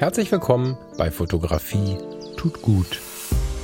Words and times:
Herzlich 0.00 0.32
willkommen 0.32 0.78
bei 0.96 1.10
Fotografie 1.10 1.98
tut 2.38 2.62
gut. 2.62 3.02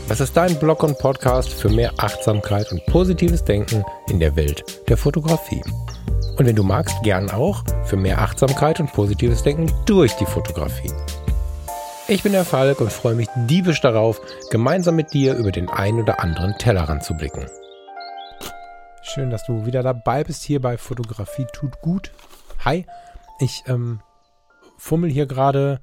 Das 0.07 0.21
ist 0.21 0.37
dein 0.37 0.59
Blog 0.59 0.83
und 0.83 0.99
Podcast 0.99 1.49
für 1.49 1.71
mehr 1.71 1.95
Achtsamkeit 1.97 2.71
und 2.73 2.85
positives 2.85 3.43
Denken 3.43 3.87
in 4.11 4.21
der 4.21 4.37
Welt 4.37 4.63
der 4.87 4.99
Fotografie. 4.99 5.63
Und 6.37 6.45
wenn 6.45 6.55
du 6.55 6.63
magst, 6.63 7.03
gern 7.03 7.31
auch 7.31 7.65
für 7.87 7.97
mehr 7.97 8.21
Achtsamkeit 8.21 8.81
und 8.81 8.93
positives 8.93 9.45
Denken 9.45 9.73
durch 9.87 10.13
die 10.17 10.27
Fotografie. 10.27 10.93
Ich 12.07 12.23
bin 12.23 12.33
der 12.33 12.45
Falk 12.45 12.83
und 12.83 12.93
freue 12.93 13.15
mich 13.15 13.29
diebisch 13.49 13.81
darauf, 13.81 14.21
gemeinsam 14.51 14.97
mit 14.97 15.15
dir 15.15 15.37
über 15.37 15.53
den 15.53 15.71
ein 15.71 15.99
oder 15.99 16.21
anderen 16.21 16.59
Tellerrand 16.59 17.03
zu 17.03 17.15
blicken. 17.15 17.47
Schön, 19.01 19.31
dass 19.31 19.47
du 19.47 19.65
wieder 19.65 19.83
dabei 19.83 20.23
bist 20.23 20.43
hier 20.43 20.61
bei 20.61 20.77
Fotografie 20.77 21.47
tut 21.55 21.81
gut. 21.81 22.13
Hi, 22.63 22.85
ich 23.41 23.65
ähm, 23.69 24.01
fummel 24.77 25.11
hier 25.11 25.25
gerade 25.25 25.81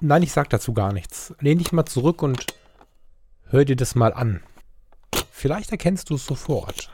nein, 0.00 0.22
ich 0.22 0.32
sag 0.32 0.50
dazu 0.50 0.72
gar 0.74 0.92
nichts. 0.92 1.34
Lehn 1.40 1.58
dich 1.58 1.72
mal 1.72 1.86
zurück 1.86 2.22
und 2.22 2.46
hör 3.46 3.64
dir 3.64 3.76
das 3.76 3.94
mal 3.94 4.12
an. 4.12 4.42
Vielleicht 5.30 5.70
erkennst 5.70 6.10
du 6.10 6.16
es 6.16 6.26
sofort. 6.26 6.90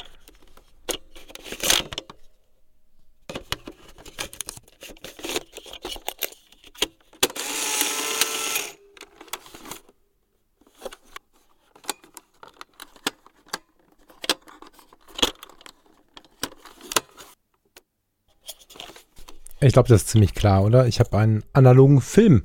Ich 19.61 19.75
glaube, 19.75 19.89
das 19.89 20.03
ist 20.03 20.08
ziemlich 20.08 20.34
klar, 20.34 20.64
oder? 20.64 20.86
Ich 20.86 21.00
habe 21.00 21.16
einen 21.19 21.42
analogen 21.53 22.00
Film 22.00 22.44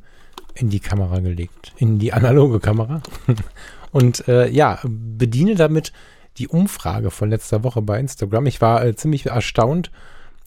in 0.54 0.70
die 0.70 0.80
Kamera 0.80 1.20
gelegt, 1.20 1.74
in 1.78 2.00
die 2.00 2.14
analoge 2.14 2.60
Kamera. 2.60 3.02
Und 3.92 4.28
äh, 4.28 4.50
ja, 4.50 4.80
bediene 4.84 5.56
damit 5.56 5.94
die 6.38 6.50
Umfrage 6.50 7.12
von 7.12 7.30
letzter 7.30 7.64
Woche 7.64 7.82
bei 7.82 8.00
Instagram. 8.00 8.46
Ich 8.46 8.60
war 8.60 8.84
äh, 8.84 8.96
ziemlich 8.96 9.28
erstaunt, 9.28 9.92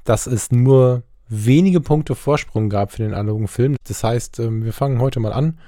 dass 0.04 0.26
es 0.26 0.50
nur 0.50 1.02
wenige 1.28 1.80
Punkte 1.80 2.14
Vorsprung 2.14 2.68
gab 2.68 2.92
für 2.92 3.02
den 3.02 3.14
analogen 3.14 3.48
Film. 3.48 3.76
Das 3.86 4.04
heißt, 4.04 4.40
äh, 4.40 4.64
wir 4.64 4.72
fangen 4.74 5.00
heute 5.00 5.20
mal 5.20 5.32
an 5.32 5.58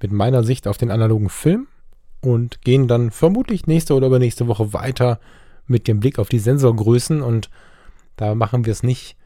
mit 0.00 0.12
meiner 0.12 0.42
Sicht 0.44 0.66
auf 0.66 0.78
den 0.78 0.90
analogen 0.90 1.28
Film 1.28 1.66
und 2.22 2.62
gehen 2.62 2.88
dann 2.88 3.10
vermutlich 3.10 3.66
nächste 3.66 3.94
oder 3.94 4.06
übernächste 4.06 4.46
Woche 4.46 4.72
weiter 4.72 5.20
mit 5.66 5.88
dem 5.88 6.00
Blick 6.00 6.18
auf 6.18 6.28
die 6.28 6.38
Sensorgrößen 6.38 7.22
und 7.22 7.50
da 8.16 8.34
machen 8.34 8.64
wir 8.64 8.72
es 8.72 8.82
nicht 8.82 9.16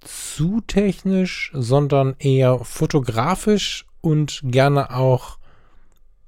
zu 0.00 0.60
technisch, 0.62 1.50
sondern 1.54 2.16
eher 2.18 2.60
fotografisch 2.60 3.86
und 4.00 4.40
gerne 4.44 4.94
auch 4.94 5.38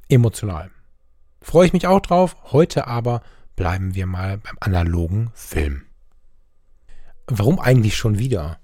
emotional. 0.08 0.70
Freue 1.40 1.66
ich 1.66 1.72
mich 1.72 1.86
auch 1.86 2.00
drauf. 2.00 2.36
Heute 2.52 2.86
aber 2.86 3.22
bleiben 3.56 3.94
wir 3.94 4.06
mal 4.06 4.38
beim 4.38 4.56
analogen 4.60 5.30
Film. 5.34 5.82
Warum 7.26 7.58
eigentlich 7.58 7.96
schon 7.96 8.18
wieder? 8.18 8.58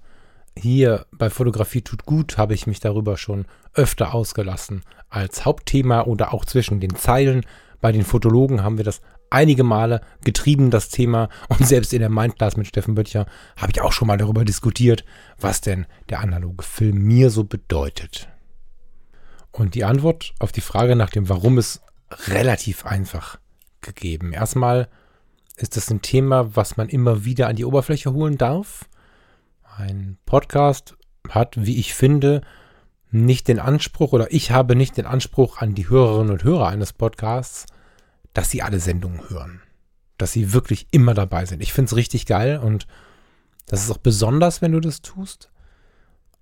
Hier 0.57 1.05
bei 1.11 1.29
Fotografie 1.29 1.81
tut 1.81 2.05
gut 2.05 2.37
habe 2.37 2.53
ich 2.53 2.67
mich 2.67 2.79
darüber 2.79 3.17
schon 3.17 3.45
öfter 3.73 4.13
ausgelassen. 4.13 4.83
Als 5.09 5.45
Hauptthema 5.45 6.01
oder 6.01 6.33
auch 6.33 6.45
zwischen 6.45 6.79
den 6.79 6.95
Zeilen. 6.95 7.45
Bei 7.81 7.91
den 7.91 8.03
Fotologen 8.03 8.63
haben 8.63 8.77
wir 8.77 8.83
das 8.83 9.01
einige 9.29 9.63
Male 9.63 10.01
getrieben, 10.23 10.71
das 10.71 10.89
Thema. 10.89 11.29
Und 11.47 11.65
selbst 11.67 11.93
in 11.93 11.99
der 11.99 12.09
Mindclass 12.09 12.57
mit 12.57 12.67
Steffen 12.67 12.95
Böttcher 12.95 13.25
habe 13.57 13.71
ich 13.71 13.81
auch 13.81 13.91
schon 13.91 14.07
mal 14.07 14.17
darüber 14.17 14.45
diskutiert, 14.45 15.05
was 15.39 15.61
denn 15.61 15.85
der 16.09 16.19
analoge 16.19 16.63
Film 16.63 16.97
mir 17.03 17.29
so 17.29 17.43
bedeutet. 17.43 18.27
Und 19.51 19.75
die 19.75 19.83
Antwort 19.83 20.33
auf 20.39 20.51
die 20.51 20.61
Frage 20.61 20.95
nach 20.95 21.09
dem 21.09 21.29
Warum 21.29 21.57
ist 21.57 21.81
relativ 22.27 22.85
einfach 22.85 23.39
gegeben. 23.81 24.33
Erstmal 24.33 24.87
ist 25.55 25.75
das 25.75 25.89
ein 25.89 26.01
Thema, 26.01 26.55
was 26.55 26.77
man 26.77 26.89
immer 26.89 27.25
wieder 27.25 27.47
an 27.47 27.55
die 27.55 27.65
Oberfläche 27.65 28.13
holen 28.13 28.37
darf. 28.37 28.85
Ein 29.77 30.17
Podcast 30.25 30.95
hat, 31.29 31.55
wie 31.57 31.79
ich 31.79 31.93
finde, 31.93 32.41
nicht 33.11 33.47
den 33.47 33.59
Anspruch 33.59 34.11
oder 34.13 34.31
ich 34.31 34.51
habe 34.51 34.75
nicht 34.75 34.97
den 34.97 35.05
Anspruch 35.05 35.57
an 35.57 35.73
die 35.73 35.89
Hörerinnen 35.89 36.31
und 36.31 36.43
Hörer 36.43 36.67
eines 36.67 36.93
Podcasts, 36.93 37.65
dass 38.33 38.51
sie 38.51 38.61
alle 38.61 38.79
Sendungen 38.79 39.29
hören. 39.29 39.61
Dass 40.17 40.31
sie 40.31 40.53
wirklich 40.53 40.87
immer 40.91 41.13
dabei 41.13 41.45
sind. 41.45 41.61
Ich 41.63 41.73
finde 41.73 41.89
es 41.89 41.95
richtig 41.95 42.25
geil 42.25 42.59
und 42.59 42.87
das 43.65 43.83
ist 43.83 43.91
auch 43.91 43.97
besonders, 43.97 44.61
wenn 44.61 44.71
du 44.71 44.79
das 44.79 45.01
tust. 45.01 45.49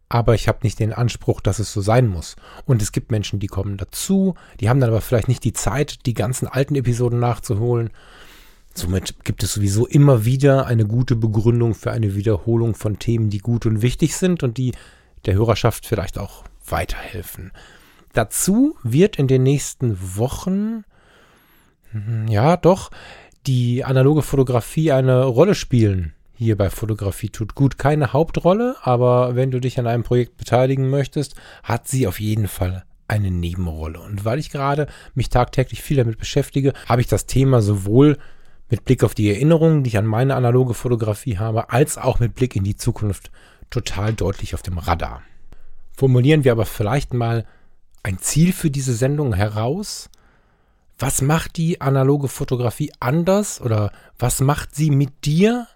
Aber 0.09 0.35
ich 0.35 0.47
habe 0.47 0.59
nicht 0.63 0.79
den 0.79 0.93
Anspruch, 0.93 1.41
dass 1.41 1.59
es 1.59 1.73
so 1.73 1.81
sein 1.81 2.07
muss. 2.07 2.37
Und 2.65 2.81
es 2.81 2.93
gibt 2.93 3.11
Menschen, 3.11 3.39
die 3.39 3.47
kommen 3.47 3.75
dazu, 3.75 4.35
die 4.59 4.69
haben 4.69 4.79
dann 4.79 4.89
aber 4.89 5.01
vielleicht 5.01 5.27
nicht 5.27 5.43
die 5.43 5.53
Zeit, 5.53 6.05
die 6.05 6.13
ganzen 6.13 6.47
alten 6.47 6.75
Episoden 6.75 7.19
nachzuholen. 7.19 7.89
Somit 8.73 9.25
gibt 9.25 9.43
es 9.43 9.53
sowieso 9.53 9.85
immer 9.85 10.23
wieder 10.23 10.65
eine 10.65 10.85
gute 10.85 11.15
Begründung 11.15 11.75
für 11.75 11.91
eine 11.91 12.15
Wiederholung 12.15 12.75
von 12.75 12.99
Themen, 12.99 13.29
die 13.29 13.39
gut 13.39 13.65
und 13.65 13.81
wichtig 13.81 14.15
sind 14.15 14.43
und 14.43 14.57
die 14.57 14.73
der 15.25 15.33
Hörerschaft 15.33 15.85
vielleicht 15.85 16.17
auch 16.17 16.43
weiterhelfen. 16.71 17.51
Dazu 18.13 18.75
wird 18.83 19.17
in 19.17 19.27
den 19.27 19.43
nächsten 19.43 19.97
Wochen 20.17 20.83
Mhm, 21.97 22.27
ja, 22.27 22.57
doch, 22.57 22.91
die 23.45 23.83
analoge 23.83 24.21
Fotografie 24.21 24.91
eine 24.91 25.23
Rolle 25.23 25.55
spielen. 25.55 26.13
Hier 26.35 26.55
bei 26.55 26.69
Fotografie 26.69 27.29
tut 27.29 27.55
gut 27.55 27.77
keine 27.77 28.13
Hauptrolle, 28.13 28.75
aber 28.81 29.35
wenn 29.35 29.49
du 29.51 29.59
dich 29.59 29.79
an 29.79 29.87
einem 29.87 30.03
Projekt 30.03 30.37
beteiligen 30.37 30.89
möchtest, 30.89 31.35
hat 31.63 31.87
sie 31.87 32.05
auf 32.05 32.19
jeden 32.19 32.47
Fall 32.47 32.83
eine 33.07 33.31
Nebenrolle. 33.31 33.99
Und 34.01 34.25
weil 34.25 34.37
ich 34.37 34.51
gerade 34.51 34.87
mich 35.15 35.29
tagtäglich 35.29 35.81
viel 35.81 35.97
damit 35.97 36.19
beschäftige, 36.19 36.73
habe 36.87 37.01
ich 37.01 37.07
das 37.07 37.25
Thema 37.25 37.61
sowohl 37.61 38.17
mit 38.69 38.85
Blick 38.85 39.03
auf 39.03 39.15
die 39.15 39.29
Erinnerungen, 39.29 39.83
die 39.83 39.89
ich 39.89 39.97
an 39.97 40.05
meine 40.05 40.35
analoge 40.35 40.73
Fotografie 40.73 41.37
habe, 41.37 41.71
als 41.71 41.97
auch 41.97 42.19
mit 42.19 42.35
Blick 42.35 42.55
in 42.55 42.65
die 42.65 42.75
Zukunft 42.75 43.31
total 43.69 44.13
deutlich 44.13 44.53
auf 44.53 44.61
dem 44.61 44.77
Radar. 44.77 45.23
Formulieren 45.97 46.43
wir 46.43 46.51
aber 46.51 46.67
vielleicht 46.67 47.15
mal 47.15 47.43
ein 48.03 48.19
Ziel 48.19 48.53
für 48.53 48.69
diese 48.69 48.93
Sendung 48.93 49.33
heraus, 49.33 50.11
was 50.99 51.23
macht 51.23 51.57
die 51.57 51.81
analoge 51.81 52.27
Fotografie 52.27 52.91
anders 52.99 53.59
oder 53.59 53.91
was 54.19 54.39
macht 54.39 54.75
sie 54.75 54.91
mit 54.91 55.25
dir 55.25 55.67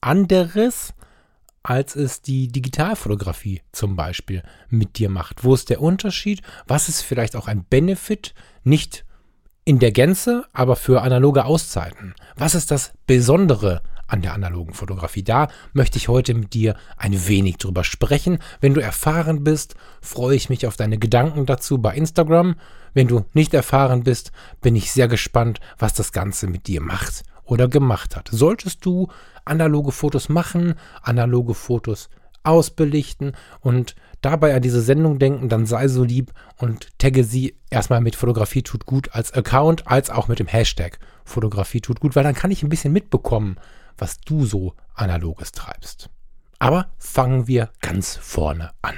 anderes, 0.00 0.94
als 1.62 1.94
es 1.94 2.22
die 2.22 2.48
Digitalfotografie 2.48 3.62
zum 3.70 3.94
Beispiel 3.94 4.42
mit 4.68 4.98
dir 4.98 5.10
macht? 5.10 5.44
Wo 5.44 5.54
ist 5.54 5.70
der 5.70 5.80
Unterschied? 5.80 6.42
Was 6.66 6.88
ist 6.88 7.02
vielleicht 7.02 7.36
auch 7.36 7.46
ein 7.46 7.64
Benefit? 7.64 8.34
Nicht 8.64 9.04
in 9.64 9.78
der 9.78 9.92
Gänze, 9.92 10.44
aber 10.52 10.74
für 10.74 11.02
analoge 11.02 11.44
Auszeiten. 11.44 12.14
Was 12.34 12.56
ist 12.56 12.72
das 12.72 12.92
Besondere 13.06 13.82
an 14.08 14.22
der 14.22 14.34
analogen 14.34 14.74
Fotografie. 14.74 15.22
Da 15.22 15.48
möchte 15.72 15.98
ich 15.98 16.08
heute 16.08 16.34
mit 16.34 16.54
dir 16.54 16.74
ein 16.96 17.28
wenig 17.28 17.58
drüber 17.58 17.84
sprechen. 17.84 18.38
Wenn 18.60 18.74
du 18.74 18.80
erfahren 18.80 19.44
bist, 19.44 19.76
freue 20.00 20.34
ich 20.34 20.48
mich 20.48 20.66
auf 20.66 20.76
deine 20.76 20.98
Gedanken 20.98 21.46
dazu 21.46 21.78
bei 21.78 21.94
Instagram. 21.94 22.56
Wenn 22.94 23.06
du 23.06 23.24
nicht 23.34 23.54
erfahren 23.54 24.02
bist, 24.02 24.32
bin 24.60 24.74
ich 24.74 24.90
sehr 24.90 25.06
gespannt, 25.06 25.60
was 25.78 25.94
das 25.94 26.10
Ganze 26.12 26.48
mit 26.48 26.66
dir 26.66 26.80
macht 26.80 27.22
oder 27.44 27.68
gemacht 27.68 28.16
hat. 28.16 28.28
Solltest 28.32 28.84
du 28.84 29.08
analoge 29.44 29.92
Fotos 29.92 30.28
machen, 30.28 30.74
analoge 31.02 31.54
Fotos 31.54 32.08
ausbelichten 32.42 33.32
und 33.60 33.94
dabei 34.20 34.54
an 34.54 34.62
diese 34.62 34.80
Sendung 34.80 35.18
denken, 35.18 35.48
dann 35.48 35.66
sei 35.66 35.88
so 35.88 36.04
lieb 36.04 36.32
und 36.56 36.88
tagge 36.98 37.24
sie 37.24 37.56
erstmal 37.70 38.00
mit 38.00 38.16
Fotografie 38.16 38.62
tut 38.62 38.86
gut 38.86 39.10
als 39.12 39.32
Account, 39.32 39.86
als 39.86 40.10
auch 40.10 40.28
mit 40.28 40.38
dem 40.38 40.46
Hashtag 40.46 40.98
Fotografie 41.24 41.80
tut 41.80 42.00
gut, 42.00 42.16
weil 42.16 42.24
dann 42.24 42.34
kann 42.34 42.50
ich 42.50 42.62
ein 42.62 42.68
bisschen 42.68 42.92
mitbekommen, 42.92 43.56
was 43.98 44.20
du 44.20 44.46
so 44.46 44.74
analoges 44.94 45.52
treibst. 45.52 46.10
Aber 46.58 46.88
fangen 46.98 47.46
wir 47.46 47.70
ganz 47.80 48.16
vorne 48.16 48.70
an. 48.82 48.96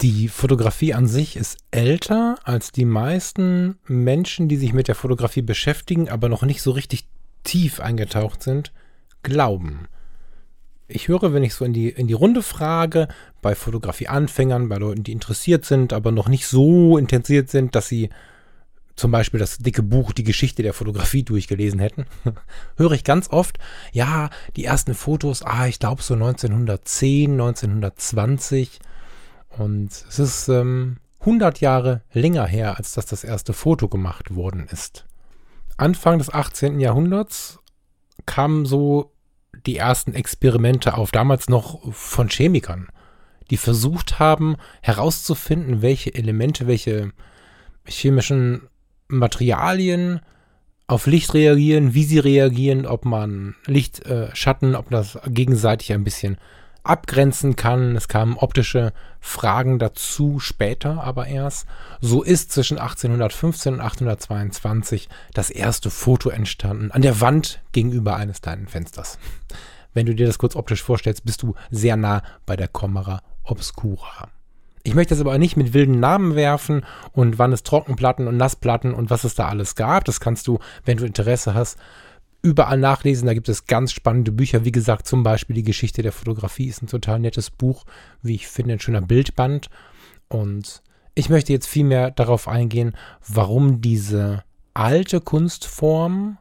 Die 0.00 0.28
Fotografie 0.28 0.92
an 0.92 1.06
sich 1.06 1.36
ist 1.36 1.58
älter 1.70 2.36
als 2.44 2.72
die 2.72 2.84
meisten 2.84 3.78
Menschen, 3.86 4.48
die 4.48 4.56
sich 4.56 4.72
mit 4.72 4.88
der 4.88 4.94
Fotografie 4.94 5.42
beschäftigen, 5.42 6.08
aber 6.08 6.28
noch 6.28 6.42
nicht 6.42 6.62
so 6.62 6.72
richtig 6.72 7.06
tief 7.44 7.80
eingetaucht 7.80 8.42
sind, 8.42 8.72
glauben. 9.22 9.86
Ich 10.88 11.08
höre, 11.08 11.32
wenn 11.32 11.42
ich 11.42 11.54
so 11.54 11.64
in 11.64 11.72
die, 11.72 11.88
in 11.88 12.06
die 12.06 12.14
Runde 12.14 12.42
frage, 12.42 13.08
bei 13.40 13.54
Fotografie-Anfängern, 13.54 14.68
bei 14.68 14.76
Leuten, 14.76 15.04
die 15.04 15.12
interessiert 15.12 15.64
sind, 15.64 15.92
aber 15.92 16.12
noch 16.12 16.28
nicht 16.28 16.46
so 16.46 16.98
intensiert 16.98 17.48
sind, 17.48 17.74
dass 17.74 17.88
sie 17.88 18.10
zum 18.96 19.10
Beispiel 19.10 19.40
das 19.40 19.58
dicke 19.58 19.82
Buch 19.82 20.12
Die 20.12 20.24
Geschichte 20.24 20.62
der 20.62 20.72
Fotografie 20.72 21.22
durchgelesen 21.22 21.80
hätten, 21.80 22.06
höre 22.76 22.92
ich 22.92 23.04
ganz 23.04 23.30
oft, 23.30 23.58
ja, 23.92 24.30
die 24.56 24.64
ersten 24.64 24.94
Fotos, 24.94 25.42
ah, 25.42 25.66
ich 25.66 25.78
glaube 25.78 26.02
so 26.02 26.14
1910, 26.14 27.32
1920. 27.32 28.80
Und 29.56 29.90
es 29.92 30.18
ist 30.18 30.48
ähm, 30.48 30.98
100 31.20 31.60
Jahre 31.60 32.02
länger 32.12 32.46
her, 32.46 32.76
als 32.76 32.92
dass 32.92 33.06
das 33.06 33.24
erste 33.24 33.52
Foto 33.52 33.88
gemacht 33.88 34.34
worden 34.34 34.68
ist. 34.70 35.06
Anfang 35.76 36.18
des 36.18 36.32
18. 36.32 36.78
Jahrhunderts 36.80 37.58
kamen 38.26 38.66
so 38.66 39.12
die 39.66 39.76
ersten 39.76 40.14
Experimente 40.14 40.96
auf, 40.96 41.10
damals 41.10 41.48
noch 41.48 41.92
von 41.92 42.28
Chemikern. 42.28 42.88
die 43.50 43.56
versucht 43.56 44.18
haben 44.18 44.56
herauszufinden, 44.82 45.82
welche 45.82 46.14
Elemente, 46.14 46.66
welche 46.66 47.12
chemischen 47.86 48.68
Materialien 49.08 50.20
auf 50.86 51.06
Licht 51.06 51.32
reagieren, 51.34 51.94
wie 51.94 52.04
sie 52.04 52.18
reagieren, 52.18 52.86
ob 52.86 53.04
man 53.04 53.54
Licht, 53.66 54.04
äh, 54.06 54.34
Schatten, 54.34 54.74
ob 54.74 54.90
das 54.90 55.18
gegenseitig 55.26 55.92
ein 55.92 56.04
bisschen 56.04 56.36
abgrenzen 56.82 57.56
kann. 57.56 57.96
Es 57.96 58.08
kamen 58.08 58.36
optische 58.36 58.92
Fragen 59.18 59.78
dazu, 59.78 60.38
später 60.38 61.02
aber 61.02 61.26
erst. 61.26 61.66
So 62.00 62.22
ist 62.22 62.52
zwischen 62.52 62.78
1815 62.78 63.74
und 63.74 63.80
1822 63.80 65.08
das 65.32 65.50
erste 65.50 65.90
Foto 65.90 66.28
entstanden, 66.28 66.90
an 66.92 67.02
der 67.02 67.20
Wand 67.20 67.62
gegenüber 67.72 68.16
eines 68.16 68.42
kleinen 68.42 68.68
Fensters. 68.68 69.18
Wenn 69.94 70.06
du 70.06 70.14
dir 70.14 70.26
das 70.26 70.38
kurz 70.38 70.56
optisch 70.56 70.82
vorstellst, 70.82 71.24
bist 71.24 71.42
du 71.42 71.54
sehr 71.70 71.96
nah 71.96 72.22
bei 72.44 72.56
der 72.56 72.68
Camera 72.68 73.22
Obscura. 73.44 74.28
Ich 74.86 74.94
möchte 74.94 75.14
das 75.14 75.20
aber 75.22 75.38
nicht 75.38 75.56
mit 75.56 75.72
wilden 75.72 75.98
Namen 75.98 76.34
werfen 76.36 76.84
und 77.12 77.38
wann 77.38 77.52
es 77.52 77.62
Trockenplatten 77.62 78.28
und 78.28 78.36
Nassplatten 78.36 78.92
und 78.92 79.08
was 79.08 79.24
es 79.24 79.34
da 79.34 79.48
alles 79.48 79.74
gab. 79.76 80.04
Das 80.04 80.20
kannst 80.20 80.46
du, 80.46 80.58
wenn 80.84 80.98
du 80.98 81.06
Interesse 81.06 81.54
hast, 81.54 81.78
überall 82.42 82.76
nachlesen. 82.76 83.26
Da 83.26 83.32
gibt 83.32 83.48
es 83.48 83.66
ganz 83.66 83.92
spannende 83.92 84.30
Bücher. 84.30 84.66
Wie 84.66 84.72
gesagt, 84.72 85.06
zum 85.06 85.22
Beispiel 85.22 85.56
die 85.56 85.62
Geschichte 85.62 86.02
der 86.02 86.12
Fotografie 86.12 86.66
ist 86.66 86.82
ein 86.82 86.86
total 86.86 87.18
nettes 87.18 87.50
Buch, 87.50 87.86
wie 88.20 88.34
ich 88.34 88.46
finde, 88.46 88.74
ein 88.74 88.80
schöner 88.80 89.00
Bildband. 89.00 89.70
Und 90.28 90.82
ich 91.14 91.30
möchte 91.30 91.54
jetzt 91.54 91.66
viel 91.66 91.84
mehr 91.84 92.10
darauf 92.10 92.46
eingehen, 92.46 92.94
warum 93.26 93.80
diese 93.80 94.44
alte 94.74 95.22
Kunstform, 95.22 96.36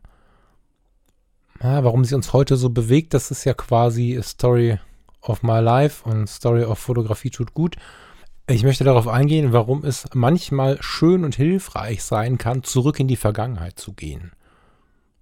warum 1.60 2.04
sie 2.04 2.16
uns 2.16 2.34
heute 2.34 2.58
so 2.58 2.72
bewegt. 2.72 3.14
Das 3.14 3.32
ist 3.32 3.46
ja 3.46 3.54
quasi 3.54 4.20
Story 4.22 4.80
of 5.22 5.44
My 5.44 5.62
Life 5.62 6.08
und 6.10 6.28
Story 6.28 6.66
of 6.66 6.78
Fotografie 6.78 7.30
tut 7.30 7.54
gut. 7.54 7.78
Ich 8.46 8.64
möchte 8.64 8.84
darauf 8.84 9.08
eingehen, 9.08 9.54
warum 9.54 9.86
es 9.86 10.06
manchmal 10.14 10.78
schön 10.82 11.24
und 11.24 11.36
hilfreich 11.36 12.04
sein 12.04 12.38
kann, 12.38 12.64
zurück 12.64 13.00
in 13.00 13.08
die 13.08 13.16
Vergangenheit 13.16 13.80
zu 13.80 13.94
gehen. 13.94 14.34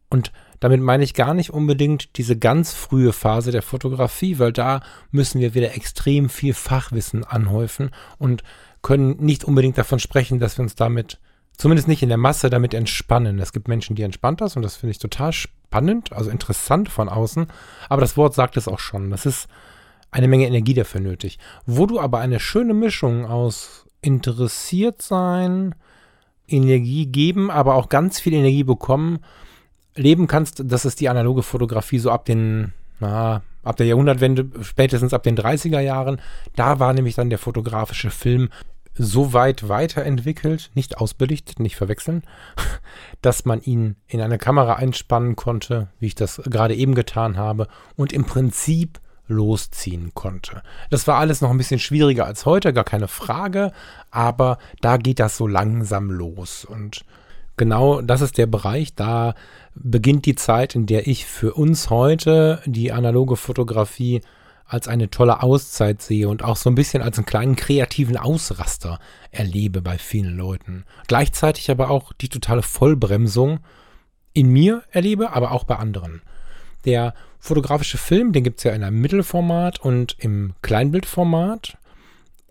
Und 0.09 0.31
damit 0.59 0.81
meine 0.81 1.03
ich 1.03 1.13
gar 1.13 1.35
nicht 1.35 1.51
unbedingt 1.51 2.17
diese 2.17 2.35
ganz 2.35 2.73
frühe 2.73 3.13
Phase 3.13 3.51
der 3.51 3.61
Fotografie, 3.61 4.39
weil 4.39 4.51
da 4.51 4.81
müssen 5.11 5.39
wir 5.39 5.53
wieder 5.53 5.75
extrem 5.75 6.29
viel 6.29 6.55
Fachwissen 6.55 7.23
anhäufen 7.23 7.91
und 8.17 8.43
können 8.81 9.17
nicht 9.17 9.43
unbedingt 9.45 9.77
davon 9.77 9.99
sprechen, 9.99 10.39
dass 10.39 10.57
wir 10.57 10.63
uns 10.63 10.73
damit, 10.73 11.19
zumindest 11.55 11.87
nicht 11.87 12.01
in 12.01 12.09
der 12.09 12.17
Masse, 12.17 12.49
damit 12.49 12.73
entspannen. 12.73 13.37
Es 13.37 13.53
gibt 13.53 13.67
Menschen, 13.67 13.95
die 13.95 14.03
entspannt 14.03 14.41
das 14.41 14.55
und 14.55 14.63
das 14.63 14.77
finde 14.77 14.91
ich 14.91 14.99
total 14.99 15.31
spannend, 15.31 16.11
also 16.11 16.31
interessant 16.31 16.89
von 16.89 17.07
außen. 17.07 17.47
Aber 17.87 18.01
das 18.01 18.17
Wort 18.17 18.33
sagt 18.33 18.57
es 18.57 18.67
auch 18.67 18.79
schon. 18.79 19.11
Das 19.11 19.27
ist 19.27 19.47
eine 20.11 20.27
Menge 20.27 20.45
Energie 20.45 20.73
dafür 20.73 21.01
nötig. 21.01 21.39
Wo 21.65 21.85
du 21.85 21.99
aber 21.99 22.19
eine 22.19 22.39
schöne 22.39 22.73
Mischung 22.73 23.25
aus 23.25 23.85
interessiert 24.01 25.01
sein, 25.01 25.75
Energie 26.47 27.05
geben, 27.05 27.49
aber 27.49 27.75
auch 27.75 27.89
ganz 27.89 28.19
viel 28.19 28.33
Energie 28.33 28.63
bekommen, 28.63 29.19
leben 29.95 30.27
kannst, 30.27 30.61
das 30.65 30.85
ist 30.85 30.99
die 30.99 31.09
analoge 31.09 31.43
Fotografie 31.43 31.99
so 31.99 32.11
ab 32.11 32.25
den, 32.25 32.73
na, 32.99 33.41
ab 33.63 33.77
der 33.77 33.85
Jahrhundertwende, 33.85 34.49
spätestens 34.61 35.13
ab 35.13 35.23
den 35.23 35.37
30er 35.37 35.79
Jahren. 35.79 36.21
Da 36.55 36.79
war 36.79 36.93
nämlich 36.93 37.15
dann 37.15 37.29
der 37.29 37.39
fotografische 37.39 38.09
Film 38.09 38.49
so 38.93 39.33
weit 39.33 39.69
weiterentwickelt, 39.69 40.71
nicht 40.73 40.97
ausbelichtet, 40.97 41.59
nicht 41.59 41.75
verwechseln, 41.75 42.23
dass 43.21 43.45
man 43.45 43.61
ihn 43.61 43.95
in 44.07 44.21
eine 44.21 44.37
Kamera 44.37 44.75
einspannen 44.75 45.35
konnte, 45.35 45.87
wie 45.99 46.07
ich 46.07 46.15
das 46.15 46.41
gerade 46.45 46.75
eben 46.75 46.95
getan 46.95 47.37
habe, 47.37 47.67
und 47.95 48.11
im 48.11 48.25
Prinzip 48.25 48.99
losziehen 49.27 50.11
konnte. 50.13 50.61
Das 50.89 51.07
war 51.07 51.17
alles 51.17 51.41
noch 51.41 51.49
ein 51.49 51.57
bisschen 51.57 51.79
schwieriger 51.79 52.25
als 52.25 52.45
heute, 52.45 52.73
gar 52.73 52.83
keine 52.83 53.07
Frage, 53.07 53.71
aber 54.09 54.57
da 54.81 54.97
geht 54.97 55.19
das 55.19 55.37
so 55.37 55.47
langsam 55.47 56.11
los. 56.11 56.65
Und 56.65 57.05
genau 57.57 58.01
das 58.01 58.21
ist 58.21 58.37
der 58.37 58.47
Bereich, 58.47 58.93
da 58.95 59.35
beginnt 59.73 60.25
die 60.25 60.35
Zeit, 60.35 60.75
in 60.75 60.85
der 60.85 61.07
ich 61.07 61.25
für 61.25 61.53
uns 61.53 61.89
heute 61.89 62.61
die 62.65 62.91
analoge 62.91 63.37
Fotografie 63.37 64.21
als 64.65 64.87
eine 64.87 65.09
tolle 65.09 65.43
Auszeit 65.43 66.01
sehe 66.01 66.29
und 66.29 66.43
auch 66.43 66.55
so 66.55 66.69
ein 66.69 66.75
bisschen 66.75 67.01
als 67.01 67.17
einen 67.17 67.25
kleinen 67.25 67.57
kreativen 67.57 68.15
Ausraster 68.15 68.99
erlebe 69.29 69.81
bei 69.81 69.97
vielen 69.97 70.37
Leuten. 70.37 70.85
Gleichzeitig 71.07 71.69
aber 71.69 71.89
auch 71.89 72.13
die 72.13 72.29
totale 72.29 72.61
Vollbremsung 72.61 73.59
in 74.33 74.47
mir 74.49 74.83
erlebe, 74.91 75.33
aber 75.33 75.51
auch 75.51 75.65
bei 75.65 75.75
anderen. 75.75 76.21
Der 76.85 77.13
fotografische 77.41 77.97
Film, 77.97 78.31
den 78.31 78.43
gibt 78.43 78.59
es 78.59 78.63
ja 78.63 78.71
in 78.71 78.83
einem 78.83 79.01
Mittelformat 79.01 79.79
und 79.79 80.15
im 80.19 80.53
Kleinbildformat. 80.61 81.77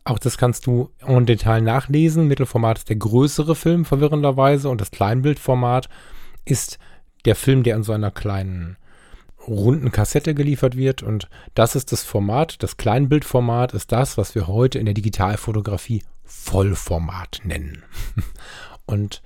Auch 0.05 0.19
das 0.19 0.37
kannst 0.37 0.67
du 0.67 0.91
en 0.99 1.27
Detail 1.27 1.63
nachlesen. 1.63 2.27
Mittelformat 2.27 2.79
ist 2.79 2.89
der 2.89 2.97
größere 2.97 3.55
Film, 3.55 3.85
verwirrenderweise, 3.85 4.69
und 4.69 4.81
das 4.81 4.91
Kleinbildformat 4.91 5.89
ist 6.45 6.79
der 7.25 7.37
Film, 7.37 7.63
der 7.63 7.77
in 7.77 7.85
so 7.85 7.93
einer 7.93 8.11
kleinen 8.11 8.77
runden 9.47 9.93
Kassette 9.93 10.35
geliefert 10.35 10.77
wird. 10.77 11.05
Und 11.05 11.29
das 11.55 11.77
ist 11.77 11.93
das 11.93 12.03
Format, 12.03 12.63
das 12.63 12.77
Kleinbildformat 12.77 13.73
ist 13.75 13.93
das, 13.93 14.19
was 14.19 14.35
wir 14.35 14.49
heute 14.49 14.79
in 14.81 14.87
der 14.87 14.95
Digitalfotografie 14.95 16.03
Vollformat 16.25 17.41
nennen. 17.45 17.85
Und 18.87 19.23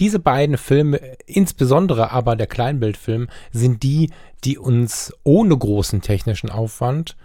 diese 0.00 0.18
beiden 0.18 0.56
Filme, 0.56 1.00
insbesondere 1.26 2.10
aber 2.12 2.36
der 2.36 2.46
Kleinbildfilm, 2.46 3.28
sind 3.52 3.82
die, 3.82 4.10
die 4.44 4.58
uns 4.58 5.12
ohne 5.24 5.56
großen 5.56 6.00
technischen 6.00 6.50
Aufwand 6.50 7.16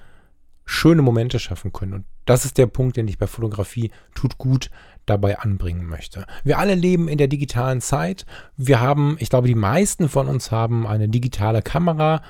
schöne 0.66 1.02
Momente 1.02 1.40
schaffen 1.40 1.74
können. 1.74 1.94
Und 1.94 2.06
das 2.26 2.46
ist 2.46 2.58
der 2.58 2.68
Punkt, 2.68 2.98
den 2.98 3.08
ich 3.08 3.18
bei 3.18 3.28
Fotografie 3.28 3.92
tut 4.16 4.38
gut 4.38 4.70
dabei 5.06 5.40
anbringen 5.40 5.86
möchte. 5.86 6.26
Wir 6.44 6.58
alle 6.58 6.76
leben 6.76 7.10
in 7.10 7.18
der 7.18 7.28
digitalen 7.28 7.82
Zeit. 7.82 8.26
Wir 8.56 8.80
haben, 8.80 9.18
ich 9.20 9.30
glaube, 9.30 9.48
die 9.48 9.56
meisten 9.56 10.08
von 10.08 10.28
uns 10.28 10.52
haben 10.52 10.88
eine 10.88 11.10
digitale 11.10 11.62
Kamera 11.62 12.22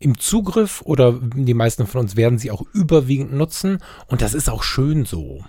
im 0.00 0.18
Zugriff 0.18 0.82
oder 0.82 1.12
die 1.12 1.54
meisten 1.54 1.86
von 1.86 2.00
uns 2.02 2.16
werden 2.16 2.38
sie 2.38 2.50
auch 2.50 2.62
überwiegend 2.72 3.32
nutzen. 3.32 3.78
Und 4.08 4.22
das 4.22 4.34
ist 4.34 4.50
auch 4.50 4.64
schön 4.64 5.04
so. 5.04 5.44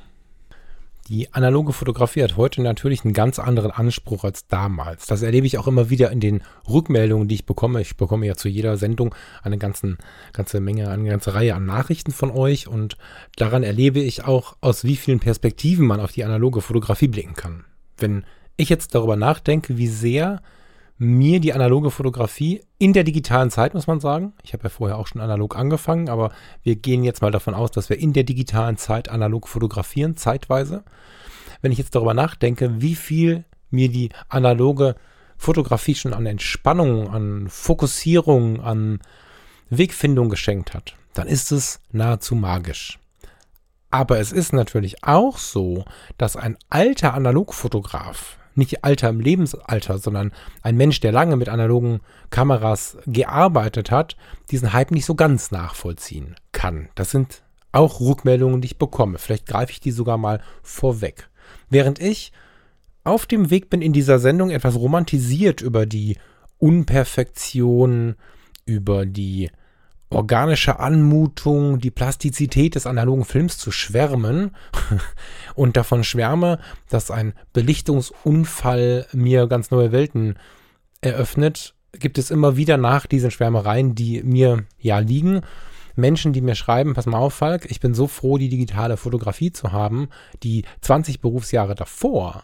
Die 1.08 1.32
analoge 1.36 1.72
Fotografie 1.72 2.24
hat 2.24 2.36
heute 2.36 2.64
natürlich 2.64 3.06
einen 3.06 3.14
ganz 3.14 3.38
anderen 3.38 3.70
Anspruch 3.70 4.24
als 4.24 4.48
damals. 4.48 5.06
Das 5.06 5.22
erlebe 5.22 5.46
ich 5.46 5.60
auch 5.60 5.68
immer 5.68 5.92
wieder 5.92 6.10
in 6.10 6.20
den 6.20 6.42
Rückmeldungen, 6.68 7.28
die 7.28 7.36
ich 7.36 7.46
bekomme. 7.46 7.80
Ich 7.80 7.96
bekomme 7.96 8.26
ja 8.26 8.34
zu 8.34 8.50
jeder 8.50 8.76
Sendung 8.78 9.14
eine 9.44 9.60
ganzen, 9.60 10.00
ganze 10.34 10.60
Menge, 10.60 10.90
eine 10.90 11.08
ganze 11.08 11.36
Reihe 11.36 11.54
an 11.54 11.68
Nachrichten 11.68 12.12
von 12.12 12.32
euch 12.32 12.68
und 12.68 12.98
daran 13.36 13.62
erlebe 13.62 14.00
ich 14.00 14.26
auch, 14.26 14.56
aus 14.62 14.84
wie 14.84 14.96
vielen 14.96 15.20
Perspektiven 15.20 15.86
man 15.86 16.00
auf 16.00 16.12
die 16.12 16.24
analoge 16.24 16.62
Fotografie 16.62 17.08
blicken 17.08 17.36
kann. 17.36 17.66
Wenn 17.98 18.26
ich 18.58 18.70
jetzt 18.70 18.96
darüber 18.96 19.16
nachdenke, 19.16 19.78
wie 19.78 19.88
sehr 19.88 20.42
mir 20.98 21.40
die 21.40 21.54
analoge 21.54 21.92
Fotografie 21.92 22.62
in 22.78 22.94
der 22.94 23.04
digitalen 23.04 23.50
Zeit, 23.50 23.74
muss 23.74 23.88
man 23.88 24.00
sagen. 24.00 24.34
Ich 24.44 24.54
habe 24.54 24.64
ja 24.64 24.70
vorher 24.70 24.98
auch 24.98 25.08
schon 25.08 25.22
analog 25.22 25.58
angefangen, 25.58 26.10
aber 26.10 26.32
wir 26.64 26.76
gehen 26.76 27.04
jetzt 27.04 27.22
mal 27.22 27.32
davon 27.32 27.54
aus, 27.54 27.72
dass 27.72 27.90
wir 27.90 28.00
in 28.00 28.14
der 28.14 28.24
digitalen 28.24 28.78
Zeit 28.78 29.10
analog 29.10 29.48
fotografieren, 29.48 30.16
zeitweise. 30.16 30.84
Wenn 31.62 31.72
ich 31.72 31.78
jetzt 31.78 31.96
darüber 31.96 32.14
nachdenke, 32.14 32.82
wie 32.82 32.96
viel 32.96 33.44
mir 33.72 33.90
die 33.90 34.10
analoge 34.30 34.96
Fotografie 35.38 35.96
schon 35.96 36.14
an 36.14 36.26
Entspannung, 36.26 37.10
an 37.10 37.48
Fokussierung, 37.50 38.62
an 38.62 39.00
Wegfindung 39.70 40.30
geschenkt 40.30 40.74
hat, 40.74 40.96
dann 41.14 41.28
ist 41.28 41.52
es 41.52 41.82
nahezu 41.92 42.36
magisch. 42.36 43.00
Aber 43.92 44.20
es 44.20 44.32
ist 44.32 44.54
natürlich 44.54 45.04
auch 45.04 45.38
so, 45.38 45.86
dass 46.18 46.36
ein 46.36 46.58
alter 46.70 47.14
Analogfotograf, 47.14 48.38
nicht 48.58 48.84
Alter 48.84 49.10
im 49.10 49.20
Lebensalter, 49.20 49.98
sondern 49.98 50.32
ein 50.62 50.78
Mensch, 50.78 51.00
der 51.00 51.12
lange 51.12 51.36
mit 51.36 51.50
analogen 51.50 52.00
Kameras 52.30 52.98
gearbeitet 53.06 53.92
hat, 53.92 54.16
diesen 54.52 54.74
Hype 54.74 54.92
nicht 54.92 55.06
so 55.06 55.16
ganz 55.16 55.52
nachvollziehen 55.52 56.36
kann. 56.52 56.90
Das 56.96 57.12
sind 57.12 57.44
auch 57.72 58.00
Rückmeldungen, 58.00 58.62
die 58.62 58.68
ich 58.68 58.78
bekomme. 58.78 59.18
Vielleicht 59.18 59.46
greife 59.46 59.72
ich 59.72 59.80
die 59.80 59.92
sogar 59.92 60.18
mal 60.18 60.42
vorweg. 60.64 61.30
Während 61.70 62.00
ich 62.00 62.32
auf 63.04 63.26
dem 63.26 63.50
Weg 63.52 63.70
bin 63.70 63.82
in 63.82 63.94
dieser 63.94 64.20
Sendung 64.20 64.50
etwas 64.50 64.76
romantisiert 64.76 65.62
über 65.62 65.86
die 65.86 66.18
Unperfektion, 66.58 68.16
über 68.66 69.06
die 69.06 69.52
organische 70.16 70.80
Anmutung, 70.80 71.80
die 71.80 71.92
Plastizität 71.92 72.76
des 72.76 72.88
analogen 72.88 73.26
Films 73.26 73.58
zu 73.58 73.72
schwärmen 73.72 74.52
und 75.56 75.78
davon 75.78 76.04
schwärme, 76.04 76.60
dass 76.90 77.12
ein 77.12 77.34
Belichtungsunfall 77.54 79.08
mir 79.14 79.48
ganz 79.48 79.72
neue 79.72 79.92
Welten 79.92 80.40
eröffnet, 81.02 81.76
gibt 81.92 82.18
es 82.18 82.32
immer 82.32 82.58
wieder 82.58 82.78
nach 82.78 83.06
diesen 83.06 83.32
Schwärmereien, 83.32 83.96
die 83.96 84.24
mir 84.24 84.66
ja 84.80 85.00
liegen, 85.00 85.42
Menschen, 85.96 86.34
die 86.34 86.42
mir 86.42 86.56
schreiben, 86.56 86.94
pass 86.94 87.06
mal 87.06 87.18
auf, 87.18 87.34
Falk, 87.34 87.70
ich 87.70 87.80
bin 87.80 87.94
so 87.94 88.08
froh, 88.08 88.38
die 88.38 88.50
digitale 88.50 88.98
Fotografie 88.98 89.52
zu 89.52 89.72
haben. 89.72 90.10
Die 90.44 90.66
20 90.82 91.22
Berufsjahre 91.22 91.76
davor 91.76 92.44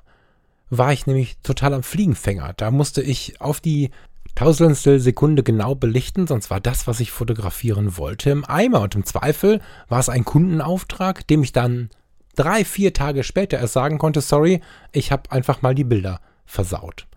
war 0.69 0.93
ich 0.93 1.05
nämlich 1.05 1.37
total 1.43 1.73
am 1.73 1.83
Fliegenfänger. 1.83 2.53
Da 2.55 2.71
musste 2.71 3.01
ich 3.01 3.41
auf 3.41 3.59
die 3.59 3.91
Tausendstel 4.35 5.00
Sekunde 5.00 5.43
genau 5.43 5.75
belichten, 5.75 6.27
sonst 6.27 6.50
war 6.50 6.59
das, 6.59 6.88
was 6.88 7.00
ich 7.00 7.11
fotografieren 7.11 7.97
wollte, 7.97 8.29
im 8.29 8.45
Eimer. 8.45 8.81
Und 8.81 8.95
im 8.95 9.05
Zweifel 9.05 9.61
war 9.89 10.00
es 10.00 10.09
ein 10.09 10.25
Kundenauftrag, 10.25 11.27
dem 11.27 11.43
ich 11.43 11.51
dann 11.51 11.89
drei, 12.35 12.65
vier 12.65 12.93
Tage 12.93 13.23
später 13.23 13.59
erst 13.59 13.73
sagen 13.73 13.97
konnte, 13.97 14.21
sorry, 14.21 14.61
ich 14.91 15.11
habe 15.11 15.31
einfach 15.31 15.61
mal 15.61 15.75
die 15.75 15.83
Bilder 15.83 16.21
versaut. 16.45 17.07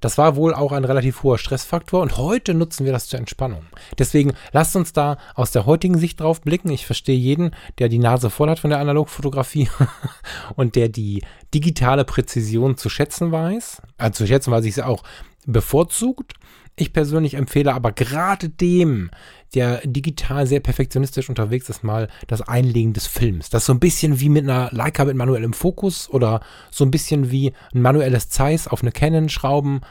Das 0.00 0.18
war 0.18 0.36
wohl 0.36 0.52
auch 0.52 0.72
ein 0.72 0.84
relativ 0.84 1.22
hoher 1.22 1.38
Stressfaktor 1.38 2.02
und 2.02 2.18
heute 2.18 2.52
nutzen 2.52 2.84
wir 2.84 2.92
das 2.92 3.06
zur 3.06 3.18
Entspannung. 3.18 3.64
Deswegen 3.98 4.34
lasst 4.52 4.76
uns 4.76 4.92
da 4.92 5.16
aus 5.34 5.50
der 5.50 5.64
heutigen 5.64 5.96
Sicht 5.96 6.20
drauf 6.20 6.42
blicken. 6.42 6.68
Ich 6.68 6.84
verstehe 6.84 7.16
jeden, 7.16 7.52
der 7.78 7.88
die 7.88 7.98
Nase 7.98 8.28
voll 8.28 8.50
hat 8.50 8.58
von 8.58 8.68
der 8.70 8.80
Analogfotografie 8.80 9.70
und 10.56 10.76
der 10.76 10.88
die 10.88 11.22
digitale 11.54 12.04
Präzision 12.04 12.76
zu 12.76 12.90
schätzen 12.90 13.32
weiß. 13.32 13.80
Also 13.96 14.24
zu 14.24 14.26
schätzen 14.26 14.50
weiß 14.50 14.66
ich 14.66 14.74
sie 14.74 14.84
auch 14.84 15.04
bevorzugt. 15.46 16.34
Ich 16.76 16.92
persönlich 16.92 17.34
empfehle 17.34 17.72
aber 17.72 17.92
gerade 17.92 18.48
dem, 18.48 19.10
der 19.54 19.80
digital 19.86 20.46
sehr 20.46 20.58
perfektionistisch 20.58 21.28
unterwegs 21.28 21.68
ist, 21.68 21.84
mal 21.84 22.08
das 22.26 22.42
Einlegen 22.42 22.92
des 22.92 23.06
Films. 23.06 23.48
Das 23.48 23.62
ist 23.62 23.66
so 23.66 23.74
ein 23.74 23.80
bisschen 23.80 24.18
wie 24.18 24.28
mit 24.28 24.42
einer 24.42 24.70
Leica 24.72 25.04
mit 25.04 25.16
manuellem 25.16 25.52
Fokus 25.52 26.10
oder 26.10 26.40
so 26.72 26.84
ein 26.84 26.90
bisschen 26.90 27.30
wie 27.30 27.52
ein 27.72 27.82
manuelles 27.82 28.28
Zeiss 28.28 28.66
auf 28.66 28.82
eine 28.82 28.90
Canon 28.90 29.28
schrauben. 29.28 29.82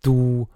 Du 0.00 0.48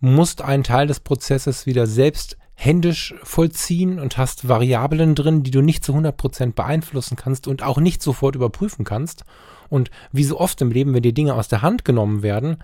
musst 0.00 0.42
einen 0.42 0.64
Teil 0.64 0.86
des 0.86 1.00
Prozesses 1.00 1.64
wieder 1.64 1.86
selbst 1.86 2.36
händisch 2.54 3.14
vollziehen 3.22 3.98
und 3.98 4.18
hast 4.18 4.48
Variablen 4.48 5.14
drin, 5.14 5.42
die 5.42 5.50
du 5.50 5.62
nicht 5.62 5.82
zu 5.82 5.94
100% 5.94 6.52
beeinflussen 6.52 7.16
kannst 7.16 7.48
und 7.48 7.62
auch 7.62 7.78
nicht 7.78 8.02
sofort 8.02 8.34
überprüfen 8.34 8.84
kannst. 8.84 9.24
Und 9.70 9.90
wie 10.12 10.24
so 10.24 10.38
oft 10.38 10.60
im 10.60 10.70
Leben, 10.70 10.92
wenn 10.92 11.02
dir 11.02 11.14
Dinge 11.14 11.34
aus 11.34 11.48
der 11.48 11.62
Hand 11.62 11.86
genommen 11.86 12.22
werden, 12.22 12.58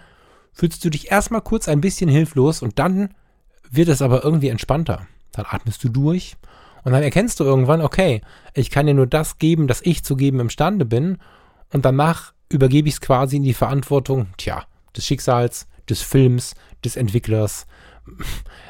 fühlst 0.56 0.82
du 0.84 0.90
dich 0.90 1.10
erstmal 1.10 1.42
kurz 1.42 1.68
ein 1.68 1.82
bisschen 1.82 2.08
hilflos 2.08 2.62
und 2.62 2.78
dann 2.78 3.10
wird 3.70 3.88
es 3.88 4.00
aber 4.00 4.24
irgendwie 4.24 4.48
entspannter. 4.48 5.06
Dann 5.32 5.44
atmest 5.46 5.84
du 5.84 5.90
durch 5.90 6.36
und 6.82 6.92
dann 6.92 7.02
erkennst 7.02 7.38
du 7.38 7.44
irgendwann, 7.44 7.82
okay, 7.82 8.22
ich 8.54 8.70
kann 8.70 8.86
dir 8.86 8.94
nur 8.94 9.06
das 9.06 9.36
geben, 9.36 9.68
das 9.68 9.82
ich 9.82 10.02
zu 10.02 10.16
geben 10.16 10.40
imstande 10.40 10.86
bin 10.86 11.18
und 11.74 11.84
danach 11.84 12.32
übergebe 12.48 12.88
ich 12.88 12.94
es 12.94 13.00
quasi 13.02 13.36
in 13.36 13.42
die 13.42 13.52
Verantwortung, 13.52 14.28
tja, 14.38 14.64
des 14.96 15.04
Schicksals, 15.04 15.68
des 15.90 16.00
Films, 16.00 16.54
des 16.82 16.96
Entwicklers, 16.96 17.66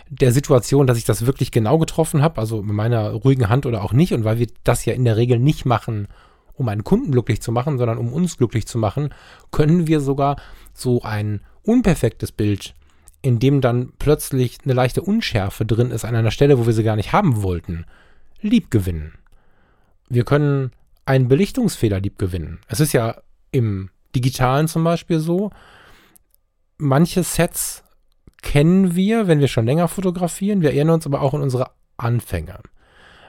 der 0.09 0.33
Situation, 0.33 0.89
dass 0.89 0.99
ich 0.99 1.05
das 1.05 1.25
wirklich 1.25 1.53
genau 1.53 1.79
getroffen 1.79 2.21
habe, 2.21 2.41
also 2.41 2.63
mit 2.63 2.75
meiner 2.75 3.11
ruhigen 3.11 3.49
Hand 3.49 3.65
oder 3.65 3.85
auch 3.85 3.93
nicht 3.93 4.13
und 4.13 4.25
weil 4.25 4.41
wir 4.41 4.49
das 4.65 4.85
ja 4.87 4.95
in 4.95 5.05
der 5.05 5.17
Regel 5.17 5.39
nicht 5.39 5.67
machen, 5.67 6.09
um 6.55 6.69
einen 6.69 6.83
Kunden 6.83 7.13
glücklich 7.13 7.41
zu 7.41 7.53
machen, 7.53 7.79
sondern 7.79 7.99
um 7.99 8.13
uns 8.13 8.39
glücklich 8.39 8.67
zu 8.67 8.79
machen, 8.79 9.11
können 9.53 9.87
wir 9.87 10.01
sogar 10.01 10.37
so 10.73 11.03
ein 11.03 11.43
unperfektes 11.67 12.33
Bild, 12.33 12.75
in 13.23 13.39
dem 13.39 13.61
dann 13.61 13.93
plötzlich 13.99 14.59
eine 14.65 14.75
leichte 14.75 15.03
Unschärfe 15.03 15.67
drin 15.67 15.91
ist 15.91 16.05
an 16.05 16.15
einer 16.15 16.31
Stelle, 16.31 16.59
wo 16.59 16.67
wir 16.67 16.73
sie 16.73 16.85
gar 16.85 16.97
nicht 16.97 17.13
haben 17.13 17.43
wollten, 17.43 17.85
lieb 18.41 18.71
gewinnen. 18.71 19.15
Wir 20.09 20.25
können 20.25 20.71
einen 21.05 21.29
Belichtungsfehler 21.29 22.01
lieb 22.01 22.19
gewinnen. 22.19 22.61
Es 22.69 22.81
ist 22.81 22.93
ja 22.93 23.21
im 23.51 23.91
Digitalen 24.15 24.69
zum 24.69 24.85
Beispiel 24.85 25.19
so, 25.19 25.51
manche 26.79 27.23
Sets 27.23 27.83
kennen 28.43 28.95
wir, 28.95 29.27
wenn 29.27 29.41
wir 29.41 29.49
schon 29.49 29.67
länger 29.67 29.89
fotografieren. 29.89 30.63
Wir 30.63 30.71
erinnern 30.71 30.95
uns 30.95 31.07
aber 31.07 31.21
auch 31.21 31.35
an 31.35 31.43
unsere 31.43 31.71
Anfänge. 31.97 32.61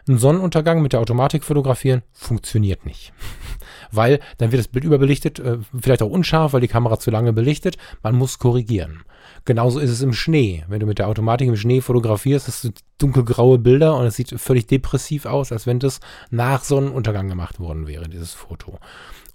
Ein 0.07 0.17
Sonnenuntergang 0.17 0.81
mit 0.81 0.93
der 0.93 1.01
Automatik 1.01 1.43
fotografieren 1.43 2.01
funktioniert 2.13 2.85
nicht. 2.85 3.13
weil 3.91 4.19
dann 4.37 4.51
wird 4.51 4.59
das 4.59 4.67
Bild 4.67 4.85
überbelichtet, 4.85 5.39
äh, 5.39 5.57
vielleicht 5.79 6.01
auch 6.01 6.09
unscharf, 6.09 6.53
weil 6.53 6.61
die 6.61 6.67
Kamera 6.67 6.99
zu 6.99 7.11
lange 7.11 7.33
belichtet. 7.33 7.77
Man 8.03 8.15
muss 8.15 8.39
korrigieren. 8.39 9.03
Genauso 9.45 9.79
ist 9.79 9.91
es 9.91 10.01
im 10.01 10.13
Schnee. 10.13 10.65
Wenn 10.67 10.79
du 10.79 10.85
mit 10.85 10.99
der 10.99 11.07
Automatik 11.07 11.47
im 11.47 11.55
Schnee 11.55 11.81
fotografierst, 11.81 12.47
hast 12.47 12.63
du 12.63 12.69
dunkelgraue 12.97 13.59
Bilder 13.59 13.95
und 13.97 14.05
es 14.05 14.15
sieht 14.15 14.29
völlig 14.39 14.67
depressiv 14.67 15.25
aus, 15.25 15.51
als 15.51 15.65
wenn 15.65 15.79
das 15.79 15.99
nach 16.29 16.63
Sonnenuntergang 16.63 17.29
gemacht 17.29 17.59
worden 17.59 17.87
wäre, 17.87 18.09
dieses 18.09 18.33
Foto. 18.33 18.79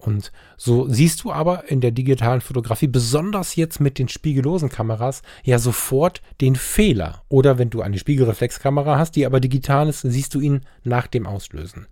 Und 0.02 0.32
so 0.56 0.88
siehst 0.88 1.22
du 1.22 1.32
aber 1.32 1.70
in 1.70 1.80
der 1.80 1.92
digitalen 1.92 2.40
Fotografie, 2.40 2.88
besonders 2.88 3.54
jetzt 3.54 3.78
mit 3.78 4.00
den 4.00 4.08
spiegellosen 4.08 4.68
Kameras, 4.68 5.22
ja 5.44 5.60
sofort 5.60 6.22
den 6.40 6.56
Fehler. 6.56 7.22
Oder 7.28 7.56
wenn 7.56 7.70
du 7.70 7.82
eine 7.82 7.98
Spiegelreflexkamera 7.98 8.98
hast, 8.98 9.14
die 9.14 9.24
aber 9.24 9.38
digital 9.38 9.88
ist, 9.88 10.00
siehst 10.00 10.34
du 10.34 10.40
ihn 10.40 10.62
nach 10.82 11.06
dem 11.06 11.24
Auslösen. 11.24 11.86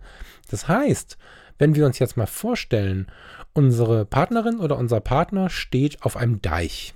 Das 0.49 0.67
heißt, 0.67 1.17
wenn 1.57 1.73
wir 1.73 1.85
uns 1.85 1.99
jetzt 1.99 2.17
mal 2.17 2.27
vorstellen, 2.27 3.07
unsere 3.53 4.03
Partnerin 4.03 4.59
oder 4.59 4.77
unser 4.77 4.99
Partner 4.99 5.49
steht 5.49 6.03
auf 6.03 6.17
einem 6.17 6.41
Deich. 6.41 6.93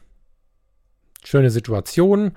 Schöne 1.23 1.49
Situation. 1.49 2.33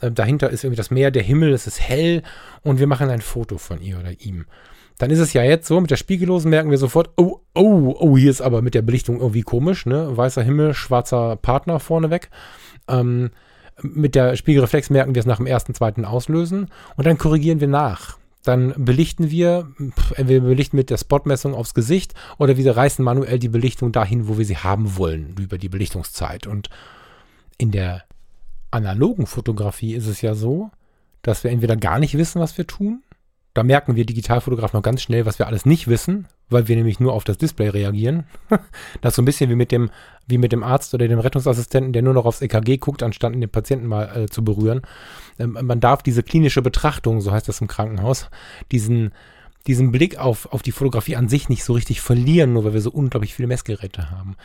Äh, 0.00 0.12
dahinter 0.12 0.48
ist 0.48 0.64
irgendwie 0.64 0.78
das 0.78 0.90
Meer, 0.90 1.10
der 1.10 1.22
Himmel, 1.22 1.52
es 1.52 1.66
ist 1.66 1.80
hell 1.80 2.22
und 2.62 2.78
wir 2.78 2.86
machen 2.86 3.10
ein 3.10 3.20
Foto 3.20 3.58
von 3.58 3.82
ihr 3.82 3.98
oder 3.98 4.18
ihm. 4.20 4.46
Dann 4.98 5.10
ist 5.10 5.18
es 5.18 5.32
ja 5.32 5.42
jetzt 5.42 5.66
so, 5.66 5.80
mit 5.80 5.90
der 5.90 5.96
Spiegellosen 5.96 6.50
merken 6.50 6.70
wir 6.70 6.78
sofort, 6.78 7.10
oh, 7.16 7.40
oh, 7.54 7.94
oh, 7.98 8.16
hier 8.16 8.30
ist 8.30 8.40
aber 8.40 8.62
mit 8.62 8.74
der 8.74 8.82
Belichtung 8.82 9.20
irgendwie 9.20 9.42
komisch, 9.42 9.86
ne? 9.86 10.16
Weißer 10.16 10.42
Himmel, 10.42 10.74
schwarzer 10.74 11.36
Partner 11.36 11.80
vorneweg. 11.80 12.30
Ähm, 12.88 13.30
mit 13.82 14.14
der 14.14 14.36
Spiegelreflex 14.36 14.90
merken 14.90 15.14
wir 15.14 15.20
es 15.20 15.26
nach 15.26 15.38
dem 15.38 15.46
ersten, 15.46 15.74
zweiten 15.74 16.04
Auslösen 16.04 16.68
und 16.96 17.06
dann 17.06 17.18
korrigieren 17.18 17.60
wir 17.60 17.68
nach 17.68 18.18
dann 18.44 18.74
belichten 18.76 19.30
wir, 19.30 19.68
entweder 20.16 20.40
belichten 20.40 20.76
mit 20.76 20.90
der 20.90 20.98
Spotmessung 20.98 21.54
aufs 21.54 21.74
Gesicht 21.74 22.12
oder 22.38 22.56
wir 22.56 22.76
reißen 22.76 23.04
manuell 23.04 23.38
die 23.38 23.48
Belichtung 23.48 23.90
dahin, 23.90 24.28
wo 24.28 24.38
wir 24.38 24.44
sie 24.44 24.58
haben 24.58 24.96
wollen, 24.96 25.34
über 25.40 25.58
die 25.58 25.70
Belichtungszeit. 25.70 26.46
Und 26.46 26.68
in 27.56 27.70
der 27.70 28.04
analogen 28.70 29.26
Fotografie 29.26 29.94
ist 29.94 30.06
es 30.06 30.20
ja 30.20 30.34
so, 30.34 30.70
dass 31.22 31.42
wir 31.42 31.50
entweder 31.50 31.76
gar 31.76 31.98
nicht 31.98 32.18
wissen, 32.18 32.40
was 32.40 32.56
wir 32.58 32.66
tun. 32.66 33.02
Da 33.54 33.62
merken 33.62 33.94
wir 33.94 34.04
Digitalfotografen 34.04 34.76
noch 34.76 34.82
ganz 34.82 35.00
schnell, 35.00 35.26
was 35.26 35.38
wir 35.38 35.46
alles 35.46 35.64
nicht 35.64 35.86
wissen, 35.86 36.26
weil 36.50 36.66
wir 36.66 36.74
nämlich 36.74 36.98
nur 36.98 37.12
auf 37.12 37.22
das 37.22 37.38
Display 37.38 37.68
reagieren. 37.68 38.24
das 39.00 39.12
ist 39.12 39.16
so 39.16 39.22
ein 39.22 39.24
bisschen 39.24 39.48
wie 39.48 39.54
mit 39.54 39.70
dem, 39.70 39.90
wie 40.26 40.38
mit 40.38 40.50
dem 40.50 40.64
Arzt 40.64 40.92
oder 40.92 41.06
dem 41.06 41.20
Rettungsassistenten, 41.20 41.92
der 41.92 42.02
nur 42.02 42.14
noch 42.14 42.26
aufs 42.26 42.42
EKG 42.42 42.78
guckt, 42.78 43.04
anstatt 43.04 43.32
den 43.32 43.48
Patienten 43.48 43.86
mal 43.86 44.24
äh, 44.24 44.26
zu 44.26 44.42
berühren. 44.42 44.82
Ähm, 45.38 45.56
man 45.62 45.78
darf 45.78 46.02
diese 46.02 46.24
klinische 46.24 46.62
Betrachtung, 46.62 47.20
so 47.20 47.30
heißt 47.30 47.48
das 47.48 47.60
im 47.60 47.68
Krankenhaus, 47.68 48.28
diesen, 48.72 49.12
diesen 49.68 49.92
Blick 49.92 50.18
auf, 50.18 50.52
auf 50.52 50.62
die 50.62 50.72
Fotografie 50.72 51.14
an 51.14 51.28
sich 51.28 51.48
nicht 51.48 51.62
so 51.62 51.74
richtig 51.74 52.00
verlieren, 52.00 52.54
nur 52.54 52.64
weil 52.64 52.74
wir 52.74 52.80
so 52.80 52.90
unglaublich 52.90 53.34
viele 53.34 53.48
Messgeräte 53.48 54.10
haben. 54.10 54.36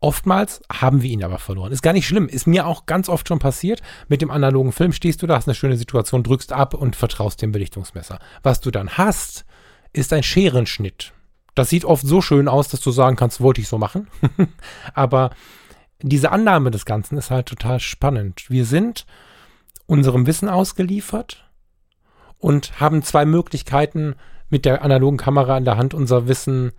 Oftmals 0.00 0.62
haben 0.72 1.02
wir 1.02 1.10
ihn 1.10 1.24
aber 1.24 1.38
verloren. 1.38 1.72
Ist 1.72 1.82
gar 1.82 1.92
nicht 1.92 2.06
schlimm. 2.06 2.28
Ist 2.28 2.46
mir 2.46 2.66
auch 2.66 2.86
ganz 2.86 3.08
oft 3.08 3.26
schon 3.26 3.40
passiert. 3.40 3.82
Mit 4.08 4.22
dem 4.22 4.30
analogen 4.30 4.72
Film 4.72 4.92
stehst 4.92 5.22
du 5.22 5.26
da, 5.26 5.34
hast 5.36 5.48
eine 5.48 5.56
schöne 5.56 5.76
Situation, 5.76 6.22
drückst 6.22 6.52
ab 6.52 6.74
und 6.74 6.94
vertraust 6.94 7.42
dem 7.42 7.50
Belichtungsmesser. 7.50 8.20
Was 8.44 8.60
du 8.60 8.70
dann 8.70 8.90
hast, 8.90 9.44
ist 9.92 10.12
ein 10.12 10.22
Scherenschnitt. 10.22 11.12
Das 11.56 11.70
sieht 11.70 11.84
oft 11.84 12.06
so 12.06 12.20
schön 12.20 12.46
aus, 12.46 12.68
dass 12.68 12.80
du 12.80 12.92
sagen 12.92 13.16
kannst, 13.16 13.40
wollte 13.40 13.60
ich 13.60 13.66
so 13.66 13.78
machen. 13.78 14.06
Aber 14.94 15.30
diese 16.00 16.30
Annahme 16.30 16.70
des 16.70 16.84
Ganzen 16.84 17.18
ist 17.18 17.32
halt 17.32 17.46
total 17.46 17.80
spannend. 17.80 18.48
Wir 18.48 18.64
sind 18.64 19.04
unserem 19.86 20.28
Wissen 20.28 20.48
ausgeliefert 20.48 21.50
und 22.38 22.80
haben 22.80 23.02
zwei 23.02 23.24
Möglichkeiten, 23.24 24.14
mit 24.50 24.64
der 24.64 24.82
analogen 24.82 25.18
Kamera 25.18 25.58
in 25.58 25.64
der 25.64 25.76
Hand 25.76 25.92
unser 25.92 26.28
Wissen 26.28 26.72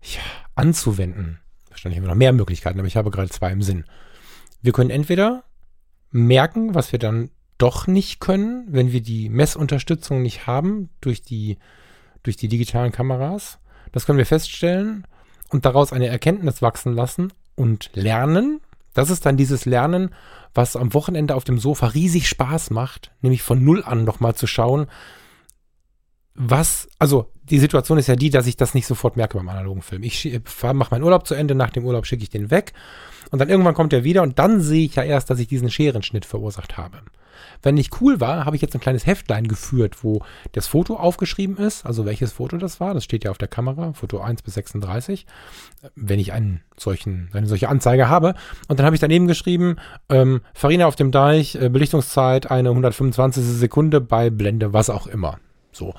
ja, 0.00 0.20
anzuwenden. 0.54 1.41
Wahrscheinlich 1.72 1.98
haben 1.98 2.06
noch 2.06 2.14
mehr 2.14 2.32
Möglichkeiten, 2.32 2.78
aber 2.78 2.86
ich 2.86 2.96
habe 2.96 3.10
gerade 3.10 3.30
zwei 3.30 3.50
im 3.50 3.62
Sinn. 3.62 3.84
Wir 4.60 4.72
können 4.72 4.90
entweder 4.90 5.44
merken, 6.10 6.74
was 6.74 6.92
wir 6.92 6.98
dann 6.98 7.30
doch 7.58 7.86
nicht 7.86 8.20
können, 8.20 8.66
wenn 8.68 8.92
wir 8.92 9.00
die 9.00 9.28
Messunterstützung 9.28 10.22
nicht 10.22 10.46
haben 10.46 10.90
durch 11.00 11.22
die, 11.22 11.58
durch 12.22 12.36
die 12.36 12.48
digitalen 12.48 12.92
Kameras. 12.92 13.58
Das 13.92 14.06
können 14.06 14.18
wir 14.18 14.26
feststellen 14.26 15.06
und 15.50 15.64
daraus 15.64 15.92
eine 15.92 16.08
Erkenntnis 16.08 16.62
wachsen 16.62 16.94
lassen 16.94 17.32
und 17.54 17.90
lernen. 17.94 18.60
Das 18.94 19.10
ist 19.10 19.24
dann 19.24 19.36
dieses 19.36 19.64
Lernen, 19.64 20.10
was 20.54 20.76
am 20.76 20.92
Wochenende 20.92 21.34
auf 21.34 21.44
dem 21.44 21.58
Sofa 21.58 21.86
riesig 21.88 22.28
Spaß 22.28 22.70
macht, 22.70 23.10
nämlich 23.22 23.42
von 23.42 23.64
Null 23.64 23.82
an 23.84 24.04
nochmal 24.04 24.34
zu 24.34 24.46
schauen, 24.46 24.86
was, 26.34 26.88
also 26.98 27.30
die 27.44 27.58
Situation 27.58 27.98
ist 27.98 28.06
ja 28.06 28.16
die, 28.16 28.30
dass 28.30 28.46
ich 28.46 28.56
das 28.56 28.74
nicht 28.74 28.86
sofort 28.86 29.16
merke 29.16 29.36
beim 29.36 29.48
analogen 29.48 29.82
Film. 29.82 30.02
Ich 30.02 30.40
mache 30.62 30.90
meinen 30.90 31.02
Urlaub 31.02 31.26
zu 31.26 31.34
Ende, 31.34 31.54
nach 31.54 31.70
dem 31.70 31.84
Urlaub 31.84 32.06
schicke 32.06 32.22
ich 32.22 32.30
den 32.30 32.50
weg 32.50 32.72
und 33.30 33.38
dann 33.38 33.48
irgendwann 33.48 33.74
kommt 33.74 33.92
er 33.92 34.04
wieder 34.04 34.22
und 34.22 34.38
dann 34.38 34.60
sehe 34.60 34.84
ich 34.84 34.94
ja 34.94 35.02
erst, 35.02 35.30
dass 35.30 35.38
ich 35.38 35.48
diesen 35.48 35.70
Scherenschnitt 35.70 36.24
verursacht 36.24 36.76
habe. 36.76 36.98
Wenn 37.62 37.76
nicht 37.76 38.00
cool 38.00 38.20
war, 38.20 38.44
habe 38.44 38.56
ich 38.56 38.62
jetzt 38.62 38.74
ein 38.74 38.80
kleines 38.80 39.06
Heftlein 39.06 39.46
geführt, 39.46 40.02
wo 40.02 40.22
das 40.52 40.66
Foto 40.66 40.96
aufgeschrieben 40.96 41.56
ist, 41.56 41.86
also 41.86 42.04
welches 42.04 42.32
Foto 42.32 42.56
das 42.56 42.80
war. 42.80 42.92
Das 42.92 43.04
steht 43.04 43.24
ja 43.24 43.30
auf 43.30 43.38
der 43.38 43.48
Kamera, 43.48 43.92
Foto 43.92 44.20
1 44.20 44.42
bis 44.42 44.54
36, 44.54 45.26
wenn 45.94 46.18
ich 46.18 46.32
einen 46.32 46.62
solchen, 46.76 47.30
eine 47.32 47.46
solche 47.46 47.68
Anzeige 47.68 48.08
habe. 48.08 48.34
Und 48.68 48.78
dann 48.78 48.86
habe 48.86 48.96
ich 48.96 49.00
daneben 49.00 49.28
geschrieben, 49.28 49.76
ähm, 50.08 50.40
Farina 50.54 50.86
auf 50.86 50.96
dem 50.96 51.12
Deich, 51.12 51.54
äh, 51.54 51.68
Belichtungszeit 51.68 52.50
eine 52.50 52.70
125. 52.70 53.44
Sekunde 53.44 54.00
bei 54.00 54.30
Blende, 54.30 54.72
was 54.72 54.90
auch 54.90 55.06
immer. 55.06 55.38
So. 55.72 55.94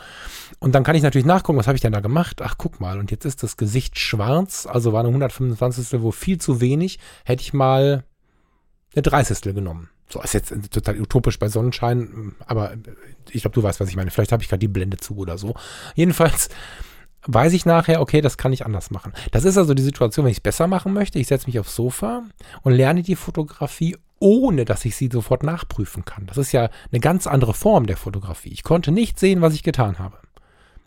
Und 0.59 0.73
dann 0.73 0.83
kann 0.83 0.95
ich 0.95 1.03
natürlich 1.03 1.25
nachgucken, 1.25 1.57
was 1.57 1.67
habe 1.67 1.75
ich 1.75 1.81
denn 1.81 1.93
da 1.93 1.99
gemacht? 1.99 2.41
Ach, 2.41 2.55
guck 2.57 2.79
mal, 2.79 2.99
und 2.99 3.11
jetzt 3.11 3.25
ist 3.25 3.43
das 3.43 3.57
Gesicht 3.57 3.97
schwarz, 3.97 4.67
also 4.67 4.93
war 4.93 4.99
eine 4.99 5.09
125. 5.09 6.01
wo 6.01 6.11
viel 6.11 6.37
zu 6.37 6.61
wenig, 6.61 6.99
hätte 7.25 7.41
ich 7.41 7.53
mal 7.53 8.03
eine 8.93 9.01
30. 9.01 9.41
genommen 9.55 9.89
So 10.07 10.21
ist 10.21 10.33
jetzt 10.33 10.53
total 10.71 11.01
utopisch 11.01 11.39
bei 11.39 11.49
Sonnenschein, 11.49 12.35
aber 12.45 12.73
ich 13.31 13.41
glaube, 13.41 13.55
du 13.55 13.63
weißt, 13.63 13.79
was 13.79 13.89
ich 13.89 13.95
meine. 13.95 14.11
Vielleicht 14.11 14.31
habe 14.31 14.43
ich 14.43 14.49
gerade 14.49 14.59
die 14.59 14.67
Blende 14.67 14.97
zu 14.97 15.17
oder 15.17 15.37
so. 15.37 15.55
Jedenfalls 15.95 16.49
weiß 17.25 17.53
ich 17.53 17.65
nachher, 17.65 18.01
okay, 18.01 18.21
das 18.21 18.37
kann 18.37 18.53
ich 18.53 18.65
anders 18.65 18.91
machen. 18.91 19.13
Das 19.31 19.45
ist 19.45 19.57
also 19.57 19.73
die 19.73 19.81
Situation, 19.81 20.25
wenn 20.25 20.31
ich 20.31 20.37
es 20.37 20.41
besser 20.41 20.67
machen 20.67 20.93
möchte. 20.93 21.19
Ich 21.19 21.27
setze 21.27 21.47
mich 21.47 21.59
aufs 21.59 21.75
Sofa 21.75 22.23
und 22.61 22.73
lerne 22.73 23.01
die 23.01 23.15
Fotografie, 23.15 23.97
ohne 24.23 24.63
dass 24.63 24.85
ich 24.85 24.95
sie 24.95 25.09
sofort 25.11 25.43
nachprüfen 25.43 26.05
kann. 26.05 26.25
Das 26.27 26.37
ist 26.37 26.53
ja 26.53 26.69
eine 26.91 27.01
ganz 27.01 27.27
andere 27.27 27.53
Form 27.53 27.87
der 27.87 27.97
Fotografie. 27.97 28.53
Ich 28.53 28.63
konnte 28.63 28.93
nicht 28.93 29.19
sehen, 29.19 29.41
was 29.41 29.53
ich 29.53 29.63
getan 29.63 29.99
habe. 29.99 30.17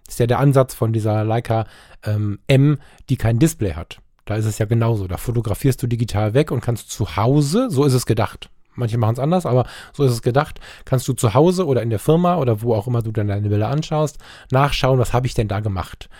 Das 0.06 0.14
ist 0.14 0.20
ja 0.20 0.26
der 0.26 0.38
Ansatz 0.38 0.74
von 0.74 0.94
dieser 0.94 1.22
Leica 1.22 1.66
ähm, 2.02 2.38
M, 2.46 2.78
die 3.10 3.16
kein 3.16 3.38
Display 3.38 3.74
hat. 3.74 3.98
Da 4.24 4.36
ist 4.36 4.46
es 4.46 4.56
ja 4.56 4.64
genauso. 4.64 5.06
Da 5.06 5.18
fotografierst 5.18 5.82
du 5.82 5.86
digital 5.86 6.32
weg 6.32 6.50
und 6.50 6.62
kannst 6.62 6.90
zu 6.90 7.16
Hause, 7.16 7.68
so 7.70 7.84
ist 7.84 7.92
es 7.92 8.06
gedacht, 8.06 8.48
Manche 8.78 8.98
machen 8.98 9.14
es 9.14 9.18
anders, 9.18 9.46
aber 9.46 9.66
so 9.94 10.04
ist 10.04 10.12
es 10.12 10.20
gedacht. 10.20 10.60
Kannst 10.84 11.08
du 11.08 11.14
zu 11.14 11.32
Hause 11.32 11.66
oder 11.66 11.82
in 11.82 11.88
der 11.88 11.98
Firma 11.98 12.36
oder 12.36 12.60
wo 12.60 12.74
auch 12.74 12.86
immer 12.86 13.00
du 13.00 13.10
dann 13.10 13.28
deine 13.28 13.48
Bilder 13.48 13.68
anschaust, 13.68 14.18
nachschauen, 14.50 14.98
was 14.98 15.14
habe 15.14 15.26
ich 15.26 15.32
denn 15.32 15.48
da 15.48 15.60
gemacht. 15.60 16.10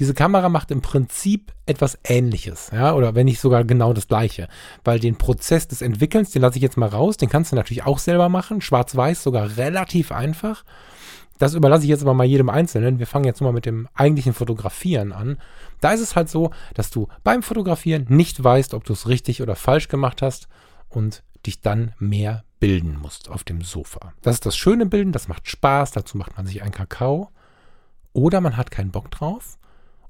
Diese 0.00 0.14
Kamera 0.14 0.48
macht 0.48 0.72
im 0.72 0.82
Prinzip 0.82 1.52
etwas 1.66 1.98
Ähnliches, 2.02 2.70
ja, 2.72 2.94
oder 2.94 3.14
wenn 3.14 3.26
nicht 3.26 3.40
sogar 3.40 3.62
genau 3.62 3.92
das 3.92 4.08
Gleiche, 4.08 4.48
weil 4.82 4.98
den 4.98 5.16
Prozess 5.16 5.68
des 5.68 5.82
Entwickelns, 5.82 6.32
den 6.32 6.42
lasse 6.42 6.56
ich 6.56 6.62
jetzt 6.62 6.76
mal 6.76 6.88
raus, 6.88 7.16
den 7.16 7.28
kannst 7.28 7.52
du 7.52 7.56
natürlich 7.56 7.84
auch 7.84 7.98
selber 7.98 8.28
machen, 8.28 8.60
schwarz-weiß 8.60 9.22
sogar 9.22 9.56
relativ 9.56 10.10
einfach. 10.10 10.64
Das 11.38 11.54
überlasse 11.54 11.84
ich 11.84 11.90
jetzt 11.90 12.02
aber 12.02 12.14
mal 12.14 12.24
jedem 12.24 12.48
Einzelnen. 12.48 12.98
Wir 12.98 13.06
fangen 13.06 13.24
jetzt 13.24 13.40
mal 13.40 13.52
mit 13.52 13.66
dem 13.66 13.88
eigentlichen 13.94 14.34
Fotografieren 14.34 15.12
an. 15.12 15.38
Da 15.80 15.92
ist 15.92 16.00
es 16.00 16.14
halt 16.16 16.28
so, 16.28 16.50
dass 16.74 16.90
du 16.90 17.08
beim 17.24 17.42
Fotografieren 17.42 18.06
nicht 18.08 18.42
weißt, 18.42 18.74
ob 18.74 18.84
du 18.84 18.92
es 18.92 19.08
richtig 19.08 19.42
oder 19.42 19.56
falsch 19.56 19.88
gemacht 19.88 20.22
hast 20.22 20.48
und 20.88 21.22
dich 21.44 21.60
dann 21.60 21.92
mehr 21.98 22.44
bilden 22.60 22.98
musst 23.00 23.28
auf 23.28 23.44
dem 23.44 23.62
Sofa. 23.62 24.12
Das 24.22 24.36
ist 24.36 24.46
das 24.46 24.56
schöne 24.56 24.86
Bilden, 24.86 25.12
das 25.12 25.28
macht 25.28 25.48
Spaß, 25.48 25.90
dazu 25.92 26.16
macht 26.16 26.36
man 26.36 26.46
sich 26.46 26.62
einen 26.62 26.72
Kakao. 26.72 27.30
Oder 28.12 28.40
man 28.40 28.56
hat 28.56 28.70
keinen 28.70 28.92
Bock 28.92 29.10
drauf 29.10 29.58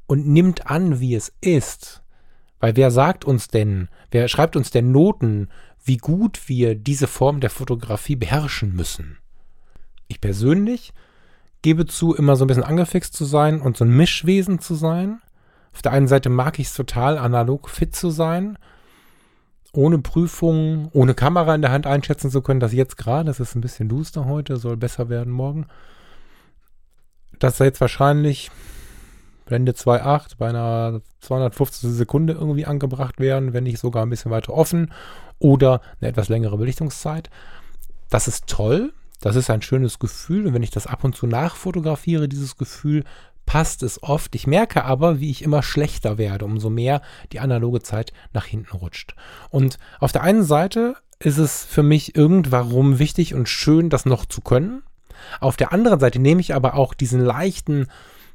und 0.07 0.27
nimmt 0.27 0.71
an, 0.71 1.01
wie 1.01 1.15
es 1.15 1.33
ist. 1.41 2.03
Weil 2.61 2.77
wer 2.77 2.91
sagt 2.91 3.25
uns 3.25 3.49
denn, 3.49 3.89
wer 4.11 4.29
schreibt 4.29 4.57
uns 4.57 4.71
denn 4.71 4.93
Noten, 4.93 5.49
wie 5.85 5.99
gut 5.99 6.49
wir 6.49 6.75
diese 6.75 7.07
Form 7.07 7.41
der 7.41 7.51
Fotografie 7.51 8.17
beherrschen 8.17 8.75
müssen? 8.75 9.19
Ich 10.09 10.21
persönlich 10.21 10.93
gebe 11.63 11.87
zu, 11.87 12.15
immer 12.15 12.37
so 12.37 12.45
ein 12.45 12.49
bisschen 12.49 12.63
angefixt 12.63 13.15
zu 13.15 13.25
sein 13.25 13.61
und 13.61 13.77
so 13.77 13.85
ein 13.85 13.97
Mischwesen 13.97 14.59
zu 14.61 14.75
sein. 14.75 15.21
Auf 15.73 15.83
der 15.83 15.93
einen 15.93 16.09
Seite 16.09 16.31
mag 16.31 16.59
ich 16.59 16.69
es 16.69 16.75
total, 16.75 17.19
analog 17.19 17.69
fit 17.69 17.95
zu 17.95 18.11
sein 18.11 18.59
ohne 19.77 19.99
Prüfung, 19.99 20.89
ohne 20.93 21.15
Kamera 21.15 21.55
in 21.55 21.63
der 21.63 21.73
Hand 21.73 21.87
einschätzen 21.87 22.31
zu 22.31 22.43
können, 22.43 22.61
dass 22.61 22.73
jetzt 22.73 22.97
gerade, 22.97 23.27
das 23.27 23.41
ist 23.41 23.55
ein 23.55 23.61
bisschen 23.61 23.89
duster 23.89 24.25
heute, 24.25 24.57
soll 24.57 24.77
besser 24.77 25.09
werden 25.09 25.33
morgen, 25.33 25.67
dass 27.39 27.59
da 27.59 27.65
jetzt 27.65 27.81
wahrscheinlich 27.81 28.51
Blende 29.45 29.73
2.8 29.73 30.37
bei 30.39 30.49
einer 30.49 31.01
250 31.21 31.91
Sekunde 31.91 32.35
irgendwie 32.35 32.67
angebracht 32.67 33.21
werden, 33.21 33.53
wenn 33.53 33.65
nicht 33.65 33.79
sogar 33.79 34.05
ein 34.05 34.11
bisschen 34.11 34.31
weiter 34.31 34.55
offen 34.55 34.93
oder 35.39 35.81
eine 36.01 36.11
etwas 36.11 36.29
längere 36.29 36.57
Belichtungszeit. 36.57 37.31
Das 38.11 38.29
ist 38.29 38.47
toll, 38.47 38.93
das 39.21 39.37
ist 39.37 39.51
ein 39.51 39.63
schönes 39.63 39.99
Gefühl 39.99 40.47
und 40.47 40.55
wenn 40.55 40.63
ich 40.63 40.71
das 40.71 40.87
ab 40.87 41.05
und 41.05 41.17
zu 41.17 41.27
nachfotografiere, 41.27 42.29
dieses 42.29 42.57
Gefühl, 42.57 43.05
passt 43.47 43.83
es 43.83 44.03
oft. 44.03 44.35
Ich 44.35 44.47
merke 44.47 44.85
aber, 44.85 45.21
wie 45.21 45.31
ich 45.31 45.43
immer 45.43 45.63
schlechter 45.63 46.19
werde, 46.19 46.45
umso 46.45 46.71
mehr 46.71 47.03
die 47.33 47.41
analoge 47.41 47.83
Zeit 47.83 48.13
nach 48.33 48.47
hinten 48.47 48.77
rutscht. 48.77 49.15
Und 49.51 49.79
auf 50.01 50.13
der 50.13 50.23
einen 50.23 50.45
Seite 50.45 50.97
ist 51.19 51.39
es 51.39 51.65
für 51.65 51.83
mich 51.83 52.17
irgendwann 52.17 52.99
wichtig 52.99 53.35
und 53.35 53.49
schön, 53.49 53.91
das 53.91 54.07
noch 54.07 54.27
zu 54.27 54.41
können. 54.41 54.83
Auf 55.41 55.57
der 55.57 55.73
anderen 55.73 56.01
Seite 56.01 56.19
nehme 56.19 56.41
ich 56.41 56.55
aber 56.55 56.75
auch 56.75 56.95
diesen 56.95 57.21
leichten, 57.21 57.87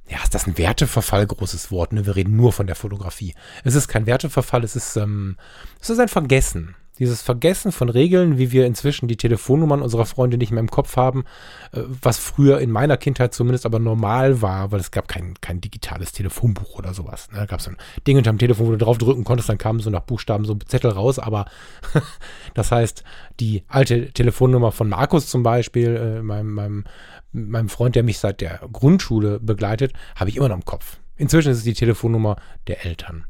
ja, 0.09 0.23
ist 0.23 0.33
das 0.33 0.47
ein 0.47 0.57
Werteverfall, 0.57 1.27
großes 1.27 1.71
Wort, 1.71 1.93
ne? 1.93 2.05
Wir 2.05 2.15
reden 2.15 2.35
nur 2.35 2.51
von 2.51 2.67
der 2.67 2.75
Fotografie. 2.75 3.35
Es 3.63 3.75
ist 3.75 3.87
kein 3.87 4.05
Werteverfall, 4.05 4.63
es 4.63 4.75
ist, 4.75 4.95
ähm, 4.97 5.37
es 5.79 5.89
ist 5.89 5.99
ein 5.99 6.07
Vergessen 6.07 6.75
dieses 6.99 7.21
Vergessen 7.21 7.71
von 7.71 7.89
Regeln, 7.89 8.37
wie 8.37 8.51
wir 8.51 8.65
inzwischen 8.65 9.07
die 9.07 9.15
Telefonnummern 9.15 9.81
unserer 9.81 10.05
Freunde 10.05 10.37
nicht 10.37 10.51
mehr 10.51 10.59
im 10.59 10.69
Kopf 10.69 10.97
haben, 10.97 11.23
äh, 11.71 11.81
was 12.01 12.17
früher 12.17 12.59
in 12.59 12.71
meiner 12.71 12.97
Kindheit 12.97 13.33
zumindest 13.33 13.65
aber 13.65 13.79
normal 13.79 14.41
war, 14.41 14.71
weil 14.71 14.81
es 14.81 14.91
gab 14.91 15.07
kein, 15.07 15.33
kein 15.41 15.61
digitales 15.61 16.11
Telefonbuch 16.11 16.77
oder 16.77 16.93
sowas. 16.93 17.29
Ne? 17.31 17.39
Da 17.39 17.45
gab 17.45 17.61
es 17.61 17.67
ein 17.67 17.77
Ding 18.05 18.17
unterm 18.17 18.37
Telefon, 18.37 18.67
wo 18.67 18.71
du 18.71 18.77
drauf 18.77 18.97
drücken 18.97 19.23
konntest, 19.23 19.49
dann 19.49 19.57
kamen 19.57 19.79
so 19.79 19.89
nach 19.89 20.01
Buchstaben 20.01 20.45
so 20.45 20.55
Zettel 20.55 20.91
raus, 20.91 21.19
aber 21.19 21.45
das 22.53 22.71
heißt, 22.71 23.03
die 23.39 23.63
alte 23.69 24.11
Telefonnummer 24.11 24.71
von 24.71 24.89
Markus 24.89 25.27
zum 25.27 25.41
Beispiel, 25.41 25.95
äh, 25.95 26.21
meinem, 26.21 26.53
meinem, 26.53 26.83
meinem 27.31 27.69
Freund, 27.69 27.95
der 27.95 28.03
mich 28.03 28.19
seit 28.19 28.41
der 28.41 28.59
Grundschule 28.71 29.39
begleitet, 29.39 29.93
habe 30.15 30.29
ich 30.29 30.37
immer 30.37 30.49
noch 30.49 30.57
im 30.57 30.65
Kopf. 30.65 30.97
Inzwischen 31.15 31.51
ist 31.51 31.59
es 31.59 31.63
die 31.63 31.73
Telefonnummer 31.73 32.37
der 32.67 32.85
Eltern. 32.85 33.25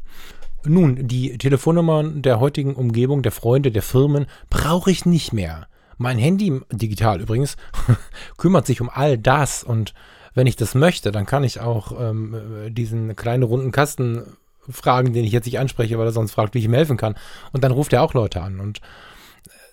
Nun, 0.65 1.07
die 1.07 1.37
Telefonnummern 1.37 2.21
der 2.21 2.39
heutigen 2.39 2.75
Umgebung, 2.75 3.21
der 3.21 3.31
Freunde, 3.31 3.71
der 3.71 3.81
Firmen 3.81 4.25
brauche 4.49 4.91
ich 4.91 5.05
nicht 5.05 5.31
mehr. 5.31 5.67
Mein 5.97 6.17
Handy, 6.17 6.61
digital 6.71 7.21
übrigens, 7.21 7.57
kümmert 8.37 8.65
sich 8.65 8.81
um 8.81 8.89
all 8.89 9.17
das 9.17 9.63
und 9.63 9.93
wenn 10.33 10.47
ich 10.47 10.55
das 10.55 10.75
möchte, 10.75 11.11
dann 11.11 11.25
kann 11.25 11.43
ich 11.43 11.59
auch 11.59 11.99
ähm, 11.99 12.35
diesen 12.69 13.15
kleinen 13.15 13.43
runden 13.43 13.71
Kasten 13.71 14.23
fragen, 14.69 15.13
den 15.13 15.25
ich 15.25 15.31
jetzt 15.31 15.45
nicht 15.45 15.59
anspreche, 15.59 15.97
weil 15.97 16.07
er 16.07 16.11
sonst 16.11 16.31
fragt, 16.31 16.53
wie 16.53 16.59
ich 16.59 16.65
ihm 16.65 16.73
helfen 16.73 16.97
kann. 16.97 17.15
Und 17.51 17.63
dann 17.63 17.71
ruft 17.71 17.93
er 17.93 18.03
auch 18.03 18.13
Leute 18.13 18.41
an. 18.41 18.59
Und 18.59 18.79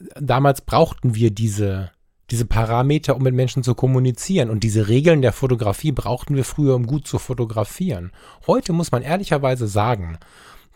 äh, 0.01 0.21
damals 0.21 0.63
brauchten 0.63 1.15
wir 1.15 1.31
diese, 1.31 1.91
diese 2.31 2.45
Parameter, 2.45 3.17
um 3.17 3.23
mit 3.23 3.35
Menschen 3.35 3.63
zu 3.63 3.75
kommunizieren. 3.75 4.51
Und 4.51 4.65
diese 4.65 4.89
Regeln 4.89 5.23
der 5.23 5.33
Fotografie 5.33 5.93
brauchten 5.93 6.35
wir 6.35 6.45
früher, 6.45 6.75
um 6.75 6.87
gut 6.87 7.07
zu 7.07 7.19
fotografieren. 7.19 8.13
Heute 8.47 8.73
muss 8.73 8.91
man 8.91 9.03
ehrlicherweise 9.03 9.69
sagen, 9.69 10.19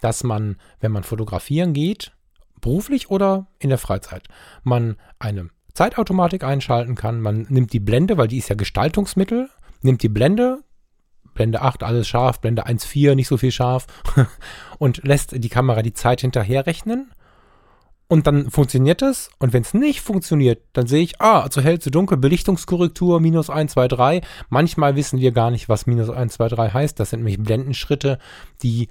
dass 0.01 0.23
man, 0.23 0.57
wenn 0.81 0.93
man 0.93 1.03
fotografieren 1.03 1.73
geht, 1.73 2.13
beruflich 2.61 3.11
oder 3.11 3.47
in 3.59 3.71
der 3.71 3.79
Freizeit, 3.79 4.29
man 4.63 4.97
eine 5.19 5.51
Zeitautomatik 5.75 6.45
einschalten 6.45 6.95
kann. 6.95 7.21
Man 7.21 7.47
nimmt 7.49 7.73
die 7.73 7.81
Blende, 7.81 8.17
weil 8.17 8.29
die 8.29 8.39
ist 8.39 8.49
ja 8.49 8.55
Gestaltungsmittel, 8.55 9.49
nimmt 9.83 10.03
die 10.03 10.09
Blende, 10.09 10.63
Blende 11.35 11.63
8, 11.63 11.83
alles 11.83 12.09
scharf, 12.09 12.41
Blende 12.41 12.67
1.4, 12.67 13.15
nicht 13.15 13.29
so 13.29 13.37
viel 13.37 13.53
scharf 13.53 13.87
und 14.79 15.03
lässt 15.05 15.33
die 15.43 15.49
Kamera 15.49 15.83
die 15.83 15.95
Zeit 15.95 16.21
hinterherrechnen. 16.21 17.13
Und 18.11 18.27
dann 18.27 18.51
funktioniert 18.51 19.03
es. 19.03 19.31
Und 19.39 19.53
wenn 19.53 19.63
es 19.63 19.73
nicht 19.73 20.01
funktioniert, 20.01 20.65
dann 20.73 20.89
sehe 20.89 21.01
ich, 21.01 21.21
ah, 21.21 21.49
zu 21.49 21.63
hell, 21.63 21.79
zu 21.79 21.93
dunkel, 21.93 22.19
Belichtungskorrektur, 22.19 23.21
minus 23.21 23.51
1, 23.51 23.71
2, 23.71 23.87
3. 23.87 24.21
Manchmal 24.49 24.97
wissen 24.97 25.21
wir 25.21 25.31
gar 25.31 25.53
nicht, 25.53 25.69
was 25.69 25.87
minus 25.87 26.11
1, 26.11 26.33
2, 26.33 26.49
3 26.49 26.71
heißt. 26.71 26.99
Das 26.99 27.11
sind 27.11 27.21
nämlich 27.21 27.41
Blendenschritte, 27.41 28.19
die 28.65 28.89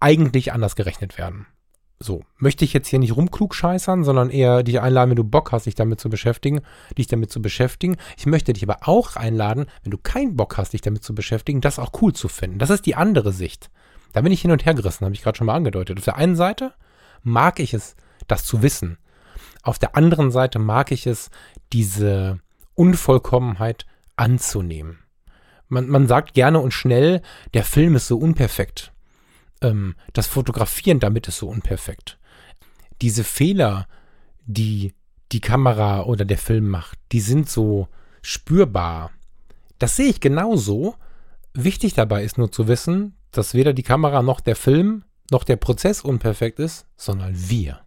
eigentlich 0.00 0.52
anders 0.52 0.76
gerechnet 0.76 1.16
werden. 1.16 1.46
So, 1.98 2.22
möchte 2.36 2.62
ich 2.66 2.74
jetzt 2.74 2.88
hier 2.88 2.98
nicht 2.98 3.16
rumklugscheißern, 3.16 4.04
sondern 4.04 4.28
eher 4.28 4.64
dich 4.64 4.82
einladen, 4.82 5.08
wenn 5.08 5.16
du 5.16 5.24
Bock 5.24 5.50
hast, 5.52 5.64
dich 5.64 5.74
damit 5.74 5.98
zu 5.98 6.10
beschäftigen, 6.10 6.60
dich 6.98 7.06
damit 7.06 7.32
zu 7.32 7.40
beschäftigen. 7.40 7.96
Ich 8.18 8.26
möchte 8.26 8.52
dich 8.52 8.62
aber 8.62 8.86
auch 8.86 9.16
einladen, 9.16 9.64
wenn 9.82 9.92
du 9.92 9.98
keinen 9.98 10.36
Bock 10.36 10.58
hast, 10.58 10.74
dich 10.74 10.82
damit 10.82 11.02
zu 11.02 11.14
beschäftigen, 11.14 11.62
das 11.62 11.78
auch 11.78 11.92
cool 12.02 12.12
zu 12.12 12.28
finden. 12.28 12.58
Das 12.58 12.68
ist 12.68 12.84
die 12.84 12.96
andere 12.96 13.32
Sicht. 13.32 13.70
Da 14.12 14.20
bin 14.20 14.30
ich 14.30 14.42
hin 14.42 14.50
und 14.50 14.66
her 14.66 14.74
gerissen, 14.74 15.06
habe 15.06 15.14
ich 15.14 15.22
gerade 15.22 15.38
schon 15.38 15.46
mal 15.46 15.54
angedeutet. 15.54 15.96
Auf 15.96 16.04
der 16.04 16.16
einen 16.16 16.36
Seite 16.36 16.74
mag 17.22 17.60
ich 17.60 17.72
es, 17.72 17.96
das 18.30 18.44
zu 18.44 18.62
wissen. 18.62 18.98
Auf 19.62 19.78
der 19.78 19.96
anderen 19.96 20.30
Seite 20.30 20.58
mag 20.58 20.90
ich 20.92 21.06
es, 21.06 21.30
diese 21.72 22.40
Unvollkommenheit 22.74 23.86
anzunehmen. 24.16 25.00
Man, 25.68 25.88
man 25.88 26.08
sagt 26.08 26.34
gerne 26.34 26.60
und 26.60 26.72
schnell, 26.72 27.22
der 27.54 27.64
Film 27.64 27.96
ist 27.96 28.08
so 28.08 28.18
unperfekt 28.18 28.92
ähm, 29.60 29.94
das 30.12 30.26
Fotografieren 30.26 31.00
damit 31.00 31.28
ist 31.28 31.38
so 31.38 31.48
unperfekt. 31.48 32.18
Diese 33.02 33.24
Fehler, 33.24 33.86
die 34.44 34.94
die 35.32 35.40
Kamera 35.40 36.02
oder 36.02 36.24
der 36.24 36.38
Film 36.38 36.68
macht, 36.68 36.98
die 37.12 37.20
sind 37.20 37.48
so 37.48 37.88
spürbar. 38.20 39.12
Das 39.78 39.96
sehe 39.96 40.08
ich 40.08 40.20
genauso. 40.20 40.96
Wichtig 41.54 41.94
dabei 41.94 42.24
ist 42.24 42.36
nur 42.36 42.50
zu 42.50 42.68
wissen, 42.68 43.16
dass 43.30 43.54
weder 43.54 43.72
die 43.72 43.82
Kamera 43.82 44.22
noch 44.22 44.40
der 44.40 44.56
Film 44.56 45.04
noch 45.30 45.44
der 45.44 45.56
Prozess 45.56 46.00
unperfekt 46.02 46.58
ist, 46.58 46.86
sondern 46.96 47.32
wir. 47.48 47.80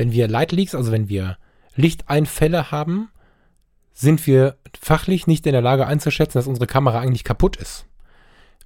Wenn 0.00 0.12
wir 0.12 0.28
Light 0.28 0.52
Leaks, 0.52 0.74
also 0.74 0.92
wenn 0.92 1.10
wir 1.10 1.36
Lichteinfälle 1.74 2.70
haben, 2.70 3.10
sind 3.92 4.26
wir 4.26 4.56
fachlich 4.80 5.26
nicht 5.26 5.44
in 5.44 5.52
der 5.52 5.60
Lage 5.60 5.86
einzuschätzen, 5.86 6.38
dass 6.38 6.46
unsere 6.46 6.66
Kamera 6.66 7.00
eigentlich 7.00 7.22
kaputt 7.22 7.56
ist. 7.56 7.84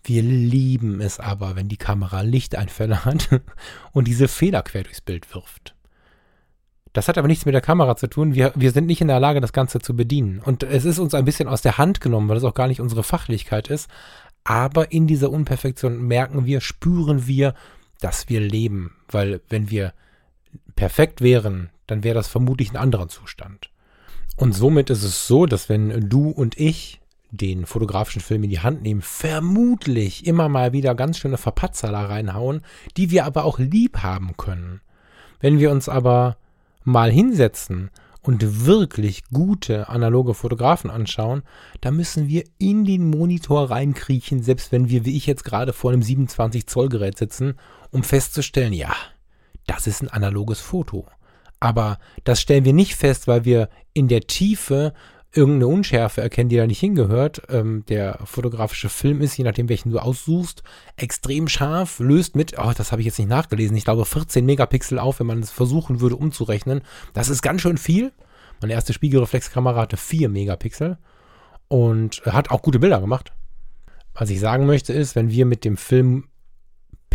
Wir 0.04 0.22
lieben 0.22 1.00
es 1.00 1.18
aber, 1.18 1.56
wenn 1.56 1.66
die 1.66 1.76
Kamera 1.76 2.20
Lichteinfälle 2.20 3.04
hat 3.04 3.30
und 3.92 4.06
diese 4.06 4.28
Fehler 4.28 4.62
quer 4.62 4.84
durchs 4.84 5.00
Bild 5.00 5.34
wirft. 5.34 5.74
Das 6.92 7.08
hat 7.08 7.18
aber 7.18 7.26
nichts 7.26 7.46
mit 7.46 7.54
der 7.54 7.60
Kamera 7.60 7.96
zu 7.96 8.06
tun. 8.06 8.36
Wir, 8.36 8.52
wir 8.54 8.70
sind 8.70 8.86
nicht 8.86 9.00
in 9.00 9.08
der 9.08 9.18
Lage, 9.18 9.40
das 9.40 9.52
Ganze 9.52 9.80
zu 9.80 9.96
bedienen. 9.96 10.38
Und 10.38 10.62
es 10.62 10.84
ist 10.84 11.00
uns 11.00 11.14
ein 11.14 11.24
bisschen 11.24 11.48
aus 11.48 11.62
der 11.62 11.78
Hand 11.78 12.00
genommen, 12.00 12.28
weil 12.28 12.36
es 12.36 12.44
auch 12.44 12.54
gar 12.54 12.68
nicht 12.68 12.80
unsere 12.80 13.02
Fachlichkeit 13.02 13.66
ist. 13.66 13.90
Aber 14.44 14.92
in 14.92 15.08
dieser 15.08 15.30
Unperfektion 15.30 16.00
merken 16.06 16.46
wir, 16.46 16.60
spüren 16.60 17.26
wir, 17.26 17.54
dass 18.00 18.28
wir 18.28 18.38
leben. 18.38 18.94
Weil 19.08 19.40
wenn 19.48 19.68
wir 19.68 19.94
perfekt 20.76 21.20
wären, 21.20 21.70
dann 21.86 22.04
wäre 22.04 22.14
das 22.14 22.28
vermutlich 22.28 22.70
ein 22.72 22.76
anderer 22.76 23.08
Zustand. 23.08 23.70
Und 24.36 24.52
somit 24.52 24.90
ist 24.90 25.04
es 25.04 25.26
so, 25.26 25.46
dass 25.46 25.68
wenn 25.68 26.08
du 26.08 26.30
und 26.30 26.58
ich 26.58 27.00
den 27.30 27.66
fotografischen 27.66 28.20
Film 28.20 28.44
in 28.44 28.50
die 28.50 28.60
Hand 28.60 28.82
nehmen, 28.82 29.02
vermutlich 29.02 30.26
immer 30.26 30.48
mal 30.48 30.72
wieder 30.72 30.94
ganz 30.94 31.18
schöne 31.18 31.36
Verpatzer 31.36 31.90
da 31.90 32.06
reinhauen, 32.06 32.62
die 32.96 33.10
wir 33.10 33.24
aber 33.24 33.44
auch 33.44 33.58
lieb 33.58 33.98
haben 33.98 34.36
können. 34.36 34.80
Wenn 35.40 35.58
wir 35.58 35.70
uns 35.70 35.88
aber 35.88 36.36
mal 36.84 37.10
hinsetzen 37.10 37.90
und 38.22 38.66
wirklich 38.66 39.24
gute 39.32 39.88
analoge 39.88 40.34
Fotografen 40.34 40.90
anschauen, 40.90 41.42
da 41.80 41.90
müssen 41.90 42.28
wir 42.28 42.44
in 42.58 42.84
den 42.84 43.10
Monitor 43.10 43.70
reinkriechen, 43.70 44.42
selbst 44.42 44.72
wenn 44.72 44.88
wir, 44.88 45.04
wie 45.04 45.16
ich 45.16 45.26
jetzt 45.26 45.44
gerade 45.44 45.72
vor 45.72 45.92
einem 45.92 46.02
27 46.02 46.66
Zoll 46.66 46.88
Gerät 46.88 47.18
sitzen, 47.18 47.54
um 47.90 48.02
festzustellen, 48.02 48.72
ja, 48.72 48.94
das 49.66 49.86
ist 49.86 50.02
ein 50.02 50.08
analoges 50.08 50.60
Foto. 50.60 51.06
Aber 51.60 51.98
das 52.24 52.40
stellen 52.40 52.64
wir 52.64 52.72
nicht 52.72 52.96
fest, 52.96 53.26
weil 53.26 53.44
wir 53.44 53.68
in 53.92 54.08
der 54.08 54.22
Tiefe 54.22 54.92
irgendeine 55.32 55.66
Unschärfe 55.66 56.20
erkennen, 56.20 56.48
die 56.48 56.56
da 56.56 56.66
nicht 56.66 56.80
hingehört. 56.80 57.42
Ähm, 57.48 57.84
der 57.88 58.18
fotografische 58.24 58.88
Film 58.88 59.20
ist, 59.20 59.36
je 59.36 59.44
nachdem 59.44 59.68
welchen 59.68 59.90
du 59.90 59.98
aussuchst, 59.98 60.62
extrem 60.96 61.48
scharf, 61.48 61.98
löst 61.98 62.36
mit, 62.36 62.56
oh, 62.58 62.72
das 62.76 62.92
habe 62.92 63.02
ich 63.02 63.06
jetzt 63.06 63.18
nicht 63.18 63.28
nachgelesen, 63.28 63.76
ich 63.76 63.84
glaube 63.84 64.04
14 64.04 64.44
Megapixel 64.44 64.98
auf, 64.98 65.20
wenn 65.20 65.26
man 65.26 65.40
es 65.40 65.50
versuchen 65.50 66.00
würde 66.00 66.16
umzurechnen. 66.16 66.82
Das 67.12 67.28
ist 67.28 67.42
ganz 67.42 67.62
schön 67.62 67.78
viel. 67.78 68.12
Meine 68.60 68.74
erste 68.74 68.92
Spiegelreflexkamera 68.92 69.80
hatte 69.80 69.96
4 69.96 70.28
Megapixel 70.28 70.98
und 71.68 72.22
hat 72.26 72.50
auch 72.50 72.62
gute 72.62 72.78
Bilder 72.78 73.00
gemacht. 73.00 73.32
Was 74.14 74.30
ich 74.30 74.38
sagen 74.38 74.66
möchte 74.66 74.92
ist, 74.92 75.16
wenn 75.16 75.30
wir 75.30 75.44
mit 75.44 75.64
dem 75.64 75.76
Film 75.76 76.28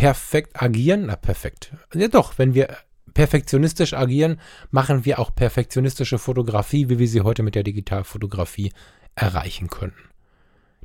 perfekt 0.00 0.62
agieren, 0.62 1.06
na 1.06 1.16
perfekt, 1.16 1.74
ja 1.92 2.08
doch, 2.08 2.38
wenn 2.38 2.54
wir 2.54 2.74
perfektionistisch 3.12 3.92
agieren, 3.92 4.40
machen 4.70 5.04
wir 5.04 5.18
auch 5.18 5.34
perfektionistische 5.34 6.18
Fotografie, 6.18 6.88
wie 6.88 6.98
wir 6.98 7.06
sie 7.06 7.20
heute 7.20 7.42
mit 7.42 7.54
der 7.54 7.64
Digitalfotografie 7.64 8.72
erreichen 9.14 9.68
können. 9.68 9.92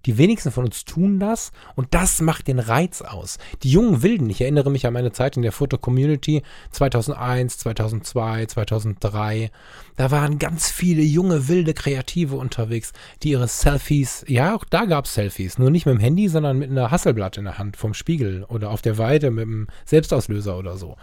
Die 0.06 0.18
wenigsten 0.18 0.52
von 0.52 0.66
uns 0.66 0.86
tun 0.86 1.20
das 1.20 1.52
und 1.76 1.94
das 1.94 2.22
macht 2.22 2.48
den 2.48 2.60
Reiz 2.60 3.02
aus. 3.02 3.38
Die 3.64 3.72
jungen 3.72 4.04
Wilden, 4.04 4.30
ich 4.30 4.42
erinnere 4.42 4.70
mich 4.70 4.86
an 4.86 4.94
meine 4.94 5.12
Zeit 5.12 5.36
in 5.36 5.42
der 5.42 5.52
Foto-Community 5.52 6.44
2001, 6.72 7.58
2002, 7.58 8.46
2003, 8.46 9.52
da 9.96 10.12
waren 10.12 10.40
ganz 10.40 10.70
viele 10.70 11.02
junge, 11.02 11.48
wilde 11.48 11.74
Kreative 11.74 12.36
unterwegs, 12.36 12.94
die 13.24 13.32
ihre 13.32 13.48
Selfies, 13.48 14.24
ja, 14.28 14.56
auch 14.56 14.66
da 14.66 14.86
gab 14.86 15.06
es 15.06 15.14
Selfies, 15.14 15.58
nur 15.58 15.72
nicht 15.72 15.86
mit 15.86 15.96
dem 15.96 16.02
Handy, 16.02 16.28
sondern 16.28 16.60
mit 16.60 16.70
einer 16.70 16.92
Hasselblatt 16.92 17.38
in 17.38 17.46
der 17.46 17.58
Hand 17.58 17.78
vom 17.78 17.94
Spiegel 17.94 18.44
oder 18.44 18.70
auf 18.72 18.82
der 18.82 18.98
Weide 18.98 19.32
mit 19.32 19.44
einem 19.44 19.68
Selbstauslöser 19.86 20.58
oder 20.58 20.78
so. 20.78 20.98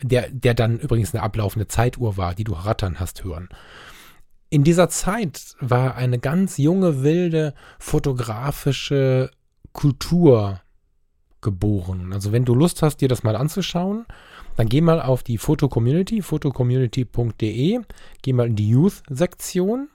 Der, 0.00 0.28
der 0.30 0.54
dann 0.54 0.78
übrigens 0.78 1.12
eine 1.12 1.24
ablaufende 1.24 1.66
Zeituhr 1.66 2.16
war, 2.16 2.34
die 2.34 2.44
du 2.44 2.52
rattern 2.52 3.00
hast 3.00 3.24
hören 3.24 3.48
in 4.50 4.64
dieser 4.64 4.88
Zeit 4.88 5.54
war 5.60 5.96
eine 5.96 6.18
ganz 6.18 6.56
junge, 6.56 7.02
wilde 7.02 7.54
fotografische 7.78 9.30
Kultur 9.72 10.60
geboren. 11.40 12.12
Also 12.12 12.32
wenn 12.32 12.44
du 12.44 12.54
Lust 12.54 12.82
hast, 12.82 12.98
dir 12.98 13.08
das 13.08 13.22
mal 13.22 13.36
anzuschauen, 13.36 14.06
dann 14.56 14.68
geh 14.68 14.80
mal 14.80 15.00
auf 15.00 15.22
die 15.22 15.38
Foto-Community, 15.38 16.22
fotocommunity.de, 16.22 17.80
geh 18.22 18.32
mal 18.32 18.48
in 18.48 18.56
die 18.56 18.70
Youth-Sektion 18.70 19.88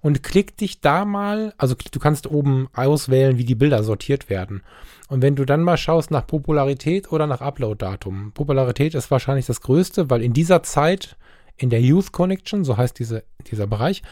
und 0.00 0.22
klick 0.22 0.56
dich 0.56 0.80
da 0.80 1.04
mal, 1.04 1.54
also 1.58 1.76
du 1.92 1.98
kannst 2.00 2.26
oben 2.26 2.68
auswählen, 2.74 3.38
wie 3.38 3.44
die 3.44 3.54
Bilder 3.54 3.84
sortiert 3.84 4.28
werden. 4.28 4.62
Und 5.08 5.22
wenn 5.22 5.36
du 5.36 5.44
dann 5.44 5.62
mal 5.62 5.76
schaust 5.76 6.10
nach 6.10 6.26
Popularität 6.26 7.12
oder 7.12 7.26
nach 7.26 7.40
Upload-Datum, 7.40 8.32
Popularität 8.32 8.94
ist 8.94 9.10
wahrscheinlich 9.10 9.46
das 9.46 9.60
Größte, 9.60 10.10
weil 10.10 10.22
in 10.22 10.32
dieser 10.32 10.62
Zeit 10.62 11.16
in 11.60 11.70
der 11.70 11.80
Youth 11.80 12.12
Connection, 12.12 12.64
so 12.64 12.76
heißt 12.76 12.98
diese, 12.98 13.24
dieser 13.50 13.66
Bereich, 13.66 14.02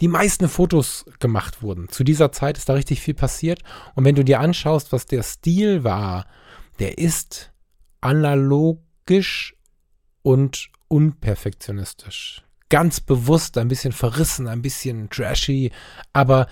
die 0.00 0.08
meisten 0.08 0.48
Fotos 0.48 1.04
gemacht 1.18 1.62
wurden. 1.62 1.88
Zu 1.88 2.04
dieser 2.04 2.30
Zeit 2.32 2.58
ist 2.58 2.68
da 2.68 2.74
richtig 2.74 3.00
viel 3.00 3.14
passiert. 3.14 3.62
Und 3.94 4.04
wenn 4.04 4.14
du 4.14 4.24
dir 4.24 4.40
anschaust, 4.40 4.92
was 4.92 5.06
der 5.06 5.22
Stil 5.22 5.84
war, 5.84 6.26
der 6.78 6.98
ist 6.98 7.52
analogisch 8.00 9.54
und 10.22 10.70
unperfektionistisch. 10.88 12.44
Ganz 12.68 13.00
bewusst, 13.00 13.58
ein 13.58 13.68
bisschen 13.68 13.92
verrissen, 13.92 14.46
ein 14.46 14.62
bisschen 14.62 15.10
trashy, 15.10 15.70
aber 16.12 16.46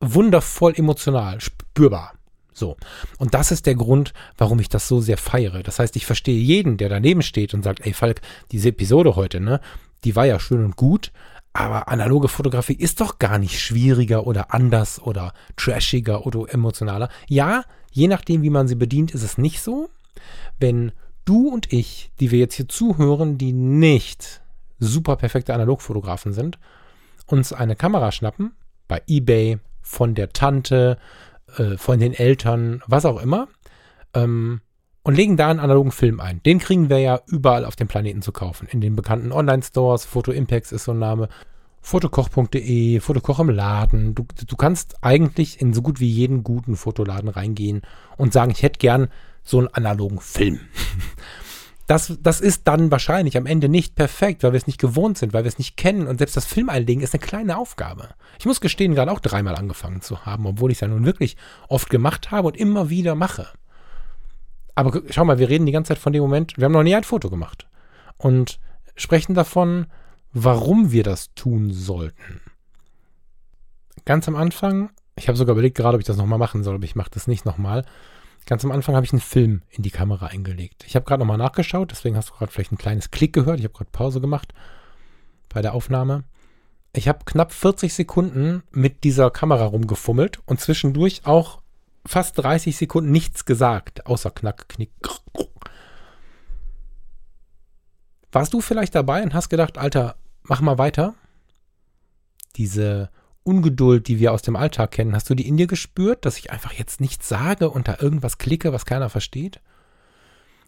wundervoll 0.00 0.74
emotional, 0.76 1.40
spürbar. 1.40 2.14
So. 2.52 2.76
Und 3.18 3.34
das 3.34 3.50
ist 3.50 3.66
der 3.66 3.74
Grund, 3.74 4.12
warum 4.36 4.58
ich 4.58 4.68
das 4.68 4.88
so 4.88 5.00
sehr 5.00 5.16
feiere. 5.16 5.62
Das 5.62 5.78
heißt, 5.78 5.96
ich 5.96 6.06
verstehe 6.06 6.38
jeden, 6.38 6.76
der 6.76 6.88
daneben 6.88 7.22
steht 7.22 7.54
und 7.54 7.62
sagt, 7.62 7.86
ey 7.86 7.92
Falk, 7.92 8.20
diese 8.52 8.70
Episode 8.70 9.16
heute, 9.16 9.40
ne, 9.40 9.60
die 10.04 10.16
war 10.16 10.26
ja 10.26 10.38
schön 10.38 10.64
und 10.64 10.76
gut, 10.76 11.12
aber 11.52 11.88
analoge 11.88 12.28
Fotografie 12.28 12.74
ist 12.74 13.00
doch 13.00 13.18
gar 13.18 13.38
nicht 13.38 13.60
schwieriger 13.60 14.26
oder 14.26 14.54
anders 14.54 15.00
oder 15.00 15.32
trashiger 15.56 16.26
oder 16.26 16.52
emotionaler. 16.52 17.08
Ja, 17.28 17.64
je 17.90 18.08
nachdem, 18.08 18.42
wie 18.42 18.50
man 18.50 18.68
sie 18.68 18.76
bedient, 18.76 19.12
ist 19.12 19.22
es 19.22 19.36
nicht 19.36 19.60
so. 19.60 19.90
Wenn 20.58 20.92
du 21.24 21.48
und 21.48 21.72
ich, 21.72 22.12
die 22.20 22.30
wir 22.30 22.38
jetzt 22.38 22.54
hier 22.54 22.68
zuhören, 22.68 23.36
die 23.36 23.52
nicht 23.52 24.42
super 24.78 25.16
perfekte 25.16 25.52
Analogfotografen 25.54 26.32
sind, 26.32 26.58
uns 27.26 27.52
eine 27.52 27.76
Kamera 27.76 28.12
schnappen, 28.12 28.52
bei 28.88 29.02
eBay, 29.06 29.58
von 29.82 30.14
der 30.14 30.32
Tante, 30.32 30.98
äh, 31.58 31.76
von 31.76 31.98
den 31.98 32.14
Eltern, 32.14 32.82
was 32.86 33.04
auch 33.04 33.20
immer, 33.22 33.48
ähm, 34.14 34.60
und 35.02 35.14
legen 35.14 35.36
da 35.36 35.48
einen 35.48 35.60
analogen 35.60 35.92
Film 35.92 36.20
ein. 36.20 36.42
Den 36.42 36.58
kriegen 36.58 36.90
wir 36.90 36.98
ja 36.98 37.20
überall 37.26 37.64
auf 37.64 37.76
dem 37.76 37.88
Planeten 37.88 38.22
zu 38.22 38.32
kaufen. 38.32 38.68
In 38.70 38.80
den 38.80 38.96
bekannten 38.96 39.32
Online-Stores, 39.32 40.04
Photo 40.04 40.30
Impacts 40.30 40.72
ist 40.72 40.84
so 40.84 40.92
ein 40.92 40.98
Name, 40.98 41.28
fotokoch.de, 41.80 43.00
Fotokoch 43.00 43.40
im 43.40 43.48
Laden. 43.48 44.14
Du, 44.14 44.26
du 44.46 44.56
kannst 44.56 45.02
eigentlich 45.02 45.60
in 45.60 45.72
so 45.72 45.82
gut 45.82 46.00
wie 46.00 46.10
jeden 46.10 46.44
guten 46.44 46.76
Fotoladen 46.76 47.30
reingehen 47.30 47.82
und 48.16 48.32
sagen, 48.32 48.50
ich 48.50 48.62
hätte 48.62 48.78
gern 48.78 49.08
so 49.42 49.58
einen 49.58 49.68
analogen 49.68 50.20
Film. 50.20 50.60
Das, 51.90 52.16
das 52.20 52.40
ist 52.40 52.68
dann 52.68 52.92
wahrscheinlich 52.92 53.36
am 53.36 53.46
Ende 53.46 53.68
nicht 53.68 53.96
perfekt, 53.96 54.44
weil 54.44 54.52
wir 54.52 54.58
es 54.58 54.68
nicht 54.68 54.78
gewohnt 54.78 55.18
sind, 55.18 55.32
weil 55.32 55.42
wir 55.42 55.48
es 55.48 55.58
nicht 55.58 55.76
kennen. 55.76 56.06
Und 56.06 56.18
selbst 56.18 56.36
das 56.36 56.44
Film 56.44 56.68
einlegen 56.68 57.02
ist 57.02 57.14
eine 57.14 57.20
kleine 57.20 57.58
Aufgabe. 57.58 58.10
Ich 58.38 58.46
muss 58.46 58.60
gestehen, 58.60 58.94
gerade 58.94 59.10
auch 59.10 59.18
dreimal 59.18 59.56
angefangen 59.56 60.00
zu 60.00 60.24
haben, 60.24 60.46
obwohl 60.46 60.70
ich 60.70 60.76
es 60.76 60.82
ja 60.82 60.86
nun 60.86 61.04
wirklich 61.04 61.36
oft 61.66 61.90
gemacht 61.90 62.30
habe 62.30 62.46
und 62.46 62.56
immer 62.56 62.90
wieder 62.90 63.16
mache. 63.16 63.48
Aber 64.76 65.02
schau 65.10 65.24
mal, 65.24 65.40
wir 65.40 65.48
reden 65.48 65.66
die 65.66 65.72
ganze 65.72 65.88
Zeit 65.88 65.98
von 65.98 66.12
dem 66.12 66.22
Moment, 66.22 66.56
wir 66.56 66.66
haben 66.66 66.72
noch 66.72 66.84
nie 66.84 66.94
ein 66.94 67.02
Foto 67.02 67.28
gemacht. 67.28 67.66
Und 68.18 68.60
sprechen 68.94 69.34
davon, 69.34 69.88
warum 70.32 70.92
wir 70.92 71.02
das 71.02 71.34
tun 71.34 71.72
sollten. 71.72 72.40
Ganz 74.04 74.28
am 74.28 74.36
Anfang, 74.36 74.90
ich 75.16 75.26
habe 75.26 75.36
sogar 75.36 75.54
überlegt 75.54 75.76
gerade, 75.76 75.96
ob 75.96 76.00
ich 76.00 76.06
das 76.06 76.18
nochmal 76.18 76.38
machen 76.38 76.62
soll, 76.62 76.76
aber 76.76 76.84
ich 76.84 76.94
mache 76.94 77.10
das 77.10 77.26
nicht 77.26 77.44
nochmal. 77.44 77.84
Ganz 78.46 78.64
am 78.64 78.72
Anfang 78.72 78.96
habe 78.96 79.06
ich 79.06 79.12
einen 79.12 79.20
Film 79.20 79.62
in 79.70 79.82
die 79.82 79.90
Kamera 79.90 80.26
eingelegt. 80.26 80.84
Ich 80.86 80.96
habe 80.96 81.04
gerade 81.04 81.20
nochmal 81.20 81.38
nachgeschaut, 81.38 81.90
deswegen 81.90 82.16
hast 82.16 82.30
du 82.30 82.34
gerade 82.34 82.50
vielleicht 82.50 82.72
ein 82.72 82.78
kleines 82.78 83.10
Klick 83.10 83.32
gehört. 83.32 83.58
Ich 83.58 83.64
habe 83.64 83.74
gerade 83.74 83.90
Pause 83.90 84.20
gemacht 84.20 84.52
bei 85.48 85.62
der 85.62 85.74
Aufnahme. 85.74 86.24
Ich 86.92 87.06
habe 87.06 87.24
knapp 87.24 87.52
40 87.52 87.94
Sekunden 87.94 88.64
mit 88.72 89.04
dieser 89.04 89.30
Kamera 89.30 89.64
rumgefummelt 89.64 90.40
und 90.46 90.60
zwischendurch 90.60 91.22
auch 91.24 91.60
fast 92.04 92.38
30 92.38 92.76
Sekunden 92.76 93.12
nichts 93.12 93.44
gesagt, 93.44 94.06
außer 94.06 94.30
Knack, 94.30 94.68
Knick. 94.68 94.90
Warst 98.32 98.52
du 98.52 98.60
vielleicht 98.60 98.94
dabei 98.94 99.22
und 99.22 99.34
hast 99.34 99.48
gedacht, 99.48 99.78
Alter, 99.78 100.16
mach 100.42 100.60
mal 100.60 100.78
weiter? 100.78 101.14
Diese 102.56 103.10
Ungeduld, 103.42 104.06
die 104.08 104.18
wir 104.18 104.32
aus 104.32 104.42
dem 104.42 104.56
Alltag 104.56 104.92
kennen, 104.92 105.14
hast 105.14 105.30
du 105.30 105.34
die 105.34 105.48
in 105.48 105.56
dir 105.56 105.66
gespürt, 105.66 106.24
dass 106.24 106.38
ich 106.38 106.50
einfach 106.50 106.72
jetzt 106.72 107.00
nichts 107.00 107.28
sage 107.28 107.70
und 107.70 107.88
da 107.88 107.96
irgendwas 108.00 108.38
klicke, 108.38 108.72
was 108.72 108.84
keiner 108.84 109.08
versteht? 109.08 109.60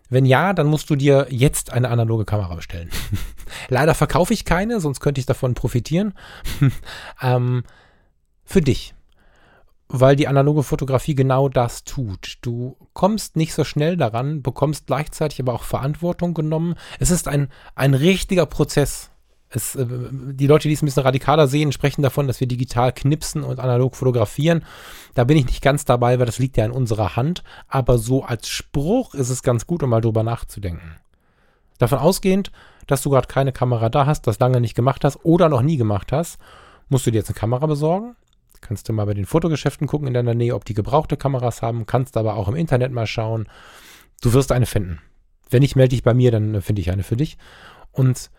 Wenn 0.09 0.27
ja, 0.27 0.53
dann 0.53 0.67
musst 0.67 0.91
du 0.91 0.97
dir 0.97 1.27
jetzt 1.31 1.73
eine 1.73 1.89
analoge 1.89 2.27
Kamera 2.27 2.55
bestellen. 2.55 2.91
Leider 3.69 3.95
verkaufe 3.95 4.35
ich 4.35 4.45
keine, 4.45 4.79
sonst 4.81 5.01
könnte 5.01 5.21
ich 5.21 5.27
davon 5.27 5.55
profitieren. 5.55 6.13
ähm, 7.23 7.63
für 8.45 8.61
dich. 8.61 8.95
Weil 9.89 10.17
die 10.17 10.29
analoge 10.29 10.65
Fotografie 10.65 11.15
genau 11.15 11.49
das 11.49 11.85
tut. 11.85 12.39
Du 12.43 12.77
kommst 12.93 13.37
nicht 13.37 13.55
so 13.55 13.65
schnell 13.65 13.97
daran, 13.97 14.43
bekommst 14.43 14.87
gleichzeitig 14.87 15.41
aber 15.41 15.55
auch 15.55 15.65
Verantwortung 15.65 16.35
genommen. 16.35 16.75
Es 16.99 17.11
ist 17.11 17.29
ein, 17.29 17.49
ein 17.75 17.95
richtiger 17.95 18.45
Prozess 18.45 19.12
es, 19.55 19.75
äh, 19.75 19.87
die 19.88 20.47
Leute, 20.47 20.69
die 20.69 20.75
es 20.75 20.83
ein 20.83 20.87
bisschen 20.87 21.03
radikaler 21.03 21.47
sehen, 21.47 21.73
sprechen 21.73 22.03
davon, 22.03 22.27
dass 22.27 22.41
wir 22.41 22.47
digital 22.47 22.93
knipsen 22.93 23.43
und 23.43 23.61
analog 23.61 23.97
fotografieren. 23.97 24.65
Da 25.15 25.25
bin 25.25 25.37
ich 25.37 25.47
nicht 25.47 25.62
ganz 25.62 25.85
dabei, 25.85 26.19
weil 26.19 26.27
das 26.27 26.38
liegt 26.38 26.57
ja 26.57 26.65
in 26.65 26.71
unserer 26.71 27.17
Hand. 27.17 27.43
Aber 27.69 27.99
so 27.99 28.25
als 28.25 28.49
Spruch 28.49 29.15
ist 29.15 29.31
es 29.31 29.43
ganz 29.43 29.67
gut, 29.67 29.83
um 29.83 29.91
mal 29.91 30.01
drüber 30.01 30.23
nachzudenken. 30.23 30.97
Davon 31.79 31.99
ausgehend, 31.99 32.53
dass 32.87 33.03
du 33.03 33.11
gerade 33.11 33.29
keine 33.29 33.53
Kamera 33.53 33.88
da 33.88 34.07
hast, 34.07 34.27
das 34.27 34.38
lange 34.38 34.61
nicht 34.61 34.75
gemacht 34.75 35.05
hast 35.05 35.25
oder 35.25 35.49
noch 35.49 35.62
nie 35.62 35.77
gemacht 35.77 36.12
hast, 36.12 36.38
musst 36.88 37.07
du 37.07 37.11
dir 37.11 37.19
jetzt 37.19 37.29
eine 37.29 37.38
Kamera 37.38 37.67
besorgen. 37.67 38.17
Kannst 38.61 38.88
du 38.88 38.93
mal 38.93 39.07
bei 39.07 39.15
den 39.15 39.27
Fotogeschäften 39.27 39.88
gucken 39.88 40.07
in 40.07 40.15
deiner 40.15 40.35
Nähe, 40.35 40.55
ob 40.55 40.65
die 40.65 40.75
gebrauchte 40.75 41.17
Kameras 41.17 41.62
haben, 41.62 41.87
kannst 41.87 42.17
aber 42.17 42.37
auch 42.37 42.49
im 42.49 42.55
Internet 42.55 42.93
mal 42.93 43.07
schauen. 43.07 43.49
Du 44.21 44.33
wirst 44.33 44.53
eine 44.53 44.67
finden. 44.67 45.01
Wenn 45.51 45.62
nicht, 45.62 45.75
melde 45.75 45.91
dich 45.91 46.05
bei 46.05 46.15
mir, 46.15 46.31
dann 46.31 46.62
finde 46.62 46.81
ich 46.81 46.91
eine 46.91 47.03
für 47.03 47.17
dich. 47.17 47.37
Und 47.91 48.31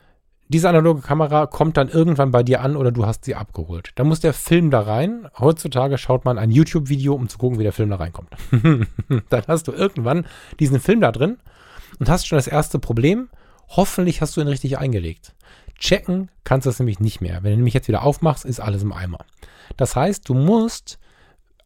diese 0.53 0.69
analoge 0.69 1.01
Kamera 1.01 1.47
kommt 1.47 1.77
dann 1.77 1.89
irgendwann 1.89 2.29
bei 2.29 2.43
dir 2.43 2.61
an 2.61 2.75
oder 2.75 2.91
du 2.91 3.07
hast 3.07 3.25
sie 3.25 3.33
abgeholt. 3.33 3.91
Dann 3.95 4.07
muss 4.07 4.19
der 4.19 4.33
Film 4.33 4.69
da 4.69 4.81
rein. 4.81 5.27
Heutzutage 5.39 5.97
schaut 5.97 6.25
man 6.25 6.37
ein 6.37 6.51
YouTube-Video, 6.51 7.15
um 7.15 7.27
zu 7.27 7.39
gucken, 7.39 7.57
wie 7.57 7.63
der 7.63 7.73
Film 7.73 7.89
da 7.89 7.95
reinkommt. 7.95 8.29
dann 9.29 9.43
hast 9.47 9.67
du 9.67 9.71
irgendwann 9.71 10.27
diesen 10.59 10.79
Film 10.79 11.01
da 11.01 11.11
drin 11.11 11.39
und 11.99 12.07
hast 12.07 12.27
schon 12.27 12.37
das 12.37 12.47
erste 12.47 12.77
Problem. 12.77 13.29
Hoffentlich 13.67 14.21
hast 14.21 14.37
du 14.37 14.41
ihn 14.41 14.47
richtig 14.47 14.77
eingelegt. 14.77 15.33
Checken 15.79 16.29
kannst 16.43 16.67
du 16.67 16.69
das 16.69 16.77
nämlich 16.77 16.99
nicht 16.99 17.19
mehr. 17.19 17.41
Wenn 17.41 17.51
du 17.51 17.57
nämlich 17.57 17.73
jetzt 17.73 17.87
wieder 17.87 18.03
aufmachst, 18.03 18.45
ist 18.45 18.59
alles 18.59 18.83
im 18.83 18.93
Eimer. 18.93 19.25
Das 19.75 19.95
heißt, 19.95 20.29
du 20.29 20.35
musst 20.35 20.99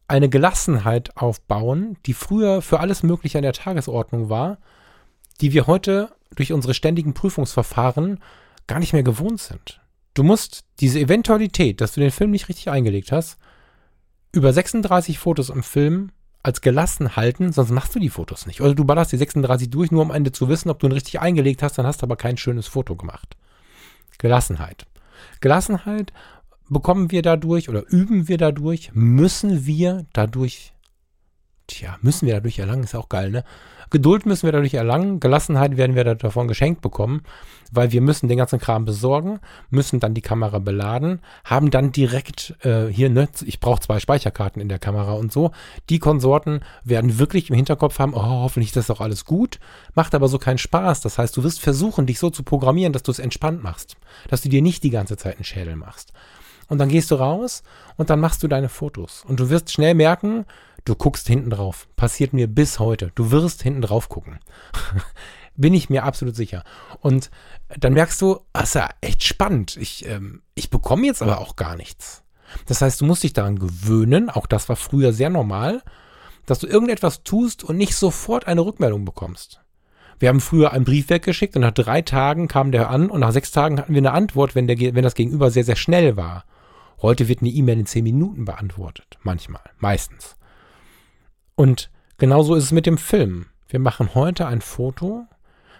eine 0.06 0.30
Gelassenheit 0.30 1.14
aufbauen, 1.14 1.98
die 2.06 2.14
früher 2.14 2.62
für 2.62 2.80
alles 2.80 3.02
Mögliche 3.02 3.36
an 3.36 3.42
der 3.42 3.52
Tagesordnung 3.52 4.30
war, 4.30 4.56
die 5.42 5.52
wir 5.52 5.66
heute 5.66 6.08
durch 6.34 6.54
unsere 6.54 6.72
ständigen 6.72 7.12
Prüfungsverfahren 7.12 8.18
gar 8.68 8.78
nicht 8.78 8.92
mehr 8.92 9.02
gewohnt 9.02 9.40
sind. 9.40 9.80
Du 10.14 10.22
musst 10.22 10.64
diese 10.80 11.00
Eventualität, 11.00 11.80
dass 11.80 11.92
du 11.92 12.00
den 12.00 12.10
Film 12.10 12.30
nicht 12.30 12.48
richtig 12.48 12.70
eingelegt 12.70 13.10
hast, 13.10 13.38
über 14.32 14.52
36 14.52 15.18
Fotos 15.18 15.48
im 15.48 15.62
Film 15.62 16.10
als 16.42 16.60
gelassen 16.60 17.16
halten, 17.16 17.52
sonst 17.52 17.70
machst 17.70 17.94
du 17.94 17.98
die 17.98 18.10
Fotos 18.10 18.46
nicht. 18.46 18.60
Oder 18.60 18.74
du 18.74 18.84
ballerst 18.84 19.12
die 19.12 19.16
36 19.16 19.70
durch, 19.70 19.90
nur 19.90 20.02
um 20.02 20.10
am 20.10 20.16
Ende 20.16 20.32
zu 20.32 20.48
wissen, 20.48 20.70
ob 20.70 20.78
du 20.78 20.86
ihn 20.86 20.92
richtig 20.92 21.20
eingelegt 21.20 21.62
hast, 21.62 21.78
dann 21.78 21.86
hast 21.86 22.02
du 22.02 22.06
aber 22.06 22.16
kein 22.16 22.36
schönes 22.36 22.68
Foto 22.68 22.94
gemacht. 22.94 23.36
Gelassenheit. 24.18 24.86
Gelassenheit 25.40 26.12
bekommen 26.68 27.10
wir 27.10 27.22
dadurch 27.22 27.68
oder 27.68 27.84
üben 27.88 28.28
wir 28.28 28.38
dadurch, 28.38 28.90
müssen 28.94 29.66
wir 29.66 30.06
dadurch, 30.12 30.72
tja, 31.68 31.96
müssen 32.02 32.26
wir 32.26 32.34
dadurch 32.34 32.58
erlangen, 32.58 32.82
ist 32.82 32.96
auch 32.96 33.08
geil, 33.08 33.30
ne? 33.30 33.44
Geduld 33.90 34.26
müssen 34.26 34.42
wir 34.42 34.52
dadurch 34.52 34.74
erlangen, 34.74 35.18
Gelassenheit 35.18 35.78
werden 35.78 35.96
wir 35.96 36.04
davon 36.14 36.46
geschenkt 36.46 36.82
bekommen, 36.82 37.22
weil 37.72 37.90
wir 37.90 38.02
müssen 38.02 38.28
den 38.28 38.36
ganzen 38.36 38.58
Kram 38.58 38.84
besorgen, 38.84 39.40
müssen 39.70 39.98
dann 39.98 40.12
die 40.12 40.20
Kamera 40.20 40.58
beladen, 40.58 41.20
haben 41.44 41.70
dann 41.70 41.90
direkt 41.90 42.54
äh, 42.64 42.88
hier, 42.88 43.08
ne, 43.08 43.28
ich 43.44 43.60
brauche 43.60 43.80
zwei 43.80 43.98
Speicherkarten 43.98 44.60
in 44.60 44.68
der 44.68 44.78
Kamera 44.78 45.12
und 45.12 45.32
so. 45.32 45.52
Die 45.88 45.98
Konsorten 45.98 46.60
werden 46.84 47.18
wirklich 47.18 47.48
im 47.48 47.56
Hinterkopf 47.56 47.98
haben, 47.98 48.12
oh, 48.12 48.22
hoffentlich 48.22 48.70
ist 48.70 48.76
das 48.76 48.88
doch 48.88 49.00
alles 49.00 49.24
gut, 49.24 49.58
macht 49.94 50.14
aber 50.14 50.28
so 50.28 50.38
keinen 50.38 50.58
Spaß. 50.58 51.00
Das 51.00 51.16
heißt, 51.16 51.34
du 51.36 51.42
wirst 51.42 51.60
versuchen, 51.60 52.06
dich 52.06 52.18
so 52.18 52.28
zu 52.28 52.42
programmieren, 52.42 52.92
dass 52.92 53.02
du 53.02 53.10
es 53.10 53.18
entspannt 53.18 53.62
machst, 53.62 53.96
dass 54.28 54.42
du 54.42 54.50
dir 54.50 54.60
nicht 54.60 54.82
die 54.82 54.90
ganze 54.90 55.16
Zeit 55.16 55.36
einen 55.36 55.44
Schädel 55.44 55.76
machst. 55.76 56.12
Und 56.68 56.76
dann 56.76 56.90
gehst 56.90 57.10
du 57.10 57.14
raus 57.14 57.62
und 57.96 58.10
dann 58.10 58.20
machst 58.20 58.42
du 58.42 58.48
deine 58.48 58.68
Fotos. 58.68 59.24
Und 59.26 59.40
du 59.40 59.48
wirst 59.48 59.72
schnell 59.72 59.94
merken, 59.94 60.44
Du 60.84 60.94
guckst 60.94 61.26
hinten 61.26 61.50
drauf. 61.50 61.88
Passiert 61.96 62.32
mir 62.32 62.46
bis 62.46 62.78
heute. 62.78 63.12
Du 63.14 63.30
wirst 63.30 63.62
hinten 63.62 63.82
drauf 63.82 64.08
gucken. 64.08 64.38
Bin 65.56 65.74
ich 65.74 65.90
mir 65.90 66.04
absolut 66.04 66.36
sicher. 66.36 66.62
Und 67.00 67.30
dann 67.76 67.92
merkst 67.92 68.20
du, 68.22 68.40
das 68.52 68.68
ist 68.70 68.74
ja 68.74 68.88
echt 69.00 69.24
spannend. 69.24 69.76
Ich, 69.76 70.06
ähm, 70.06 70.42
ich 70.54 70.70
bekomme 70.70 71.06
jetzt 71.06 71.20
aber 71.20 71.40
auch 71.40 71.56
gar 71.56 71.76
nichts. 71.76 72.22
Das 72.66 72.80
heißt, 72.80 73.00
du 73.00 73.04
musst 73.04 73.24
dich 73.24 73.32
daran 73.32 73.58
gewöhnen, 73.58 74.30
auch 74.30 74.46
das 74.46 74.68
war 74.68 74.76
früher 74.76 75.12
sehr 75.12 75.30
normal, 75.30 75.82
dass 76.46 76.60
du 76.60 76.66
irgendetwas 76.66 77.22
tust 77.22 77.62
und 77.64 77.76
nicht 77.76 77.94
sofort 77.94 78.46
eine 78.46 78.62
Rückmeldung 78.62 79.04
bekommst. 79.04 79.60
Wir 80.18 80.30
haben 80.30 80.40
früher 80.40 80.72
einen 80.72 80.84
Brief 80.84 81.10
weggeschickt 81.10 81.54
und 81.56 81.62
nach 81.62 81.72
drei 81.72 82.02
Tagen 82.02 82.48
kam 82.48 82.72
der 82.72 82.90
an 82.90 83.10
und 83.10 83.20
nach 83.20 83.32
sechs 83.32 83.52
Tagen 83.52 83.78
hatten 83.78 83.92
wir 83.92 84.00
eine 84.00 84.12
Antwort, 84.12 84.54
wenn, 84.54 84.66
der, 84.66 84.78
wenn 84.78 85.04
das 85.04 85.14
Gegenüber 85.14 85.50
sehr, 85.50 85.64
sehr 85.64 85.76
schnell 85.76 86.16
war. 86.16 86.44
Heute 87.00 87.28
wird 87.28 87.40
eine 87.40 87.50
E-Mail 87.50 87.80
in 87.80 87.86
zehn 87.86 88.02
Minuten 88.02 88.44
beantwortet. 88.44 89.18
Manchmal. 89.22 89.62
Meistens. 89.78 90.37
Und 91.58 91.90
genauso 92.18 92.54
ist 92.54 92.62
es 92.62 92.70
mit 92.70 92.86
dem 92.86 92.98
Film. 92.98 93.46
Wir 93.68 93.80
machen 93.80 94.14
heute 94.14 94.46
ein 94.46 94.60
Foto, 94.60 95.26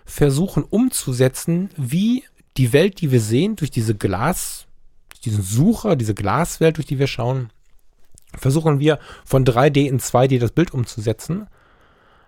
versuchen 0.05 0.65
umzusetzen, 0.65 1.71
wie 1.77 2.25
die 2.57 2.73
Welt, 2.73 3.01
die 3.01 3.13
wir 3.13 3.21
sehen, 3.21 3.55
durch 3.55 3.71
diese 3.71 3.95
Glas, 3.95 4.67
diesen 5.25 5.41
Sucher, 5.41 5.95
diese 5.95 6.15
Glaswelt, 6.15 6.79
durch 6.79 6.89
die 6.89 6.99
wir 6.99 7.07
schauen, 7.07 7.51
versuchen 8.37 8.81
wir 8.81 8.99
von 9.25 9.45
3D 9.45 9.87
in 9.87 10.01
2D 10.01 10.41
das 10.41 10.51
Bild 10.51 10.75
umzusetzen, 10.75 11.47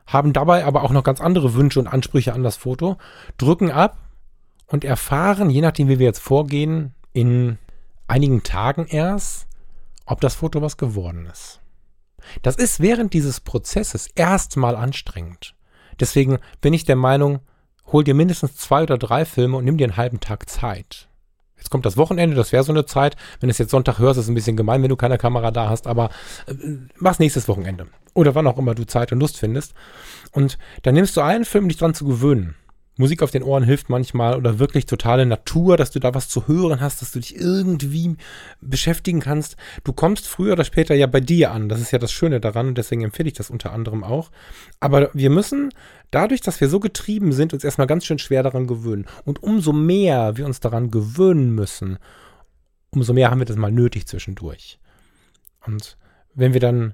haben 0.07 0.33
dabei 0.33 0.65
aber 0.65 0.85
auch 0.85 0.93
noch 0.93 1.03
ganz 1.03 1.21
andere 1.21 1.55
Wünsche 1.55 1.81
und 1.81 1.89
Ansprüche 1.89 2.35
an 2.35 2.45
das 2.45 2.57
Foto, 2.57 2.99
drücken 3.37 3.73
ab 3.73 3.99
und 4.69 4.85
erfahren, 4.85 5.51
je 5.51 5.61
nachdem, 5.61 5.89
wie 5.89 5.99
wir 5.99 6.07
jetzt 6.07 6.23
vorgehen, 6.23 6.95
in 7.13 7.59
einigen 8.07 8.45
Tagen 8.45 8.87
erst, 8.87 9.49
ob 10.07 10.21
das 10.21 10.37
Foto 10.37 10.63
was 10.63 10.77
geworden 10.77 11.27
ist. 11.27 11.60
Das 12.43 12.57
ist 12.57 12.81
während 12.81 13.15
dieses 13.15 13.41
Prozesses 13.41 14.09
erstmal 14.15 14.77
anstrengend. 14.77 15.55
Deswegen 15.99 16.39
bin 16.61 16.73
ich 16.73 16.85
der 16.85 16.97
Meinung, 16.97 17.41
hol 17.87 18.05
dir 18.05 18.15
mindestens 18.15 18.57
zwei 18.57 18.83
oder 18.83 18.99
drei 18.99 19.25
Filme 19.25 19.57
und 19.57 19.65
nimm 19.65 19.77
dir 19.77 19.85
einen 19.85 19.97
halben 19.97 20.21
Tag 20.21 20.49
Zeit. 20.49 21.09
Jetzt 21.57 21.71
kommt 21.71 21.85
das 21.85 21.99
Wochenende, 21.99 22.35
das 22.35 22.53
wäre 22.53 22.65
so 22.65 22.73
eine 22.73 22.87
Zeit. 22.87 23.17
Wenn 23.39 23.49
du 23.49 23.51
es 23.51 23.59
jetzt 23.59 23.71
Sonntag 23.71 23.99
hörst, 23.99 24.19
ist 24.19 24.25
es 24.25 24.31
ein 24.31 24.35
bisschen 24.35 24.57
gemein, 24.57 24.83
wenn 24.83 24.89
du 24.89 24.97
keine 24.97 25.19
Kamera 25.19 25.51
da 25.51 25.69
hast, 25.69 25.87
aber 25.87 26.09
äh, 26.47 26.55
mach's 26.97 27.19
nächstes 27.19 27.49
Wochenende. 27.49 27.87
Oder 28.15 28.35
wann 28.35 28.47
auch 28.47 28.57
immer 28.59 28.75
du 28.75 28.87
Zeit 28.87 29.13
und 29.13 29.21
Lust 29.21 29.37
findest. 29.37 29.75
Und 30.33 30.59
dann 30.83 30.95
nimmst 30.95 31.17
du 31.17 31.21
einen 31.21 31.45
Film, 31.45 31.69
dich 31.69 31.77
dran 31.77 31.95
zu 31.95 32.07
gewöhnen. 32.07 32.55
Musik 33.01 33.23
auf 33.23 33.31
den 33.31 33.43
Ohren 33.43 33.65
hilft 33.65 33.89
manchmal 33.89 34.37
oder 34.37 34.59
wirklich 34.59 34.85
totale 34.85 35.25
Natur, 35.25 35.79
dass 35.79 35.91
du 35.91 35.99
da 35.99 36.15
was 36.15 36.29
zu 36.29 36.47
hören 36.47 36.81
hast, 36.81 37.01
dass 37.01 37.13
du 37.13 37.19
dich 37.19 37.35
irgendwie 37.35 38.17
beschäftigen 38.61 39.21
kannst. 39.21 39.57
Du 39.85 39.93
kommst 39.95 40.29
früher 40.29 40.53
oder 40.53 40.65
später 40.65 40.95
ja 40.95 41.07
bei 41.07 41.21
dir 41.21 41.51
an. 41.51 41.71
Das 41.71 41.81
ist 41.81 41.91
ja 41.91 41.99
das 41.99 42.13
Schöne 42.13 42.41
daran 42.41 42.69
und 42.69 42.79
deswegen 42.79 43.03
empfehle 43.03 43.29
ich 43.29 43.35
das 43.35 43.49
unter 43.49 43.73
anderem 43.73 44.05
auch. 44.05 44.31
Aber 44.81 45.11
wir 45.15 45.31
müssen 45.31 45.71
dadurch, 46.11 46.43
dass 46.43 46.61
wir 46.61 46.69
so 46.69 46.79
getrieben 46.79 47.33
sind, 47.33 47.55
uns 47.55 47.65
erstmal 47.65 47.87
ganz 47.87 48.05
schön 48.05 48.19
schwer 48.19 48.43
daran 48.43 48.67
gewöhnen. 48.67 49.07
Und 49.25 49.43
umso 49.43 49.73
mehr 49.73 50.37
wir 50.37 50.45
uns 50.45 50.61
daran 50.61 50.91
gewöhnen 50.91 51.55
müssen, 51.55 51.99
umso 52.91 53.15
mehr 53.15 53.31
haben 53.31 53.41
wir 53.41 53.47
das 53.47 53.57
mal 53.57 53.73
nötig 53.73 54.07
zwischendurch. 54.07 54.79
Und 55.67 55.97
wenn 56.35 56.53
wir 56.53 56.61
dann 56.61 56.93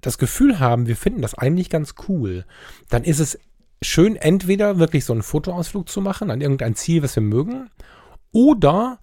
das 0.00 0.16
Gefühl 0.16 0.60
haben, 0.60 0.86
wir 0.86 0.96
finden 0.96 1.20
das 1.20 1.34
eigentlich 1.34 1.68
ganz 1.68 1.94
cool, 2.08 2.46
dann 2.88 3.04
ist 3.04 3.20
es 3.20 3.38
schön 3.84 4.16
entweder 4.16 4.78
wirklich 4.78 5.04
so 5.04 5.12
einen 5.12 5.22
Fotoausflug 5.22 5.88
zu 5.88 6.00
machen 6.00 6.30
an 6.30 6.40
irgendein 6.40 6.74
Ziel, 6.74 7.02
was 7.02 7.16
wir 7.16 7.22
mögen, 7.22 7.70
oder 8.32 8.98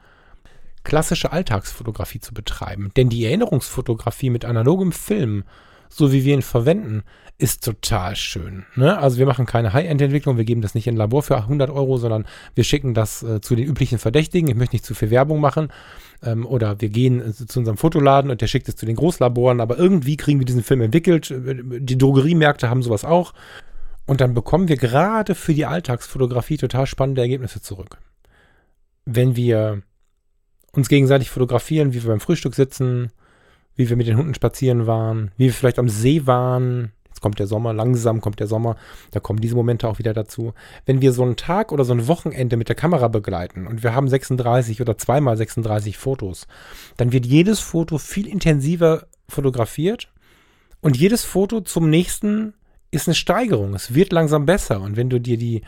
klassische 0.84 1.32
Alltagsfotografie 1.32 2.20
zu 2.20 2.34
betreiben. 2.34 2.92
Denn 2.96 3.10
die 3.10 3.26
Erinnerungsfotografie 3.26 4.30
mit 4.30 4.46
analogem 4.46 4.92
Film, 4.92 5.44
so 5.90 6.12
wie 6.12 6.24
wir 6.24 6.34
ihn 6.34 6.42
verwenden, 6.42 7.04
ist 7.38 7.64
total 7.64 8.16
schön. 8.16 8.66
Ne? 8.76 8.98
Also 8.98 9.18
wir 9.18 9.26
machen 9.26 9.46
keine 9.46 9.74
High-End-Entwicklung, 9.74 10.38
wir 10.38 10.46
geben 10.46 10.62
das 10.62 10.76
nicht 10.76 10.88
in 10.88 10.94
ein 10.94 10.98
Labor 10.98 11.24
für 11.24 11.38
100 11.38 11.72
Euro, 11.72 11.98
sondern 11.98 12.26
wir 12.54 12.64
schicken 12.64 12.94
das 12.94 13.24
äh, 13.24 13.42
zu 13.42 13.56
den 13.56 13.66
üblichen 13.66 13.98
Verdächtigen. 13.98 14.48
Ich 14.50 14.56
möchte 14.56 14.76
nicht 14.76 14.86
zu 14.86 14.94
viel 14.94 15.10
Werbung 15.10 15.40
machen. 15.40 15.70
Ähm, 16.24 16.46
oder 16.46 16.80
wir 16.82 16.90
gehen 16.90 17.20
äh, 17.20 17.34
zu 17.34 17.60
unserem 17.60 17.78
Fotoladen 17.78 18.30
und 18.30 18.42
der 18.42 18.48
schickt 18.48 18.70
es 18.70 18.76
zu 18.76 18.86
den 18.86 18.96
Großlaboren, 18.96 19.60
aber 19.60 19.78
irgendwie 19.78 20.18
kriegen 20.18 20.40
wir 20.40 20.46
diesen 20.46 20.64
Film 20.64 20.82
entwickelt. 20.82 21.34
Die 21.34 21.98
Drogeriemärkte 21.98 22.70
haben 22.70 22.84
sowas 22.84 23.06
auch. 23.06 23.34
Und 24.12 24.20
dann 24.20 24.34
bekommen 24.34 24.68
wir 24.68 24.76
gerade 24.76 25.36
für 25.36 25.54
die 25.54 25.66
Alltagsfotografie 25.66 26.58
total 26.58 26.86
spannende 26.86 27.22
Ergebnisse 27.22 27.62
zurück. 27.62 28.00
Wenn 29.06 29.38
wir 29.38 29.84
uns 30.74 30.90
gegenseitig 30.90 31.30
fotografieren, 31.30 31.94
wie 31.94 32.04
wir 32.04 32.10
beim 32.10 32.20
Frühstück 32.20 32.54
sitzen, 32.54 33.14
wie 33.78 33.88
wir 33.88 33.96
mit 33.96 34.08
den 34.08 34.18
Hunden 34.18 34.34
spazieren 34.34 34.86
waren, 34.86 35.32
wie 35.38 35.46
wir 35.46 35.54
vielleicht 35.54 35.80
am 35.80 35.88
See 35.88 36.28
waren. 36.28 36.92
Jetzt 37.08 37.22
kommt 37.22 37.40
der 37.40 37.48
Sommer, 37.48 37.72
langsam 37.72 38.20
kommt 38.20 38.42
der 38.42 38.48
Sommer, 38.48 38.76
da 39.12 39.22
kommen 39.22 39.40
diese 39.40 39.56
Momente 39.56 39.88
auch 39.88 39.98
wieder 39.98 40.14
dazu. 40.14 40.54
Wenn 40.86 41.00
wir 41.00 41.14
so 41.14 41.24
einen 41.24 41.38
Tag 41.38 41.72
oder 41.72 41.86
so 41.86 41.94
ein 41.94 42.10
Wochenende 42.10 42.58
mit 42.58 42.68
der 42.68 42.76
Kamera 42.76 43.08
begleiten 43.08 43.66
und 43.66 43.82
wir 43.82 43.96
haben 43.96 44.10
36 44.10 44.82
oder 44.82 44.98
zweimal 44.98 45.38
36 45.38 45.98
Fotos, 45.98 46.48
dann 46.98 47.14
wird 47.14 47.26
jedes 47.26 47.62
Foto 47.62 47.98
viel 47.98 48.28
intensiver 48.28 49.08
fotografiert 49.30 50.12
und 50.82 50.98
jedes 50.98 51.24
Foto 51.24 51.62
zum 51.62 51.90
nächsten 51.90 52.56
ist 52.92 53.08
eine 53.08 53.16
Steigerung. 53.16 53.74
Es 53.74 53.94
wird 53.94 54.12
langsam 54.12 54.46
besser. 54.46 54.82
Und 54.82 54.98
wenn 54.98 55.10
du 55.10 55.20
dir 55.20 55.38
die, 55.38 55.62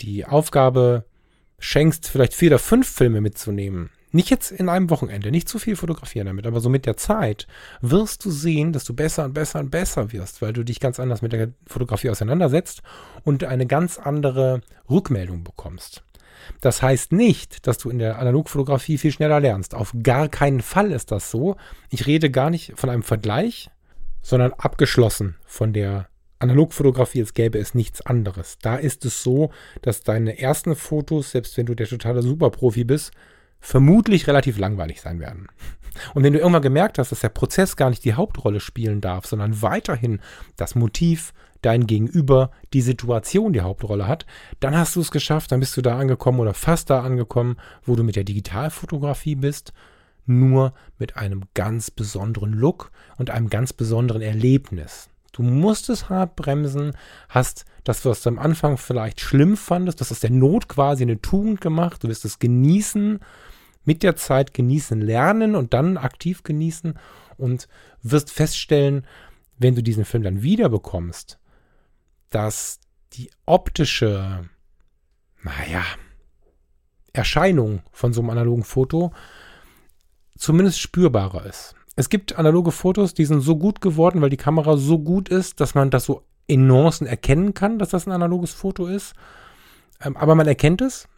die 0.00 0.24
Aufgabe 0.24 1.04
schenkst, 1.58 2.08
vielleicht 2.08 2.34
vier 2.34 2.50
oder 2.50 2.58
fünf 2.58 2.88
Filme 2.88 3.20
mitzunehmen, 3.20 3.90
nicht 4.10 4.30
jetzt 4.30 4.52
in 4.52 4.68
einem 4.68 4.88
Wochenende, 4.88 5.30
nicht 5.30 5.48
zu 5.48 5.58
viel 5.58 5.76
fotografieren 5.76 6.28
damit, 6.28 6.46
aber 6.46 6.60
so 6.60 6.70
mit 6.70 6.86
der 6.86 6.96
Zeit 6.96 7.46
wirst 7.82 8.24
du 8.24 8.30
sehen, 8.30 8.72
dass 8.72 8.84
du 8.84 8.94
besser 8.94 9.24
und 9.26 9.34
besser 9.34 9.60
und 9.60 9.70
besser 9.70 10.12
wirst, 10.12 10.40
weil 10.40 10.54
du 10.54 10.64
dich 10.64 10.80
ganz 10.80 10.98
anders 10.98 11.20
mit 11.20 11.32
der 11.32 11.52
Fotografie 11.66 12.08
auseinandersetzt 12.08 12.82
und 13.24 13.44
eine 13.44 13.66
ganz 13.66 13.98
andere 13.98 14.62
Rückmeldung 14.88 15.44
bekommst. 15.44 16.04
Das 16.62 16.80
heißt 16.80 17.12
nicht, 17.12 17.66
dass 17.66 17.76
du 17.76 17.90
in 17.90 17.98
der 17.98 18.18
Analogfotografie 18.18 18.96
viel 18.96 19.12
schneller 19.12 19.40
lernst. 19.40 19.74
Auf 19.74 19.92
gar 20.02 20.28
keinen 20.28 20.62
Fall 20.62 20.92
ist 20.92 21.10
das 21.10 21.30
so. 21.30 21.56
Ich 21.90 22.06
rede 22.06 22.30
gar 22.30 22.48
nicht 22.48 22.72
von 22.76 22.88
einem 22.88 23.02
Vergleich, 23.02 23.68
sondern 24.22 24.54
abgeschlossen 24.54 25.36
von 25.44 25.74
der 25.74 26.08
Analogfotografie, 26.38 27.20
als 27.20 27.34
gäbe 27.34 27.58
es 27.58 27.74
nichts 27.74 28.04
anderes. 28.04 28.58
Da 28.62 28.76
ist 28.76 29.04
es 29.04 29.22
so, 29.22 29.50
dass 29.82 30.02
deine 30.02 30.38
ersten 30.38 30.76
Fotos, 30.76 31.32
selbst 31.32 31.56
wenn 31.56 31.66
du 31.66 31.74
der 31.74 31.88
totale 31.88 32.22
Superprofi 32.22 32.84
bist, 32.84 33.12
vermutlich 33.60 34.26
relativ 34.28 34.58
langweilig 34.58 35.00
sein 35.00 35.20
werden. 35.20 35.48
Und 36.14 36.22
wenn 36.22 36.32
du 36.32 36.38
irgendwann 36.38 36.62
gemerkt 36.62 36.98
hast, 36.98 37.10
dass 37.10 37.20
der 37.20 37.28
Prozess 37.28 37.76
gar 37.76 37.90
nicht 37.90 38.04
die 38.04 38.14
Hauptrolle 38.14 38.60
spielen 38.60 39.00
darf, 39.00 39.26
sondern 39.26 39.62
weiterhin 39.62 40.20
das 40.56 40.74
Motiv, 40.74 41.32
dein 41.62 41.86
Gegenüber, 41.86 42.52
die 42.72 42.82
Situation 42.82 43.52
die 43.52 43.62
Hauptrolle 43.62 44.06
hat, 44.06 44.26
dann 44.60 44.76
hast 44.76 44.94
du 44.94 45.00
es 45.00 45.10
geschafft, 45.10 45.50
dann 45.50 45.60
bist 45.60 45.76
du 45.76 45.82
da 45.82 45.98
angekommen 45.98 46.38
oder 46.38 46.54
fast 46.54 46.90
da 46.90 47.02
angekommen, 47.02 47.56
wo 47.82 47.96
du 47.96 48.04
mit 48.04 48.14
der 48.14 48.24
Digitalfotografie 48.24 49.34
bist, 49.34 49.72
nur 50.24 50.74
mit 50.98 51.16
einem 51.16 51.44
ganz 51.54 51.90
besonderen 51.90 52.52
Look 52.52 52.92
und 53.16 53.30
einem 53.30 53.48
ganz 53.48 53.72
besonderen 53.72 54.22
Erlebnis. 54.22 55.07
Du 55.32 55.42
musst 55.42 55.88
es 55.88 56.08
hart 56.08 56.36
bremsen, 56.36 56.96
hast 57.28 57.64
das, 57.84 58.04
was 58.04 58.22
du 58.22 58.30
am 58.30 58.38
Anfang 58.38 58.76
vielleicht 58.76 59.20
schlimm 59.20 59.56
fandest, 59.56 60.00
das 60.00 60.12
aus 60.12 60.20
der 60.20 60.30
Not 60.30 60.68
quasi 60.68 61.02
eine 61.02 61.20
Tugend 61.20 61.60
gemacht, 61.60 62.02
du 62.02 62.08
wirst 62.08 62.24
es 62.24 62.38
genießen, 62.38 63.20
mit 63.84 64.02
der 64.02 64.16
Zeit 64.16 64.52
genießen 64.52 65.00
lernen 65.00 65.54
und 65.54 65.72
dann 65.72 65.96
aktiv 65.96 66.42
genießen 66.42 66.98
und 67.36 67.68
wirst 68.02 68.30
feststellen, 68.30 69.06
wenn 69.58 69.74
du 69.74 69.82
diesen 69.82 70.04
Film 70.04 70.22
dann 70.22 70.42
wieder 70.42 70.68
bekommst, 70.68 71.38
dass 72.30 72.80
die 73.14 73.30
optische, 73.46 74.48
naja, 75.42 75.84
Erscheinung 77.12 77.82
von 77.90 78.12
so 78.12 78.20
einem 78.20 78.30
analogen 78.30 78.64
Foto 78.64 79.12
zumindest 80.36 80.80
spürbarer 80.80 81.46
ist. 81.46 81.74
Es 81.98 82.10
gibt 82.10 82.38
analoge 82.38 82.70
Fotos, 82.70 83.12
die 83.12 83.24
sind 83.24 83.40
so 83.40 83.56
gut 83.56 83.80
geworden, 83.80 84.20
weil 84.20 84.30
die 84.30 84.36
Kamera 84.36 84.76
so 84.76 85.00
gut 85.00 85.28
ist, 85.28 85.58
dass 85.58 85.74
man 85.74 85.90
das 85.90 86.04
so 86.04 86.22
in 86.46 86.68
Nuancen 86.68 87.08
erkennen 87.08 87.54
kann, 87.54 87.80
dass 87.80 87.88
das 87.88 88.06
ein 88.06 88.12
analoges 88.12 88.52
Foto 88.52 88.86
ist. 88.86 89.14
Ähm, 90.04 90.16
aber 90.16 90.36
man 90.36 90.46
erkennt 90.46 90.80
es. 90.80 91.08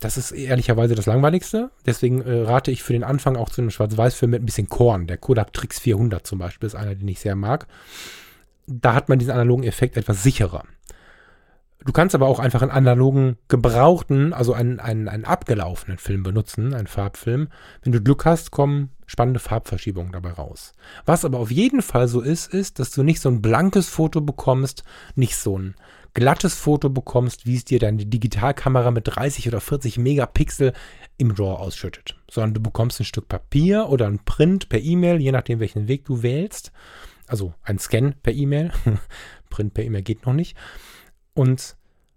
Das 0.00 0.18
ist 0.18 0.32
ehrlicherweise 0.32 0.94
das 0.94 1.06
Langweiligste. 1.06 1.70
Deswegen 1.86 2.20
äh, 2.20 2.42
rate 2.42 2.70
ich 2.70 2.82
für 2.82 2.92
den 2.92 3.04
Anfang 3.04 3.36
auch 3.36 3.48
zu 3.48 3.62
einem 3.62 3.70
Schwarz-Weiß-Film 3.70 4.32
mit 4.32 4.42
ein 4.42 4.44
bisschen 4.44 4.68
Korn. 4.68 5.06
Der 5.06 5.16
Kodak 5.16 5.54
Trix 5.54 5.78
400 5.78 6.26
zum 6.26 6.38
Beispiel 6.38 6.66
ist 6.66 6.74
einer, 6.74 6.94
den 6.94 7.08
ich 7.08 7.20
sehr 7.20 7.34
mag. 7.34 7.66
Da 8.66 8.92
hat 8.92 9.08
man 9.08 9.18
diesen 9.18 9.32
analogen 9.32 9.64
Effekt 9.64 9.96
etwas 9.96 10.22
sicherer. 10.22 10.64
Du 11.84 11.92
kannst 11.92 12.14
aber 12.14 12.26
auch 12.26 12.40
einfach 12.40 12.62
einen 12.62 12.72
analogen, 12.72 13.38
gebrauchten, 13.46 14.32
also 14.32 14.52
einen, 14.52 14.80
einen, 14.80 15.08
einen 15.08 15.24
abgelaufenen 15.24 15.98
Film 15.98 16.24
benutzen, 16.24 16.74
einen 16.74 16.88
Farbfilm. 16.88 17.48
Wenn 17.82 17.92
du 17.92 18.02
Glück 18.02 18.24
hast, 18.24 18.50
kommen 18.50 18.90
spannende 19.06 19.40
Farbverschiebungen 19.40 20.12
dabei 20.12 20.32
raus. 20.32 20.72
Was 21.06 21.24
aber 21.24 21.38
auf 21.38 21.50
jeden 21.50 21.80
Fall 21.80 22.08
so 22.08 22.20
ist, 22.20 22.52
ist, 22.52 22.78
dass 22.78 22.90
du 22.90 23.02
nicht 23.02 23.20
so 23.20 23.28
ein 23.28 23.40
blankes 23.40 23.88
Foto 23.88 24.20
bekommst, 24.20 24.82
nicht 25.14 25.36
so 25.36 25.56
ein 25.56 25.76
glattes 26.14 26.54
Foto 26.54 26.90
bekommst, 26.90 27.46
wie 27.46 27.56
es 27.56 27.64
dir 27.64 27.78
deine 27.78 28.04
Digitalkamera 28.04 28.90
mit 28.90 29.04
30 29.06 29.46
oder 29.46 29.60
40 29.60 29.98
Megapixel 29.98 30.72
im 31.16 31.30
RAW 31.30 31.58
ausschüttet, 31.58 32.16
sondern 32.28 32.54
du 32.54 32.60
bekommst 32.60 33.00
ein 33.00 33.04
Stück 33.04 33.28
Papier 33.28 33.88
oder 33.88 34.08
ein 34.08 34.18
Print 34.24 34.68
per 34.68 34.80
E-Mail, 34.80 35.20
je 35.20 35.32
nachdem 35.32 35.60
welchen 35.60 35.86
Weg 35.86 36.04
du 36.06 36.22
wählst. 36.22 36.72
Also 37.28 37.54
ein 37.62 37.78
Scan 37.78 38.14
per 38.22 38.32
E-Mail. 38.32 38.72
Print 39.48 39.74
per 39.74 39.84
E-Mail 39.84 40.02
geht 40.02 40.26
noch 40.26 40.32
nicht 40.32 40.56
und 41.38 41.76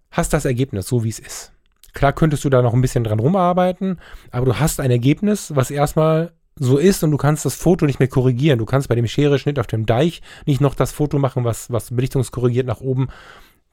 hast 0.10 0.34
das 0.34 0.46
Ergebnis, 0.46 0.88
so 0.88 1.04
wie 1.04 1.10
es 1.10 1.20
ist. 1.20 1.54
Klar 1.94 2.14
könntest 2.14 2.44
du 2.44 2.50
da 2.50 2.62
noch 2.62 2.74
ein 2.74 2.82
bisschen 2.82 3.04
dran 3.04 3.20
rumarbeiten, 3.20 4.00
aber 4.32 4.46
du 4.46 4.60
hast 4.60 4.80
ein 4.80 4.92
Ergebnis, 4.92 5.56
was 5.56 5.72
erstmal 5.72 6.32
so 6.56 6.78
ist 6.78 7.04
und 7.04 7.12
du 7.12 7.18
kannst 7.18 7.46
das 7.46 7.56
Foto 7.56 7.86
nicht 7.86 8.00
mehr 8.00 8.08
korrigieren. 8.08 8.60
Du 8.60 8.66
kannst 8.66 8.90
bei 8.90 8.96
dem 8.96 9.08
Schereschnitt 9.08 9.60
auf 9.60 9.68
dem 9.68 9.86
Deich 9.86 10.22
nicht 10.46 10.60
noch 10.60 10.76
das 10.76 10.92
Foto 10.92 11.20
machen, 11.20 11.44
was, 11.44 11.72
was 11.72 11.96
belichtungskorrigiert 11.96 12.68
nach 12.68 12.82
oben 12.82 13.08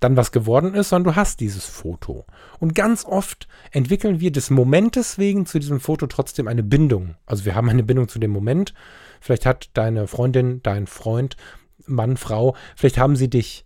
dann 0.00 0.16
was 0.16 0.30
geworden 0.30 0.74
ist, 0.74 0.90
sondern 0.90 1.12
du 1.12 1.16
hast 1.16 1.40
dieses 1.40 1.66
Foto. 1.66 2.24
Und 2.61 2.74
ganz 2.74 3.04
oft 3.04 3.48
entwickeln 3.72 4.20
wir 4.20 4.30
des 4.30 4.50
Momentes 4.50 5.18
wegen 5.18 5.44
zu 5.44 5.58
diesem 5.58 5.80
Foto 5.80 6.06
trotzdem 6.06 6.46
eine 6.46 6.62
Bindung. 6.62 7.16
Also 7.26 7.44
wir 7.44 7.56
haben 7.56 7.68
eine 7.68 7.82
Bindung 7.82 8.06
zu 8.06 8.20
dem 8.20 8.30
Moment. 8.30 8.74
Vielleicht 9.20 9.44
hat 9.44 9.70
deine 9.74 10.06
Freundin, 10.06 10.62
dein 10.62 10.87
Freund, 10.87 11.37
Mann, 11.84 12.16
Frau, 12.16 12.54
vielleicht 12.76 12.98
haben 12.98 13.16
sie 13.16 13.28
dich 13.28 13.64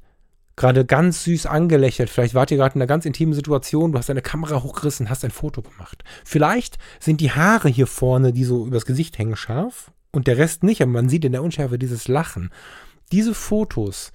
gerade 0.56 0.84
ganz 0.84 1.24
süß 1.24 1.46
angelächelt. 1.46 2.10
Vielleicht 2.10 2.34
wart 2.34 2.50
ihr 2.50 2.56
gerade 2.56 2.74
in 2.74 2.80
einer 2.80 2.86
ganz 2.86 3.04
intimen 3.04 3.34
Situation, 3.34 3.92
du 3.92 3.98
hast 3.98 4.08
deine 4.08 4.22
Kamera 4.22 4.62
hochgerissen, 4.62 5.10
hast 5.10 5.24
ein 5.24 5.30
Foto 5.30 5.62
gemacht. 5.62 6.04
Vielleicht 6.24 6.78
sind 7.00 7.20
die 7.20 7.32
Haare 7.32 7.68
hier 7.68 7.86
vorne, 7.86 8.32
die 8.32 8.44
so 8.44 8.66
übers 8.66 8.86
Gesicht 8.86 9.18
hängen, 9.18 9.36
scharf 9.36 9.92
und 10.10 10.26
der 10.26 10.38
Rest 10.38 10.62
nicht, 10.62 10.82
aber 10.82 10.92
man 10.92 11.08
sieht 11.08 11.24
in 11.24 11.32
der 11.32 11.42
Unschärfe 11.42 11.78
dieses 11.78 12.08
Lachen. 12.08 12.50
Diese 13.12 13.34
Fotos 13.34 14.12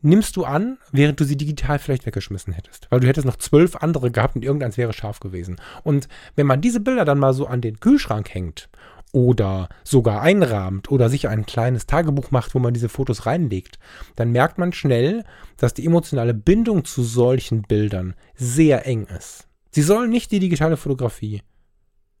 nimmst 0.00 0.36
du 0.36 0.44
an, 0.44 0.78
während 0.92 1.18
du 1.18 1.24
sie 1.24 1.36
digital 1.36 1.78
vielleicht 1.78 2.06
weggeschmissen 2.06 2.52
hättest. 2.52 2.86
Weil 2.90 3.00
du 3.00 3.08
hättest 3.08 3.26
noch 3.26 3.36
zwölf 3.36 3.76
andere 3.76 4.10
gehabt 4.10 4.36
und 4.36 4.44
irgendeins 4.44 4.76
wäre 4.76 4.92
scharf 4.92 5.20
gewesen. 5.20 5.56
Und 5.82 6.08
wenn 6.36 6.46
man 6.46 6.60
diese 6.60 6.80
Bilder 6.80 7.04
dann 7.04 7.18
mal 7.18 7.34
so 7.34 7.46
an 7.46 7.60
den 7.60 7.80
Kühlschrank 7.80 8.32
hängt 8.32 8.68
oder 9.12 9.68
sogar 9.84 10.22
einrahmt 10.22 10.90
oder 10.90 11.08
sich 11.08 11.28
ein 11.28 11.46
kleines 11.46 11.86
Tagebuch 11.86 12.30
macht, 12.30 12.54
wo 12.54 12.58
man 12.58 12.74
diese 12.74 12.88
Fotos 12.88 13.26
reinlegt, 13.26 13.78
dann 14.16 14.32
merkt 14.32 14.58
man 14.58 14.72
schnell, 14.72 15.24
dass 15.56 15.74
die 15.74 15.86
emotionale 15.86 16.34
Bindung 16.34 16.84
zu 16.84 17.02
solchen 17.02 17.62
Bildern 17.62 18.14
sehr 18.34 18.86
eng 18.86 19.06
ist. 19.06 19.48
Sie 19.70 19.82
sollen 19.82 20.10
nicht 20.10 20.30
die 20.30 20.40
digitale 20.40 20.76
Fotografie 20.76 21.42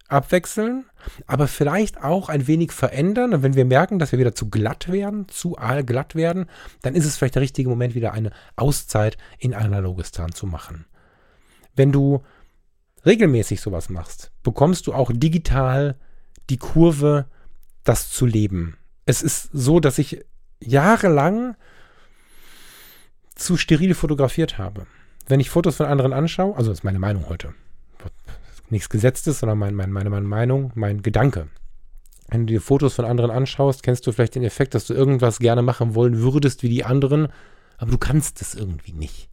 abwechseln, 0.08 0.86
aber 1.26 1.46
vielleicht 1.46 2.02
auch 2.02 2.28
ein 2.28 2.46
wenig 2.46 2.72
verändern. 2.72 3.34
Und 3.34 3.42
wenn 3.42 3.54
wir 3.54 3.64
merken, 3.64 3.98
dass 3.98 4.12
wir 4.12 4.18
wieder 4.18 4.34
zu 4.34 4.48
glatt 4.48 4.90
werden, 4.90 5.28
zu 5.28 5.56
glatt 5.84 6.14
werden, 6.14 6.46
dann 6.82 6.94
ist 6.94 7.04
es 7.04 7.16
vielleicht 7.16 7.34
der 7.34 7.42
richtige 7.42 7.68
Moment, 7.68 7.94
wieder 7.94 8.12
eine 8.12 8.30
Auszeit 8.56 9.18
in 9.38 9.54
Analogistan 9.54 10.32
zu 10.32 10.46
machen. 10.46 10.86
Wenn 11.76 11.92
du 11.92 12.22
regelmäßig 13.04 13.60
sowas 13.60 13.88
machst, 13.90 14.32
bekommst 14.42 14.86
du 14.86 14.94
auch 14.94 15.10
digital 15.14 15.96
die 16.50 16.56
Kurve, 16.56 17.26
das 17.84 18.10
zu 18.10 18.26
leben. 18.26 18.76
Es 19.06 19.22
ist 19.22 19.50
so, 19.52 19.80
dass 19.80 19.98
ich 19.98 20.24
jahrelang 20.60 21.56
zu 23.34 23.56
steril 23.56 23.94
fotografiert 23.94 24.58
habe. 24.58 24.86
Wenn 25.26 25.40
ich 25.40 25.50
Fotos 25.50 25.76
von 25.76 25.86
anderen 25.86 26.12
anschaue, 26.12 26.56
also 26.56 26.70
das 26.70 26.80
ist 26.80 26.84
meine 26.84 26.98
Meinung 26.98 27.28
heute, 27.28 27.54
nichts 28.70 28.88
Gesetztes, 28.88 29.40
sondern 29.40 29.58
mein, 29.58 29.74
mein, 29.74 29.92
meine, 29.92 30.10
meine 30.10 30.26
Meinung, 30.26 30.72
mein 30.74 31.02
Gedanke. 31.02 31.48
Wenn 32.28 32.46
du 32.46 32.52
dir 32.52 32.60
Fotos 32.60 32.94
von 32.94 33.04
anderen 33.04 33.30
anschaust, 33.30 33.82
kennst 33.82 34.06
du 34.06 34.12
vielleicht 34.12 34.34
den 34.34 34.44
Effekt, 34.44 34.74
dass 34.74 34.86
du 34.86 34.94
irgendwas 34.94 35.38
gerne 35.38 35.62
machen 35.62 35.94
wollen 35.94 36.18
würdest 36.18 36.62
wie 36.62 36.68
die 36.68 36.84
anderen, 36.84 37.28
aber 37.78 37.90
du 37.90 37.98
kannst 37.98 38.42
es 38.42 38.54
irgendwie 38.54 38.92
nicht. 38.92 39.30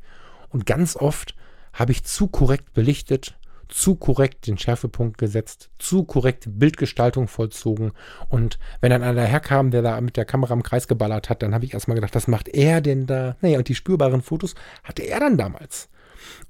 Und 0.49 0.65
ganz 0.65 0.95
oft 0.95 1.36
habe 1.73 1.91
ich 1.91 2.06
zu 2.06 2.28
korrekt 2.28 2.73
belichtet, 2.73 3.38
zu 3.69 3.95
korrekt 3.95 4.47
den 4.47 4.58
Schärfepunkt 4.58 5.17
gesetzt, 5.17 5.69
zu 5.80 6.04
korrekt 6.04 6.45
Bildgestaltung 6.47 7.28
vollzogen. 7.28 7.91
Und 8.30 8.60
wenn 8.82 8.91
dann 8.91 9.04
einer 9.04 9.23
herkam, 9.23 9.71
der 9.71 9.82
da 9.82 9.99
mit 10.01 10.17
der 10.17 10.25
Kamera 10.25 10.54
im 10.54 10.63
Kreis 10.63 10.88
geballert 10.88 11.30
hat, 11.30 11.43
dann 11.43 11.54
habe 11.54 11.65
ich 11.65 11.73
erstmal 11.73 11.95
gedacht, 11.95 12.15
was 12.15 12.28
macht 12.28 12.47
er 12.49 12.82
denn 12.82 13.06
da? 13.06 13.36
Naja, 13.41 13.58
und 13.58 13.67
die 13.67 13.75
spürbaren 13.75 14.21
Fotos 14.21 14.56
hatte 14.84 15.04
er 15.04 15.19
dann 15.19 15.38
damals. 15.38 15.89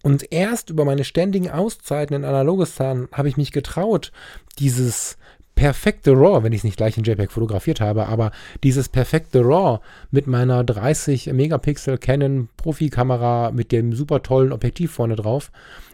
Und 0.01 0.31
erst 0.31 0.69
über 0.69 0.85
meine 0.85 1.03
ständigen 1.03 1.49
Auszeiten 1.49 2.15
in 2.15 2.25
Analogistan 2.25 3.07
habe 3.11 3.29
ich 3.29 3.37
mich 3.37 3.51
getraut, 3.51 4.11
dieses 4.59 5.17
perfekte 5.55 6.11
RAW, 6.11 6.43
wenn 6.43 6.51
ich 6.51 6.59
es 6.59 6.63
nicht 6.65 6.77
gleich 6.77 6.97
in 6.97 7.03
JPEG 7.03 7.31
fotografiert 7.31 7.81
habe, 7.81 8.07
aber 8.07 8.31
dieses 8.63 8.89
perfekte 8.89 9.39
RAW 9.39 9.79
mit 10.11 10.27
meiner 10.27 10.63
30 10.63 11.31
Megapixel 11.33 11.97
Canon 11.97 12.49
Profikamera 12.57 13.51
mit 13.51 13.71
dem 13.71 13.93
super 13.93 14.21
tollen 14.21 14.51
Objektiv 14.51 14.91
vorne 14.91 15.15
drauf, 15.15 15.51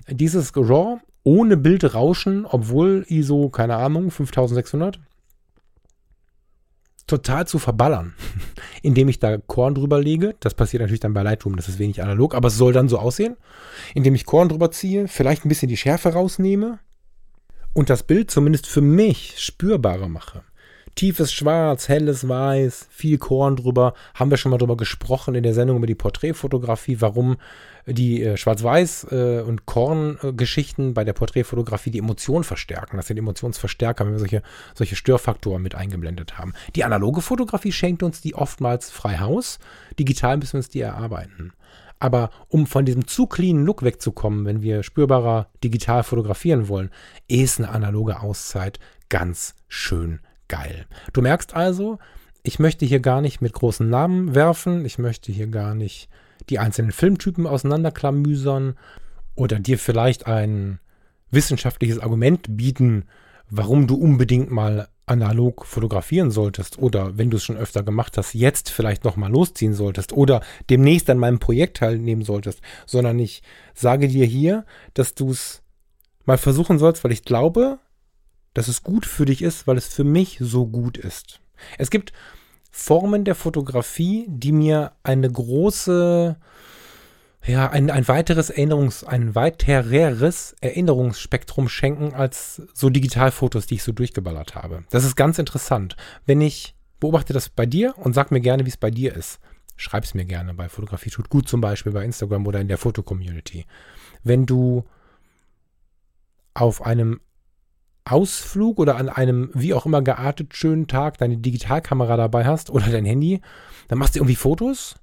dieses 0.09 0.51
RAW 0.55 0.99
ohne 1.23 1.57
Bildrauschen, 1.57 2.45
obwohl 2.45 3.05
ISO, 3.07 3.49
keine 3.49 3.75
Ahnung, 3.75 4.11
5600, 4.11 4.99
total 7.07 7.45
zu 7.45 7.59
verballern, 7.59 8.13
indem 8.81 9.09
ich 9.09 9.19
da 9.19 9.37
Korn 9.37 9.75
drüber 9.75 9.99
lege. 9.99 10.35
Das 10.39 10.53
passiert 10.53 10.81
natürlich 10.81 11.01
dann 11.01 11.13
bei 11.13 11.23
Lightroom, 11.23 11.55
das 11.55 11.67
ist 11.67 11.79
wenig 11.79 12.01
analog, 12.01 12.33
aber 12.33 12.47
es 12.47 12.57
soll 12.57 12.73
dann 12.73 12.89
so 12.89 12.97
aussehen, 12.97 13.37
indem 13.93 14.15
ich 14.15 14.25
Korn 14.25 14.49
drüber 14.49 14.71
ziehe, 14.71 15.07
vielleicht 15.07 15.45
ein 15.45 15.49
bisschen 15.49 15.69
die 15.69 15.77
Schärfe 15.77 16.13
rausnehme 16.13 16.79
und 17.73 17.89
das 17.89 18.03
Bild 18.03 18.31
zumindest 18.31 18.67
für 18.67 18.81
mich 18.81 19.35
spürbarer 19.39 20.07
mache. 20.07 20.43
Tiefes 20.95 21.31
Schwarz, 21.31 21.87
helles 21.87 22.27
Weiß, 22.27 22.87
viel 22.89 23.17
Korn 23.17 23.55
drüber. 23.55 23.93
Haben 24.13 24.29
wir 24.29 24.37
schon 24.37 24.51
mal 24.51 24.57
drüber 24.57 24.77
gesprochen 24.77 25.35
in 25.35 25.43
der 25.43 25.53
Sendung 25.53 25.77
über 25.77 25.87
die 25.87 25.95
Porträtfotografie, 25.95 26.99
warum 26.99 27.37
die 27.85 28.23
äh, 28.23 28.35
Schwarz-Weiß- 28.35 29.11
äh, 29.11 29.41
und 29.41 29.65
Korn-Geschichten 29.65 30.93
bei 30.93 31.03
der 31.03 31.13
Porträtfotografie 31.13 31.91
die 31.91 31.99
Emotionen 31.99 32.43
verstärken. 32.43 32.97
Das 32.97 33.07
sind 33.07 33.17
Emotionsverstärker, 33.17 34.05
wenn 34.05 34.13
wir 34.13 34.19
solche, 34.19 34.43
solche 34.75 34.95
Störfaktoren 34.95 35.61
mit 35.61 35.75
eingeblendet 35.75 36.37
haben. 36.37 36.53
Die 36.75 36.83
analoge 36.83 37.21
Fotografie 37.21 37.71
schenkt 37.71 38.03
uns 38.03 38.21
die 38.21 38.35
oftmals 38.35 38.91
frei 38.91 39.19
Haus. 39.19 39.59
Digital 39.97 40.37
müssen 40.37 40.53
wir 40.53 40.59
uns 40.59 40.69
die 40.69 40.81
erarbeiten. 40.81 41.53
Aber 41.99 42.31
um 42.47 42.65
von 42.65 42.83
diesem 42.83 43.07
zu 43.07 43.27
cleanen 43.27 43.63
Look 43.63 43.83
wegzukommen, 43.83 44.45
wenn 44.45 44.63
wir 44.63 44.81
spürbarer 44.81 45.47
digital 45.63 46.03
fotografieren 46.03 46.67
wollen, 46.67 46.89
ist 47.27 47.59
eine 47.59 47.69
analoge 47.69 48.19
Auszeit 48.21 48.79
ganz 49.09 49.53
schön 49.67 50.19
geil. 50.51 50.85
Du 51.13 51.21
merkst 51.21 51.55
also, 51.55 51.97
ich 52.43 52.59
möchte 52.59 52.85
hier 52.85 52.99
gar 52.99 53.21
nicht 53.21 53.41
mit 53.41 53.53
großen 53.53 53.89
Namen 53.89 54.35
werfen, 54.35 54.85
ich 54.85 54.99
möchte 54.99 55.31
hier 55.31 55.47
gar 55.47 55.73
nicht 55.73 56.09
die 56.49 56.59
einzelnen 56.59 56.91
Filmtypen 56.91 57.47
auseinanderklamüsern 57.47 58.75
oder 59.35 59.59
dir 59.59 59.79
vielleicht 59.79 60.27
ein 60.27 60.79
wissenschaftliches 61.31 61.99
Argument 61.99 62.57
bieten, 62.57 63.05
warum 63.49 63.87
du 63.87 63.95
unbedingt 63.95 64.51
mal 64.51 64.89
analog 65.05 65.65
fotografieren 65.65 66.31
solltest 66.31 66.77
oder 66.77 67.17
wenn 67.17 67.29
du 67.29 67.37
es 67.37 67.43
schon 67.43 67.57
öfter 67.57 67.81
gemacht 67.83 68.17
hast, 68.17 68.33
jetzt 68.33 68.69
vielleicht 68.69 69.05
nochmal 69.05 69.31
losziehen 69.31 69.73
solltest 69.73 70.11
oder 70.11 70.41
demnächst 70.69 71.09
an 71.09 71.17
meinem 71.17 71.39
Projekt 71.39 71.77
teilnehmen 71.77 72.23
solltest, 72.23 72.61
sondern 72.85 73.19
ich 73.19 73.41
sage 73.73 74.09
dir 74.09 74.25
hier, 74.25 74.65
dass 74.93 75.13
du 75.15 75.31
es 75.31 75.63
mal 76.25 76.37
versuchen 76.37 76.77
sollst, 76.77 77.03
weil 77.03 77.11
ich 77.13 77.23
glaube, 77.23 77.79
dass 78.53 78.67
es 78.67 78.83
gut 78.83 79.05
für 79.05 79.25
dich 79.25 79.41
ist, 79.41 79.67
weil 79.67 79.77
es 79.77 79.87
für 79.87 80.03
mich 80.03 80.37
so 80.41 80.67
gut 80.67 80.97
ist. 80.97 81.39
Es 81.77 81.89
gibt 81.89 82.11
Formen 82.71 83.25
der 83.25 83.35
Fotografie, 83.35 84.25
die 84.27 84.51
mir 84.51 84.93
eine 85.03 85.29
große 85.29 86.37
ja, 87.43 87.71
ein, 87.71 87.89
ein 87.89 88.07
weiteres 88.07 88.51
Erinnerungs, 88.51 89.03
ein 89.03 89.33
weiteres 89.33 90.55
Erinnerungsspektrum 90.61 91.69
schenken 91.69 92.13
als 92.13 92.61
so 92.75 92.91
Digitalfotos, 92.91 93.65
die 93.65 93.75
ich 93.75 93.83
so 93.83 93.91
durchgeballert 93.91 94.53
habe. 94.53 94.83
Das 94.91 95.03
ist 95.03 95.15
ganz 95.15 95.39
interessant. 95.39 95.95
Wenn 96.27 96.39
ich 96.39 96.75
beobachte 97.01 97.33
das 97.33 97.49
bei 97.49 97.65
dir 97.65 97.97
und 97.97 98.13
sag 98.13 98.31
mir 98.31 98.39
gerne, 98.39 98.65
wie 98.65 98.69
es 98.69 98.77
bei 98.77 98.91
dir 98.91 99.13
ist. 99.13 99.39
Schreib's 99.75 100.13
mir 100.13 100.25
gerne 100.25 100.53
bei 100.53 100.69
Fotografie 100.69 101.09
tut 101.09 101.29
gut 101.29 101.49
zum 101.49 101.59
Beispiel 101.59 101.91
bei 101.91 102.05
Instagram 102.05 102.45
oder 102.47 102.61
in 102.61 102.67
der 102.69 102.77
Fotocommunity. 102.77 103.65
Wenn 104.23 104.45
du 104.45 104.85
auf 106.53 106.85
einem 106.85 107.19
Ausflug 108.05 108.79
oder 108.79 108.97
an 108.97 109.09
einem 109.09 109.51
wie 109.53 109.73
auch 109.73 109.85
immer 109.85 110.01
geartet 110.01 110.55
schönen 110.55 110.87
Tag 110.87 111.17
deine 111.17 111.37
Digitalkamera 111.37 112.17
dabei 112.17 112.45
hast 112.45 112.69
oder 112.69 112.87
dein 112.87 113.05
Handy, 113.05 113.41
dann 113.87 113.99
machst 113.99 114.15
du 114.15 114.19
irgendwie 114.19 114.35
Fotos 114.35 114.95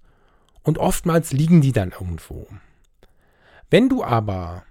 und 0.62 0.78
oftmals 0.78 1.32
liegen 1.32 1.60
die 1.60 1.72
dann 1.72 1.92
irgendwo. 1.92 2.48
Wenn 3.70 3.88
du 3.88 4.02
aber 4.02 4.64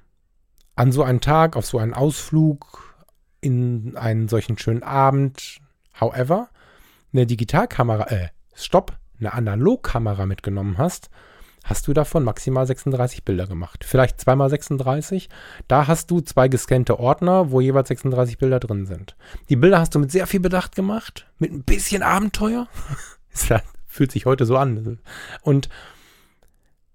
an 0.75 0.91
so 0.91 1.03
einen 1.03 1.21
Tag, 1.21 1.55
auf 1.55 1.65
so 1.65 1.77
einen 1.77 1.93
Ausflug, 1.93 2.95
in 3.41 3.95
einen 3.95 4.27
solchen 4.27 4.57
schönen 4.57 4.83
Abend, 4.83 5.59
however, 5.99 6.49
eine 7.13 7.25
Digitalkamera, 7.25 8.07
äh, 8.09 8.27
stopp, 8.53 8.97
eine 9.19 9.33
Analogkamera 9.33 10.25
mitgenommen 10.25 10.77
hast, 10.77 11.09
hast 11.67 11.87
du 11.87 11.93
davon 11.93 12.23
maximal 12.23 12.65
36 12.65 13.23
Bilder 13.23 13.45
gemacht. 13.45 13.83
Vielleicht 13.85 14.19
zweimal 14.21 14.49
36. 14.49 15.29
Da 15.67 15.87
hast 15.87 16.09
du 16.09 16.21
zwei 16.21 16.47
gescannte 16.47 16.99
Ordner, 16.99 17.51
wo 17.51 17.61
jeweils 17.61 17.89
36 17.89 18.37
Bilder 18.37 18.59
drin 18.59 18.85
sind. 18.85 19.15
Die 19.49 19.57
Bilder 19.57 19.79
hast 19.79 19.93
du 19.93 19.99
mit 19.99 20.11
sehr 20.11 20.27
viel 20.27 20.39
Bedacht 20.39 20.75
gemacht, 20.75 21.27
mit 21.37 21.51
ein 21.51 21.63
bisschen 21.63 22.03
Abenteuer. 22.03 22.67
fühlt 23.85 24.11
sich 24.11 24.25
heute 24.25 24.45
so 24.45 24.55
an. 24.57 24.99
Und 25.41 25.69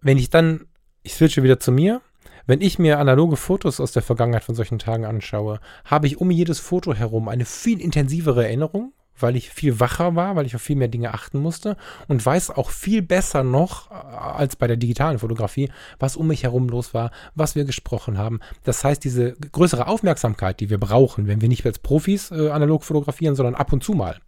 wenn 0.00 0.18
ich 0.18 0.30
dann, 0.30 0.66
ich 1.02 1.14
switche 1.14 1.42
wieder 1.42 1.60
zu 1.60 1.70
mir, 1.70 2.00
wenn 2.46 2.60
ich 2.60 2.78
mir 2.78 2.98
analoge 2.98 3.36
Fotos 3.36 3.78
aus 3.78 3.92
der 3.92 4.02
Vergangenheit 4.02 4.44
von 4.44 4.54
solchen 4.54 4.78
Tagen 4.78 5.04
anschaue, 5.04 5.60
habe 5.84 6.06
ich 6.06 6.18
um 6.18 6.30
jedes 6.30 6.58
Foto 6.58 6.94
herum 6.94 7.28
eine 7.28 7.44
viel 7.44 7.80
intensivere 7.80 8.44
Erinnerung, 8.44 8.92
weil 9.18 9.36
ich 9.36 9.50
viel 9.50 9.80
wacher 9.80 10.14
war, 10.16 10.36
weil 10.36 10.46
ich 10.46 10.54
auf 10.54 10.62
viel 10.62 10.76
mehr 10.76 10.88
Dinge 10.88 11.14
achten 11.14 11.38
musste 11.38 11.76
und 12.08 12.24
weiß 12.24 12.50
auch 12.50 12.70
viel 12.70 13.02
besser 13.02 13.42
noch 13.42 13.90
äh, 13.90 13.94
als 13.94 14.56
bei 14.56 14.66
der 14.66 14.76
digitalen 14.76 15.18
Fotografie, 15.18 15.70
was 15.98 16.16
um 16.16 16.28
mich 16.28 16.42
herum 16.42 16.68
los 16.68 16.94
war, 16.94 17.10
was 17.34 17.54
wir 17.54 17.64
gesprochen 17.64 18.18
haben. 18.18 18.40
Das 18.64 18.84
heißt, 18.84 19.02
diese 19.04 19.32
größere 19.32 19.86
Aufmerksamkeit, 19.86 20.60
die 20.60 20.70
wir 20.70 20.78
brauchen, 20.78 21.26
wenn 21.26 21.40
wir 21.40 21.48
nicht 21.48 21.64
als 21.66 21.78
Profis 21.78 22.30
äh, 22.30 22.50
analog 22.50 22.84
fotografieren, 22.84 23.34
sondern 23.34 23.54
ab 23.54 23.72
und 23.72 23.84
zu 23.84 23.92
mal, 23.92 24.18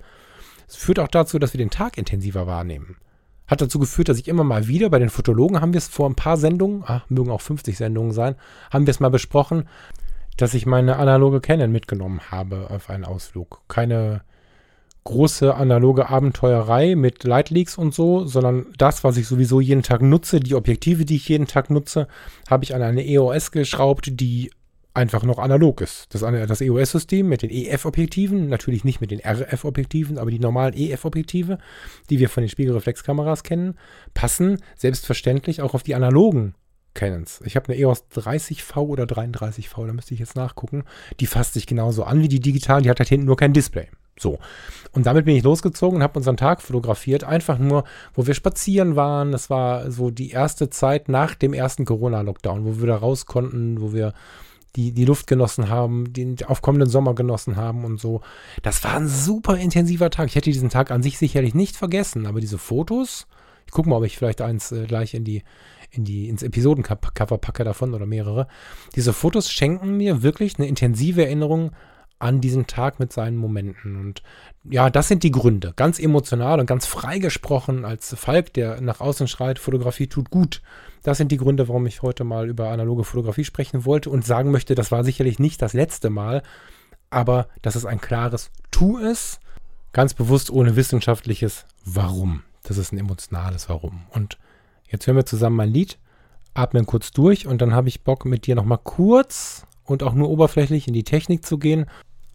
es 0.69 0.77
führt 0.77 0.99
auch 0.99 1.09
dazu, 1.09 1.39
dass 1.39 1.53
wir 1.53 1.59
den 1.59 1.71
Tag 1.71 1.99
intensiver 1.99 2.47
wahrnehmen. 2.47 2.97
Hat 3.47 3.61
dazu 3.61 3.79
geführt, 3.79 4.09
dass 4.09 4.19
ich 4.19 4.29
immer 4.29 4.45
mal 4.45 4.69
wieder, 4.69 4.89
bei 4.89 4.99
den 4.99 5.11
Fotologen 5.11 5.61
haben 5.61 5.75
wir 5.75 5.79
es 5.79 5.89
vor 5.89 6.09
ein 6.09 6.15
paar 6.15 6.39
Sendungen, 6.39 6.83
ach, 6.87 7.09
mögen 7.11 7.31
auch 7.31 7.43
50 7.43 7.77
Sendungen 7.77 8.13
sein, 8.13 8.37
haben 8.71 8.87
wir 8.87 8.91
es 8.91 9.01
mal 9.01 9.11
besprochen, 9.11 9.69
dass 10.37 10.55
ich 10.55 10.67
meine 10.67 10.97
analoge 10.97 11.41
Canon 11.41 11.71
mitgenommen 11.71 12.21
habe 12.31 12.71
auf 12.71 12.89
einen 12.89 13.05
Ausflug. 13.05 13.61
Keine 13.69 14.23
große 15.05 15.55
analoge 15.55 16.09
Abenteuerei 16.09 16.97
mit 16.97 17.25
Lightleaks 17.25 17.77
und 17.77 17.95
so, 17.95 18.27
sondern 18.27 18.67
das, 18.79 19.05
was 19.05 19.17
ich 19.17 19.29
sowieso 19.29 19.61
jeden 19.61 19.83
Tag 19.83 20.03
nutze, 20.03 20.41
die 20.41 20.55
Objektive, 20.55 21.05
die 21.05 21.17
ich 21.17 21.29
jeden 21.29 21.47
Tag 21.47 21.71
nutze, 21.71 22.09
habe 22.49 22.65
ich 22.65 22.75
an 22.75 22.83
eine 22.83 23.07
EOS 23.07 23.51
geschraubt, 23.51 24.09
die 24.21 24.51
einfach 24.95 25.25
noch 25.25 25.39
analog 25.39 25.81
ist. 25.81 26.15
Das, 26.15 26.21
das 26.21 26.61
EOS-System 26.61 27.29
mit 27.29 27.43
den 27.43 27.51
EF-Objektiven, 27.51 28.49
natürlich 28.49 28.85
nicht 28.85 29.01
mit 29.01 29.11
den 29.11 29.21
RF-Objektiven, 29.21 30.19
aber 30.19 30.31
die 30.31 30.39
normalen 30.39 30.73
EF-Objektive, 30.75 31.59
die 32.09 32.21
wir 32.21 32.29
von 32.29 32.43
den 32.43 32.49
Spiegelreflexkameras 32.49 33.43
kennen, 33.43 33.77
passen 34.15 34.59
selbstverständlich 34.77 35.61
auch 35.61 35.75
auf 35.75 35.83
die 35.83 35.97
analogen 35.97 36.55
Canons. 36.95 37.41
Ich 37.45 37.57
habe 37.57 37.69
eine 37.69 37.79
EOS 37.79 38.05
30V 38.15 38.77
oder 38.79 39.05
33V, 39.05 39.87
da 39.87 39.93
müsste 39.93 40.15
ich 40.15 40.21
jetzt 40.21 40.37
nachgucken. 40.37 40.85
Die 41.19 41.27
fasst 41.27 41.55
sich 41.55 41.67
genauso 41.67 42.05
an 42.05 42.23
wie 42.23 42.29
die 42.29 42.41
digitalen, 42.41 42.85
die 42.85 42.91
hat 42.91 43.01
halt 43.01 43.09
hinten 43.09 43.27
nur 43.27 43.37
kein 43.37 43.53
Display. 43.53 43.89
So. 44.19 44.39
Und 44.93 45.07
damit 45.07 45.25
bin 45.25 45.37
ich 45.37 45.43
losgezogen 45.43 45.97
und 45.97 46.03
habe 46.03 46.19
unseren 46.19 46.37
Tag 46.37 46.63
fotografiert. 46.63 47.25
Einfach 47.25 47.59
nur, 47.59 47.85
wo 48.15 48.27
wir 48.27 48.35
spazieren 48.35 48.97
waren. 48.97 49.33
Das 49.33 49.51
war 49.51 49.91
so 49.91 50.11
die 50.11 50.31
erste 50.31 50.71
Zeit 50.71 51.09
nach 51.09 51.35
dem 51.35 51.53
ersten 51.53 51.85
Corona-Lockdown, 51.85 52.65
wo 52.65 52.81
wir 52.81 52.87
da 52.87 52.97
raus 52.97 53.27
konnten, 53.27 53.81
wo 53.81 53.93
wir 53.93 54.15
die, 54.77 54.93
die 54.93 55.05
Luft 55.05 55.27
genossen 55.27 55.69
haben, 55.69 56.13
den 56.13 56.37
aufkommenden 56.45 56.89
Sommer 56.89 57.15
genossen 57.15 57.57
haben 57.57 57.85
und 57.85 58.01
so. 58.01 58.23
Das 58.63 58.83
war 58.85 58.95
ein 58.95 59.09
super 59.09 59.57
intensiver 59.57 60.11
Tag. 60.11 60.29
Ich 60.29 60.37
hätte 60.37 60.51
diesen 60.51 60.71
Tag 60.71 60.91
an 60.91 61.03
sich 61.03 61.19
sicherlich 61.19 61.55
nicht 61.55 61.77
vergessen, 61.77 62.27
aber 62.27 62.41
diese 62.41 62.59
Fotos, 62.59 63.27
ich 63.67 63.73
gucke 63.73 63.89
mal, 63.89 63.97
ob 63.97 64.05
ich 64.05 64.17
vielleicht 64.17 64.41
eins 64.41 64.73
äh, 64.73 64.87
gleich 64.87 65.15
in 65.15 65.25
die, 65.25 65.43
in 65.91 66.05
die, 66.05 66.29
ins 66.29 66.43
Episodencover 66.43 67.39
packe 67.39 67.65
davon 67.65 67.95
oder 67.95 68.07
mehrere. 68.07 68.49
Diese 68.97 69.13
Fotos 69.13 69.51
schenken 69.51 69.97
mir 69.97 70.23
wirklich 70.23 70.59
eine 70.59 70.67
intensive 70.67 71.25
Erinnerung 71.25 71.71
an 72.19 72.41
diesen 72.41 72.67
Tag 72.67 73.01
mit 73.01 73.13
seinen 73.13 73.37
Momenten. 73.37 74.01
Und 74.01 74.23
ja, 74.65 74.91
das 74.91 75.09
sind 75.09 75.23
die 75.23 75.31
Gründe. 75.31 75.73
Ganz 75.77 75.99
emotional 75.99 76.61
und 76.61 76.67
ganz 76.67 76.87
frei 76.87 77.19
gesprochen 77.19 77.85
als 77.85 78.15
Falk, 78.15 78.53
der 78.55 78.81
nach 78.81 79.01
außen 79.01 79.29
schreit, 79.29 79.59
Fotografie 79.59 80.07
tut 80.07 80.31
gut. 80.31 80.63
Das 81.03 81.19
sind 81.19 81.33
die 81.33 81.37
Gründe, 81.37 81.69
warum 81.69 81.87
ich 81.87 82.03
heute 82.03 82.25
mal 82.25 82.49
über 82.49 82.71
analoge 82.71 83.05
Fotografie 83.05 83.45
sprechen 83.45 83.85
wollte 83.85 84.11
und 84.11 84.25
sagen 84.25 84.51
möchte, 84.51 84.75
das 84.75 84.91
war 84.91 85.05
sicherlich 85.05 85.39
nicht 85.39 85.61
das 85.61 85.75
letzte 85.75 86.09
Mal, 86.09 86.43
aber 87.11 87.49
dass 87.63 87.75
es 87.75 87.85
ein 87.85 88.01
klares 88.01 88.51
Tu 88.71 88.97
ist, 88.97 89.41
ganz 89.93 90.15
bewusst 90.15 90.51
ohne 90.51 90.77
wissenschaftliches 90.77 91.67
Warum. 91.85 92.43
Das 92.63 92.79
ist 92.79 92.93
ein 92.93 92.99
emotionales 92.99 93.69
Warum. 93.69 94.07
Und 94.11 94.39
jetzt 94.89 95.07
hören 95.07 95.17
wir 95.17 95.27
zusammen 95.27 95.57
mein 95.57 95.69
Lied, 95.69 95.99
atmen 96.55 96.87
kurz 96.87 97.11
durch 97.11 97.47
und 97.47 97.61
dann 97.61 97.75
habe 97.75 97.89
ich 97.89 98.03
Bock 98.03 98.25
mit 98.25 98.47
dir 98.47 98.55
nochmal 98.55 98.81
kurz 98.83 99.67
und 99.85 100.03
auch 100.03 100.15
nur 100.15 100.31
oberflächlich 100.31 100.89
in 100.89 100.95
die 100.95 101.05
Technik 101.05 101.45
zu 101.45 101.59
gehen. 101.59 101.87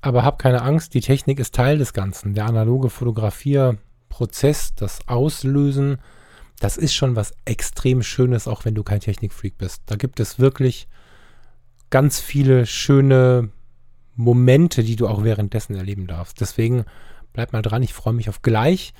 Aber 0.02 0.24
hab 0.24 0.40
keine 0.40 0.62
Angst, 0.62 0.94
die 0.94 1.02
Technik 1.02 1.40
ist 1.40 1.54
Teil 1.54 1.78
des 1.78 1.94
Ganzen. 1.94 2.34
Der 2.34 2.46
analoge 2.46 2.90
Fotografierprozess, 2.90 4.76
das 4.76 5.00
Auslösen, 5.08 5.98
das 6.60 6.78
ist 6.78 6.94
schon 6.94 7.16
was 7.16 7.34
extrem 7.46 8.04
Schönes, 8.04 8.48
auch 8.48 8.66
wenn 8.66 8.76
du 8.76 8.84
kein 8.84 9.00
Technikfreak 9.00 9.58
bist. 9.58 9.82
Da 9.88 9.96
gibt 9.96 10.20
es 10.20 10.40
wirklich 10.40 10.88
ganz 11.90 12.20
viele 12.20 12.66
schöne 12.66 13.50
Momente, 14.16 14.84
die 14.84 14.96
du 14.96 15.08
auch 15.08 15.24
währenddessen 15.24 15.76
erleben 15.76 16.08
darfst. 16.08 16.42
Deswegen 16.42 16.86
bleib 17.34 17.54
mal 17.54 17.62
dran, 17.62 17.84
ich 17.84 17.94
freue 17.94 18.14
mich 18.14 18.30
auf 18.30 18.42
gleich. 18.42 18.94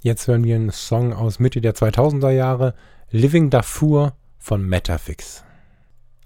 Jetzt 0.00 0.28
hören 0.28 0.44
wir 0.44 0.54
einen 0.54 0.70
Song 0.70 1.12
aus 1.12 1.38
Mitte 1.38 1.60
der 1.60 1.74
2000er 1.74 2.30
Jahre, 2.30 2.74
Living 3.10 3.50
Darfur 3.50 4.14
von 4.38 4.66
Metafix. 4.66 5.44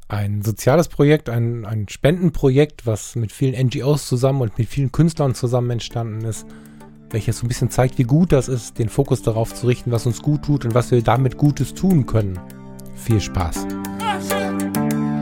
Ein 0.08 0.42
soziales 0.42 0.88
Projekt, 0.88 1.28
ein, 1.28 1.64
ein 1.64 1.88
Spendenprojekt, 1.88 2.86
was 2.86 3.14
mit 3.14 3.30
vielen 3.30 3.66
NGOs 3.66 4.08
zusammen 4.08 4.40
und 4.40 4.58
mit 4.58 4.68
vielen 4.68 4.90
Künstlern 4.90 5.34
zusammen 5.34 5.70
entstanden 5.70 6.24
ist 6.24 6.46
welches 7.10 7.38
so 7.38 7.46
ein 7.46 7.48
bisschen 7.48 7.70
zeigt, 7.70 7.98
wie 7.98 8.04
gut 8.04 8.32
das 8.32 8.48
ist, 8.48 8.78
den 8.78 8.88
Fokus 8.88 9.22
darauf 9.22 9.54
zu 9.54 9.66
richten, 9.66 9.90
was 9.90 10.06
uns 10.06 10.22
gut 10.22 10.42
tut 10.42 10.64
und 10.64 10.74
was 10.74 10.90
wir 10.90 11.02
damit 11.02 11.36
Gutes 11.36 11.74
tun 11.74 12.06
können. 12.06 12.38
Viel 12.94 13.20
Spaß. 13.20 13.66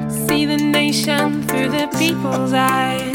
See 0.09 0.47
the 0.47 0.57
nation 0.57 1.47
through 1.47 1.71
the 1.71 1.87
people's 1.99 2.53
eyes. 2.53 3.15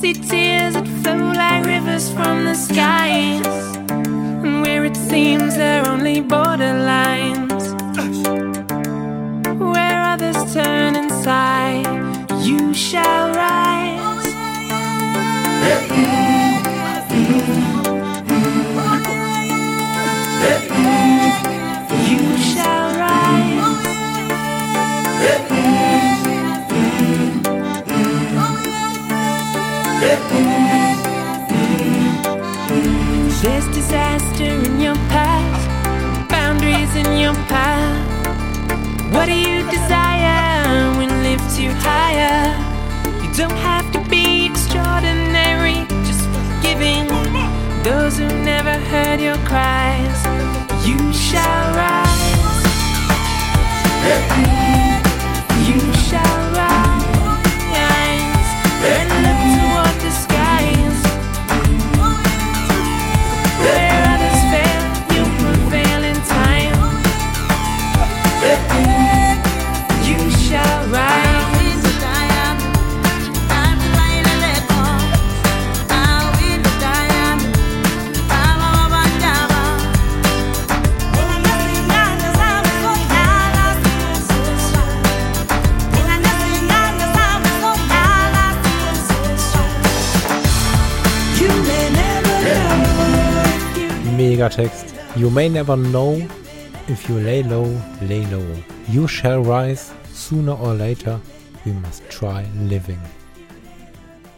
See 0.00 0.12
tears 0.12 0.74
that 0.74 0.86
flow 1.02 1.32
like 1.32 1.64
rivers 1.64 2.10
from 2.10 2.44
the 2.44 2.54
skies. 2.54 3.46
And 3.90 4.64
where 4.64 4.84
it 4.84 4.96
seems 4.96 5.56
there 5.56 5.82
are 5.82 5.92
only 5.92 6.20
borderlines. 6.20 7.51
You 12.72 12.78
shall 12.78 13.28
rise. 13.34 14.32
There's 33.42 33.66
disaster 33.66 34.44
in 34.44 34.80
your 34.80 34.94
past, 35.10 35.68
boundaries 36.30 36.94
in 36.96 37.18
your 37.18 37.34
path. 37.52 38.12
What 39.12 39.26
do 39.26 39.34
you 39.34 39.70
desire 39.70 40.96
when 40.96 41.22
lifts 41.22 41.58
you 41.58 41.70
higher? 41.72 42.61
Don't 43.34 43.50
have 43.52 43.90
to 43.92 44.00
be 44.10 44.44
extraordinary, 44.44 45.86
just 46.04 46.28
forgiving 46.28 47.06
those 47.82 48.18
who 48.18 48.28
never 48.44 48.72
heard 48.72 49.20
your 49.20 49.36
cries. 49.46 50.20
You 50.86 50.98
shall 51.14 51.74
rise. 51.74 52.02
You 54.38 54.51
Megatext. 94.32 94.94
You 95.14 95.28
may 95.28 95.50
never 95.50 95.76
know 95.76 96.16
if 96.88 97.06
you 97.06 97.18
lay 97.18 97.42
low, 97.42 97.68
lay 98.08 98.24
low. 98.30 98.46
You 98.88 99.06
shall 99.06 99.42
rise 99.42 99.92
sooner 100.14 100.58
or 100.58 100.72
later. 100.72 101.20
We 101.66 101.72
must 101.72 102.08
try 102.08 102.46
living. 102.66 102.98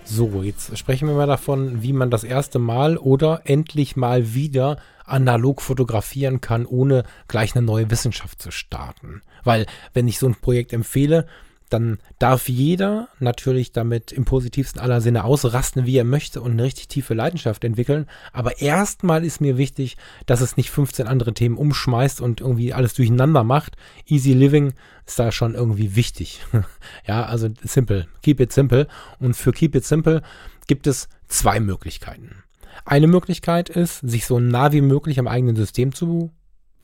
So, 0.05 0.43
jetzt 0.43 0.77
sprechen 0.77 1.07
wir 1.07 1.15
mal 1.15 1.29
davon, 1.29 1.81
wie 1.85 1.93
man 1.93 2.11
das 2.11 2.25
erste 2.25 2.59
Mal 2.59 2.97
oder 2.97 3.43
endlich 3.45 3.95
mal 3.95 4.35
wieder 4.35 4.79
analog 5.05 5.63
fotografieren 5.63 6.41
kann, 6.41 6.67
ohne 6.67 7.05
gleich 7.29 7.55
eine 7.55 7.65
neue 7.65 7.89
Wissenschaft 7.89 8.43
zu 8.43 8.51
starten. 8.51 9.23
Weil, 9.45 9.65
wenn 9.93 10.09
ich 10.09 10.19
so 10.19 10.27
ein 10.27 10.35
Projekt 10.35 10.73
empfehle, 10.73 11.29
dann 11.71 11.99
darf 12.19 12.49
jeder 12.49 13.09
natürlich 13.19 13.73
damit 13.73 14.13
im 14.13 14.25
positivsten 14.25 14.81
aller 14.81 15.01
Sinne 15.01 15.25
ausrasten, 15.25 15.87
wie 15.87 15.97
er 15.97 16.05
möchte 16.05 16.41
und 16.41 16.53
eine 16.53 16.65
richtig 16.65 16.89
tiefe 16.89 17.15
Leidenschaft 17.15 17.65
entwickeln. 17.65 18.07
Aber 18.33 18.61
erstmal 18.61 19.25
ist 19.25 19.41
mir 19.41 19.57
wichtig, 19.57 19.97
dass 20.27 20.41
es 20.41 20.57
nicht 20.57 20.71
15 20.71 21.07
andere 21.07 21.35
Themen 21.35 21.57
umschmeißt 21.57 22.21
und 22.21 22.41
irgendwie 22.41 22.73
alles 22.73 22.95
durcheinander 22.95 23.45
macht. 23.45 23.77
Easy 24.07 24.33
Living 24.33 24.75
ist 25.07 25.19
da 25.19 25.33
schon 25.33 25.55
irgendwie 25.55 25.97
wichtig. 25.97 26.41
ja, 27.07 27.25
also 27.25 27.49
simple. 27.63 28.07
Keep 28.23 28.41
it 28.41 28.53
simple. 28.53 28.87
Und 29.19 29.35
für 29.35 29.53
Keep 29.53 29.75
it 29.75 29.85
simple 29.85 30.23
gibt 30.67 30.87
es 30.87 31.09
zwei 31.29 31.61
Möglichkeiten. 31.61 32.45
Eine 32.85 33.07
Möglichkeit 33.07 33.69
ist, 33.69 34.01
sich 34.01 34.27
so 34.27 34.39
nah 34.39 34.73
wie 34.73 34.81
möglich 34.81 35.19
am 35.19 35.29
eigenen 35.29 35.57
System 35.57 35.95
zu 35.95 36.31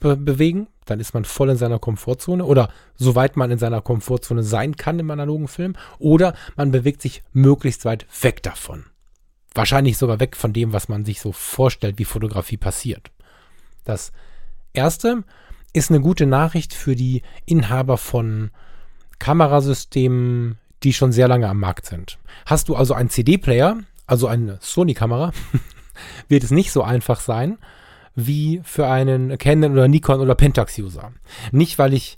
be 0.01 0.17
bewegen. 0.17 0.67
Dann 0.85 0.99
ist 0.99 1.13
man 1.13 1.23
voll 1.23 1.49
in 1.49 1.55
seiner 1.55 1.79
Komfortzone 1.79 2.43
oder 2.43 2.69
soweit 2.95 3.37
man 3.37 3.49
in 3.49 3.57
seiner 3.57 3.81
Komfortzone 3.81 4.43
sein 4.43 4.75
kann 4.75 4.99
im 4.99 5.09
analogen 5.09 5.47
Film. 5.47 5.75
Oder 5.99 6.33
man 6.57 6.71
bewegt 6.71 7.01
sich 7.01 7.23
möglichst 7.31 7.85
weit 7.85 8.05
weg 8.21 8.43
davon. 8.43 8.83
Wahrscheinlich 9.53 9.97
sogar 9.97 10.19
weg 10.19 10.35
von 10.35 10.51
dem, 10.51 10.73
was 10.73 10.89
man 10.89 11.05
sich 11.05 11.21
so 11.21 11.31
vorstellt, 11.31 11.97
wie 11.99 12.05
Fotografie 12.05 12.57
passiert. 12.57 13.11
Das 13.85 14.11
erste 14.73 15.23
ist 15.73 15.89
eine 15.89 16.01
gute 16.01 16.25
Nachricht 16.25 16.73
für 16.73 16.95
die 16.95 17.21
Inhaber 17.45 17.97
von 17.97 18.51
Kamerasystemen, 19.19 20.57
die 20.83 20.93
schon 20.93 21.11
sehr 21.11 21.27
lange 21.27 21.47
am 21.47 21.59
Markt 21.59 21.85
sind. 21.85 22.17
Hast 22.45 22.69
du 22.69 22.75
also 22.75 22.93
einen 22.93 23.09
CD-Player, 23.09 23.77
also 24.07 24.27
eine 24.27 24.57
Sony-Kamera, 24.61 25.31
wird 26.27 26.43
es 26.43 26.51
nicht 26.51 26.71
so 26.71 26.83
einfach 26.83 27.19
sein, 27.19 27.57
wie 28.15 28.61
für 28.63 28.87
einen 28.87 29.37
Canon 29.37 29.71
oder 29.73 29.87
Nikon 29.87 30.19
oder 30.19 30.35
Pentax-User. 30.35 31.11
Nicht, 31.51 31.79
weil 31.79 31.93
ich 31.93 32.17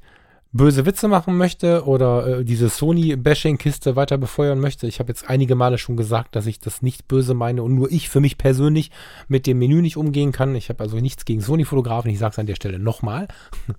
böse 0.54 0.86
Witze 0.86 1.08
machen 1.08 1.36
möchte 1.36 1.86
oder 1.86 2.28
äh, 2.40 2.46
diese 2.46 2.70
Sony-Bashing-Kiste 2.70 3.96
weiter 3.96 4.20
befeuern 4.20 4.60
möchte. 4.60 4.88
Ich 4.88 5.00
habe 5.00 5.10
jetzt 5.10 5.28
einige 5.28 5.56
Male 5.56 5.80
schon 5.80 5.98
gesagt, 5.98 6.36
dass 6.36 6.46
ich 6.46 6.60
das 6.60 6.84
nicht 6.84 7.08
böse 7.08 7.34
meine 7.34 7.64
und 7.64 7.74
nur 7.74 7.92
ich 7.92 8.08
für 8.08 8.20
mich 8.20 8.38
persönlich 8.38 8.92
mit 9.28 9.48
dem 9.48 9.58
Menü 9.58 9.82
nicht 9.82 9.98
umgehen 9.98 10.32
kann. 10.32 10.56
Ich 10.56 10.70
habe 10.70 10.84
also 10.84 10.98
nichts 10.98 11.26
gegen 11.26 11.42
Sony-Fotografen. 11.42 12.12
Ich 12.12 12.20
sage 12.20 12.34
es 12.34 12.40
an 12.40 12.46
der 12.46 12.56
Stelle 12.56 12.80
nochmal. 12.80 13.28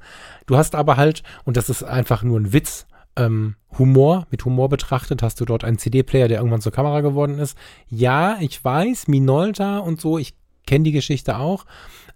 Du 0.47 0.59
hast 0.59 0.75
aber 0.75 0.99
halt, 0.99 1.23
und 1.45 1.57
das 1.57 1.71
ist 1.71 1.83
einfach 1.83 2.23
nur 2.23 2.39
ein 2.39 2.53
Witz, 2.53 2.87
ähm, 3.17 3.55
Humor, 3.79 4.27
mit 4.31 4.45
Humor 4.45 4.69
betrachtet, 4.69 5.23
hast 5.23 5.41
du 5.41 5.47
dort 5.47 5.65
einen 5.65 5.79
CD-Player, 5.79 6.29
der 6.29 6.39
irgendwann 6.39 6.61
zur 6.61 6.73
Kamera 6.73 7.01
geworden 7.01 7.39
ist. 7.39 7.57
Ja, 7.89 8.37
ich 8.41 8.63
weiß, 8.63 9.09
Minolta 9.09 9.79
und 9.79 10.03
so, 10.03 10.19
ich 10.19 10.35
kenne 10.67 10.85
die 10.85 10.93
Geschichte 10.93 11.39
auch, 11.39 11.65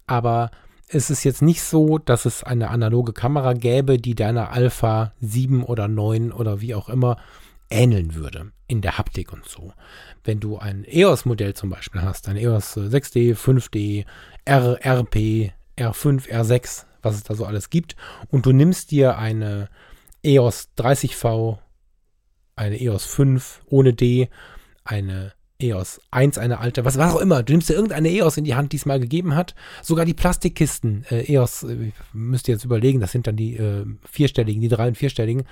aber 0.07 0.51
es 0.88 1.11
ist 1.11 1.24
jetzt 1.24 1.42
nicht 1.42 1.62
so, 1.62 1.99
dass 1.99 2.24
es 2.24 2.42
eine 2.42 2.70
analoge 2.70 3.12
Kamera 3.12 3.53
gäbe, 3.53 3.99
die 3.99 4.14
deiner 4.14 4.51
Alpha 4.51 5.12
7 5.20 5.62
oder 5.62 5.86
9 5.86 6.32
oder 6.32 6.61
wie 6.61 6.74
auch 6.74 6.88
immer 6.88 7.18
ähneln 7.70 8.14
würde 8.14 8.53
in 8.66 8.80
der 8.80 8.99
Haptik 8.99 9.32
und 9.32 9.46
so. 9.46 9.72
Wenn 10.24 10.40
du 10.40 10.59
ein 10.59 10.84
EOS-Modell 10.84 11.55
zum 11.55 11.70
Beispiel 11.70 12.03
hast, 12.03 12.28
ein 12.28 12.36
EOS 12.36 12.76
6D, 12.76 13.34
5D, 13.34 14.07
R, 14.44 14.78
RP, 14.84 15.53
R5, 15.76 16.28
R6, 16.28 16.84
was 17.03 17.14
es 17.14 17.22
da 17.22 17.34
so 17.34 17.44
alles 17.44 17.70
gibt, 17.70 17.96
und 18.30 18.46
du 18.46 18.53
nimmst 18.53 18.90
dir 18.90 19.18
eine 19.18 19.68
EOS 20.22 20.70
30V, 20.78 21.59
eine 22.57 22.80
EOS 22.80 23.05
5 23.05 23.62
ohne 23.66 23.92
D, 23.92 24.28
eine 24.84 25.32
EOS 25.61 26.00
1, 26.12 26.38
eine 26.38 26.61
alte, 26.61 26.84
was, 26.84 26.98
was 26.98 27.14
auch 27.14 27.20
immer. 27.20 27.42
Du 27.42 27.52
nimmst 27.52 27.68
dir 27.68 27.74
irgendeine 27.74 28.11
EOS 28.11 28.36
in 28.36 28.44
die 28.44 28.54
Hand, 28.54 28.72
die 28.72 28.76
es 28.76 28.86
mal 28.86 29.00
gegeben 29.00 29.34
hat. 29.34 29.54
Sogar 29.82 30.04
die 30.04 30.14
Plastikkisten, 30.14 31.04
äh, 31.11 31.32
EOS, 31.32 31.64
äh, 31.64 31.92
müsst 32.12 32.48
ihr 32.48 32.54
jetzt 32.54 32.64
überlegen, 32.64 33.00
das 33.00 33.12
sind 33.12 33.26
dann 33.26 33.36
die 33.36 33.56
äh, 33.56 33.84
vierstelligen, 34.09 34.61
die 34.61 34.68
drei 34.68 34.88
und 34.88 34.96
vierstelligen. 34.96 35.44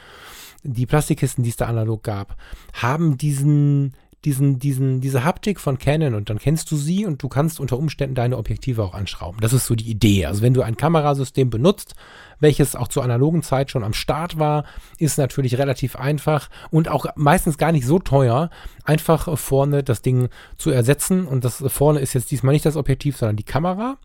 Die 0.62 0.86
Plastikkisten, 0.86 1.42
die 1.42 1.50
es 1.50 1.56
da 1.56 1.66
analog 1.66 2.04
gab, 2.04 2.36
haben 2.72 3.18
diesen, 3.18 3.94
diesen, 4.26 4.58
diesen, 4.58 5.00
diese 5.00 5.22
Haptik 5.22 5.60
von 5.60 5.78
Canon 5.78 6.14
und 6.14 6.28
dann 6.28 6.40
kennst 6.40 6.68
du 6.72 6.76
sie 6.76 7.06
und 7.06 7.22
du 7.22 7.28
kannst 7.28 7.60
unter 7.60 7.78
Umständen 7.78 8.16
deine 8.16 8.36
Objektive 8.36 8.82
auch 8.82 8.92
anschrauben. 8.92 9.40
Das 9.40 9.52
ist 9.52 9.66
so 9.66 9.76
die 9.76 9.88
Idee. 9.88 10.26
Also 10.26 10.42
wenn 10.42 10.52
du 10.52 10.62
ein 10.62 10.76
Kamerasystem 10.76 11.48
benutzt, 11.48 11.94
welches 12.40 12.74
auch 12.74 12.88
zur 12.88 13.04
analogen 13.04 13.44
Zeit 13.44 13.70
schon 13.70 13.84
am 13.84 13.94
Start 13.94 14.36
war, 14.36 14.64
ist 14.98 15.16
natürlich 15.16 15.58
relativ 15.58 15.94
einfach 15.94 16.50
und 16.72 16.88
auch 16.88 17.06
meistens 17.14 17.56
gar 17.56 17.70
nicht 17.70 17.86
so 17.86 18.00
teuer, 18.00 18.50
einfach 18.82 19.38
vorne 19.38 19.84
das 19.84 20.02
Ding 20.02 20.28
zu 20.58 20.70
ersetzen. 20.70 21.24
Und 21.24 21.44
das 21.44 21.62
vorne 21.68 22.00
ist 22.00 22.12
jetzt 22.12 22.32
diesmal 22.32 22.52
nicht 22.52 22.66
das 22.66 22.76
Objektiv, 22.76 23.16
sondern 23.16 23.36
die 23.36 23.44
Kamera. 23.44 23.96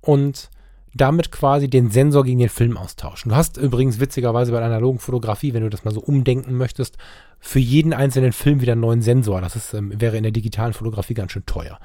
Und 0.00 0.48
damit 0.94 1.30
quasi 1.30 1.68
den 1.68 1.90
Sensor 1.90 2.24
gegen 2.24 2.38
den 2.38 2.48
Film 2.48 2.76
austauschen. 2.76 3.30
Du 3.30 3.36
hast 3.36 3.56
übrigens 3.56 4.00
witzigerweise 4.00 4.52
bei 4.52 4.58
der 4.58 4.68
analogen 4.68 4.98
Fotografie, 4.98 5.54
wenn 5.54 5.62
du 5.62 5.70
das 5.70 5.84
mal 5.84 5.94
so 5.94 6.00
umdenken 6.00 6.56
möchtest, 6.56 6.96
für 7.40 7.60
jeden 7.60 7.92
einzelnen 7.92 8.32
Film 8.32 8.60
wieder 8.60 8.72
einen 8.72 8.80
neuen 8.80 9.02
Sensor. 9.02 9.40
Das 9.40 9.56
ist, 9.56 9.74
ähm, 9.74 9.92
wäre 10.00 10.16
in 10.16 10.22
der 10.22 10.32
digitalen 10.32 10.72
Fotografie 10.72 11.14
ganz 11.14 11.32
schön 11.32 11.46
teuer. 11.46 11.78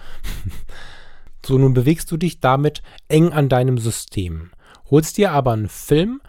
so, 1.45 1.58
nun 1.58 1.74
bewegst 1.74 2.12
du 2.12 2.18
dich 2.18 2.39
damit 2.39 2.82
eng 3.08 3.32
an 3.34 3.49
deinem 3.49 3.78
System. 3.78 4.51
Holst 4.89 5.18
dir 5.18 5.32
aber 5.32 5.54
einen 5.54 5.70
Film, 5.70 6.22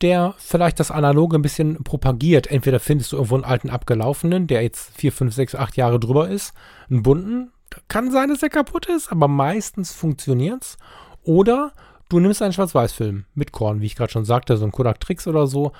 der 0.00 0.34
vielleicht 0.38 0.80
das 0.80 0.90
Analoge 0.90 1.38
ein 1.38 1.42
bisschen 1.42 1.84
propagiert. 1.84 2.48
Entweder 2.48 2.80
findest 2.80 3.12
du 3.12 3.16
irgendwo 3.16 3.36
einen 3.36 3.44
alten 3.44 3.70
abgelaufenen, 3.70 4.46
der 4.46 4.62
jetzt 4.62 4.90
4, 4.98 5.12
5, 5.12 5.34
6, 5.34 5.54
8 5.54 5.76
Jahre 5.76 6.00
drüber 6.00 6.28
ist, 6.28 6.52
einen 6.90 7.02
bunten. 7.02 7.52
Kann 7.88 8.10
sein, 8.10 8.28
dass 8.28 8.42
er 8.42 8.50
kaputt 8.50 8.86
ist, 8.86 9.10
aber 9.10 9.28
meistens 9.28 9.92
funktioniert's. 9.92 10.76
Oder 11.22 11.72
du 12.12 12.20
nimmst 12.20 12.42
einen 12.42 12.52
Schwarz-Weiß-Film 12.52 13.24
mit 13.34 13.52
Korn, 13.52 13.80
wie 13.80 13.86
ich 13.86 13.96
gerade 13.96 14.12
schon 14.12 14.24
sagte, 14.24 14.56
so 14.56 14.64
ein 14.64 14.72
Kodak 14.72 15.00
Tricks 15.00 15.26
oder 15.26 15.46
so, 15.46 15.72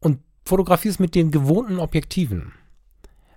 und 0.00 0.18
fotografierst 0.44 0.98
mit 0.98 1.14
den 1.14 1.30
gewohnten 1.30 1.78
Objektiven. 1.78 2.52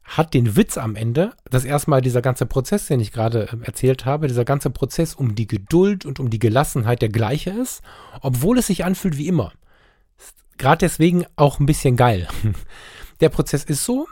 Hat 0.04 0.34
den 0.34 0.56
Witz 0.56 0.78
am 0.78 0.96
Ende, 0.96 1.34
dass 1.50 1.64
erstmal 1.64 2.02
dieser 2.02 2.22
ganze 2.22 2.46
Prozess, 2.46 2.88
den 2.88 3.00
ich 3.00 3.12
gerade 3.12 3.44
äh, 3.44 3.66
erzählt 3.66 4.06
habe, 4.06 4.28
dieser 4.28 4.44
ganze 4.44 4.72
Prozess 4.72 5.14
um 5.14 5.36
die 5.36 5.48
Geduld 5.48 6.06
und 6.06 6.20
um 6.20 6.30
die 6.30 6.40
Gelassenheit 6.40 7.02
der 7.02 7.10
gleiche 7.10 7.52
ist, 7.52 7.82
obwohl 8.22 8.58
es 8.58 8.68
sich 8.68 8.84
anfühlt 8.84 9.18
wie 9.18 9.28
immer. 9.28 9.54
Gerade 10.58 10.80
deswegen 10.80 11.26
auch 11.36 11.60
ein 11.60 11.66
bisschen 11.66 11.96
geil. 11.96 12.28
Der 13.20 13.30
Prozess 13.30 13.64
ist 13.64 13.86
so, 13.86 14.08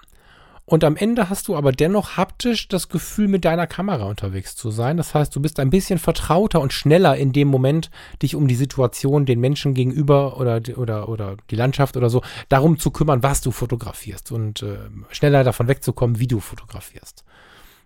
und 0.70 0.84
am 0.84 0.96
Ende 0.96 1.32
hast 1.32 1.48
du 1.48 1.56
aber 1.56 1.72
dennoch 1.72 2.16
haptisch 2.16 2.68
das 2.68 2.90
Gefühl, 2.90 3.28
mit 3.28 3.44
deiner 3.44 3.66
Kamera 3.66 4.04
unterwegs 4.04 4.56
zu 4.56 4.70
sein. 4.70 4.98
Das 4.98 5.16
heißt, 5.16 5.36
du 5.36 5.42
bist 5.42 5.60
ein 5.60 5.72
bisschen 5.72 5.98
vertrauter 5.98 6.62
und 6.62 6.74
schneller 6.74 7.18
in 7.18 7.34
dem 7.34 7.48
Moment, 7.48 7.90
dich 8.22 8.36
um 8.36 8.48
die 8.48 8.54
Situation, 8.54 9.26
den 9.26 9.40
Menschen 9.40 9.74
gegenüber 9.74 10.40
oder, 10.40 10.62
oder, 10.78 11.10
oder 11.10 11.38
die 11.50 11.56
Landschaft 11.56 11.98
oder 11.98 12.12
so, 12.12 12.22
darum 12.50 12.78
zu 12.78 12.92
kümmern, 12.92 13.24
was 13.24 13.42
du 13.42 13.50
fotografierst 13.50 14.32
und 14.32 14.62
äh, 14.62 14.78
schneller 15.10 15.44
davon 15.44 15.68
wegzukommen, 15.68 16.20
wie 16.20 16.28
du 16.28 16.40
fotografierst. 16.40 17.24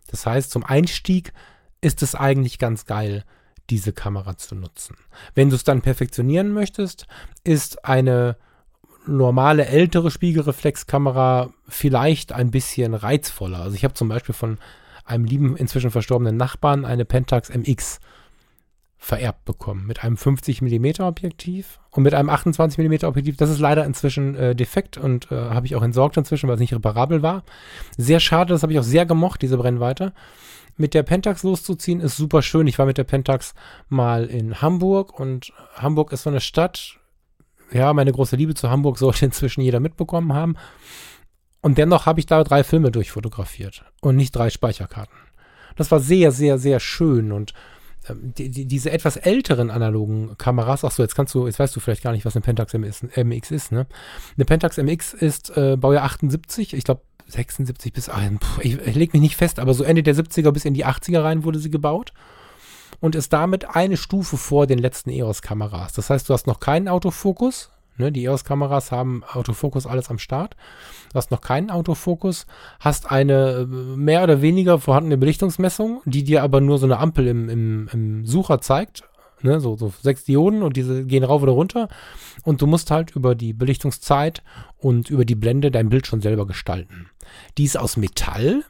Das 0.08 0.26
heißt, 0.26 0.52
zum 0.52 0.66
Einstieg 0.66 1.32
ist 1.80 2.04
es 2.04 2.16
eigentlich 2.16 2.60
ganz 2.60 2.86
geil, 2.86 3.24
diese 3.70 3.94
Kamera 3.94 4.36
zu 4.36 4.56
nutzen. 4.56 4.98
Wenn 5.36 5.50
du 5.50 5.56
es 5.56 5.64
dann 5.64 5.84
perfektionieren 5.84 6.52
möchtest, 6.52 7.08
ist 7.46 7.86
eine 7.86 8.36
normale 9.06 9.66
ältere 9.66 10.12
Spiegelreflexkamera 10.12 11.50
vielleicht 11.68 12.34
ein 12.34 12.52
bisschen 12.52 12.94
reizvoller. 12.94 13.60
Also 13.60 13.76
ich 13.76 13.84
habe 13.84 13.94
zum 13.94 14.10
Beispiel 14.10 14.36
von 14.36 14.58
einem 15.06 15.26
lieben, 15.26 15.58
inzwischen 15.58 15.92
verstorbenen 15.92 16.38
Nachbarn 16.38 16.86
eine 16.86 17.06
Pentax 17.06 17.50
MX 17.50 18.00
vererbt 19.04 19.44
bekommen. 19.44 19.86
Mit 19.86 20.04
einem 20.04 20.16
50 20.16 20.62
mm 20.62 21.02
Objektiv 21.02 21.80
und 21.92 22.04
mit 22.04 22.14
einem 22.14 22.30
28 22.30 22.78
mm 22.78 23.06
Objektiv. 23.06 23.36
Das 23.36 23.50
ist 23.50 23.60
leider 23.60 23.84
inzwischen 23.86 24.36
äh, 24.36 24.56
defekt 24.56 24.98
und 24.98 25.30
äh, 25.30 25.36
habe 25.36 25.66
ich 25.66 25.76
auch 25.76 25.84
entsorgt 25.84 26.16
inzwischen, 26.16 26.48
weil 26.48 26.56
es 26.56 26.62
nicht 26.62 26.74
reparabel 26.74 27.22
war. 27.22 27.44
Sehr 27.98 28.22
schade, 28.22 28.54
das 28.54 28.64
habe 28.64 28.72
ich 28.72 28.80
auch 28.80 28.84
sehr 28.84 29.06
gemocht, 29.06 29.42
diese 29.42 29.58
Brennweite. 29.58 30.14
Mit 30.78 30.94
der 30.94 31.04
Pentax 31.04 31.44
loszuziehen 31.44 32.00
ist 32.00 32.16
super 32.16 32.42
schön. 32.42 32.66
Ich 32.66 32.80
war 32.80 32.86
mit 32.86 32.98
der 32.98 33.04
Pentax 33.04 33.54
mal 33.90 34.26
in 34.26 34.62
Hamburg 34.62 35.20
und 35.20 35.52
Hamburg 35.76 36.14
ist 36.14 36.24
so 36.24 36.30
eine 36.30 36.40
Stadt. 36.42 36.98
Ja, 37.72 37.94
meine 37.94 38.12
große 38.12 38.36
Liebe 38.36 38.54
zu 38.54 38.70
Hamburg 38.70 38.98
sollte 38.98 39.26
inzwischen 39.26 39.62
jeder 39.62 39.80
mitbekommen 39.80 40.34
haben. 40.34 40.56
Und 41.62 41.78
dennoch 41.78 42.06
habe 42.06 42.20
ich 42.20 42.26
da 42.26 42.44
drei 42.44 42.64
Filme 42.64 42.92
durchfotografiert 42.92 43.86
und 44.02 44.16
nicht 44.16 44.36
drei 44.36 44.50
Speicherkarten. 44.50 45.16
Das 45.76 45.90
war 45.92 46.00
sehr, 46.00 46.32
sehr, 46.32 46.60
sehr 46.60 46.80
schön 46.80 47.32
und 47.32 47.54
ähm, 48.10 48.34
die, 48.38 48.50
die, 48.50 48.66
diese 48.66 48.92
etwas 48.92 49.16
älteren 49.16 49.72
analogen 49.72 50.38
Kameras, 50.38 50.84
ach 50.84 50.92
so, 50.92 51.02
jetzt 51.04 51.16
kannst 51.16 51.34
du, 51.34 51.48
jetzt 51.48 51.60
weißt 51.60 51.76
du 51.76 51.80
vielleicht 51.80 52.04
gar 52.04 52.12
nicht, 52.12 52.26
was 52.26 52.36
eine 52.36 52.44
Pentax 52.44 52.74
MX, 52.74 53.52
ist, 53.52 53.72
ne? 53.72 53.88
Eine 54.36 54.46
Pentax 54.46 54.78
MX 54.78 55.14
ist 55.14 55.56
äh, 55.58 55.78
Baujahr 55.78 56.04
78, 56.04 56.74
ich 56.74 56.84
glaube 56.84 57.02
76 57.28 57.94
bis, 57.94 58.10
ach, 58.10 58.22
ich, 58.60 58.80
ich 58.86 58.96
lege 58.96 59.14
mich 59.14 59.22
nicht 59.22 59.38
fest, 59.38 59.60
aber 59.60 59.74
so 59.74 59.86
Ende 59.86 60.04
der 60.04 60.16
70er 60.16 60.52
bis 60.52 60.66
in 60.66 60.74
die 60.74 60.86
80er 60.86 61.24
rein 61.24 61.46
wurde 61.46 61.60
sie 61.60 61.72
gebaut 61.72 62.12
und 63.04 63.16
ist 63.16 63.34
damit 63.34 63.76
eine 63.76 63.98
Stufe 63.98 64.38
vor 64.38 64.66
den 64.66 64.80
letzten 64.80 65.10
EOS-Kameras. 65.10 65.92
Das 65.92 66.10
heißt, 66.10 66.30
du 66.30 66.34
hast 66.34 66.48
noch 66.48 66.62
keinen 66.62 66.88
Autofokus, 66.88 67.70
Ne, 67.98 68.12
die 68.12 68.24
EOS-Kameras 68.24 68.92
haben 68.92 69.24
Autofokus 69.24 69.86
alles 69.86 70.10
am 70.10 70.18
Start. 70.18 70.56
Du 71.12 71.16
hast 71.16 71.30
noch 71.30 71.42
keinen 71.42 71.70
Autofokus, 71.70 72.48
hast 72.80 73.12
eine 73.12 73.52
äh, 73.52 73.66
mehr 73.68 74.24
oder 74.24 74.42
weniger 74.42 74.80
vorhandene 74.80 75.16
Belichtungsmessung, 75.18 76.02
die 76.06 76.24
dir 76.24 76.42
aber 76.42 76.60
nur 76.60 76.80
so 76.80 76.88
eine 76.88 76.98
Ampel 76.98 77.28
im, 77.28 77.50
im, 77.50 77.90
im 77.94 78.26
Sucher 78.26 78.62
zeigt. 78.62 79.04
Ne, 79.44 79.60
so, 79.60 79.76
so 79.76 79.94
sechs 80.02 80.24
Dioden 80.24 80.64
und 80.64 80.76
diese 80.76 81.06
gehen 81.06 81.24
rauf 81.24 81.44
oder 81.44 81.52
runter. 81.52 81.88
Und 82.44 82.64
du 82.64 82.66
musst 82.66 82.90
halt 82.90 83.12
über 83.12 83.36
die 83.36 83.54
Belichtungszeit 83.54 84.42
und 84.80 85.12
über 85.12 85.26
die 85.26 85.36
Blende 85.36 85.70
dein 85.70 85.90
Bild 85.90 86.08
schon 86.08 86.22
selber 86.22 86.48
gestalten. 86.48 87.12
Die 87.60 87.66
ist 87.66 87.78
aus 87.78 87.96
Metall 87.96 88.64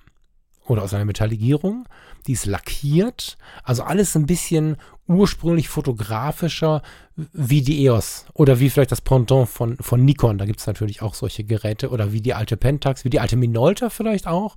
oder 0.65 0.83
aus 0.83 0.93
einer 0.93 1.05
Metalligierung. 1.05 1.87
Die 2.27 2.33
ist 2.33 2.45
lackiert. 2.45 3.37
Also 3.63 3.83
alles 3.83 4.15
ein 4.15 4.25
bisschen 4.25 4.77
ursprünglich 5.07 5.67
fotografischer 5.67 6.81
wie 7.15 7.61
die 7.61 7.85
EOS 7.85 8.25
oder 8.33 8.59
wie 8.59 8.69
vielleicht 8.69 8.91
das 8.91 9.01
Pendant 9.01 9.49
von, 9.49 9.77
von 9.77 10.03
Nikon. 10.03 10.37
Da 10.37 10.45
gibt 10.45 10.59
es 10.59 10.67
natürlich 10.67 11.01
auch 11.01 11.13
solche 11.13 11.43
Geräte 11.43 11.89
oder 11.89 12.13
wie 12.13 12.21
die 12.21 12.33
alte 12.33 12.57
Pentax, 12.57 13.03
wie 13.03 13.09
die 13.09 13.19
alte 13.19 13.35
Minolta 13.35 13.89
vielleicht 13.89 14.27
auch. 14.27 14.55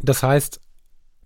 Das 0.00 0.22
heißt, 0.22 0.60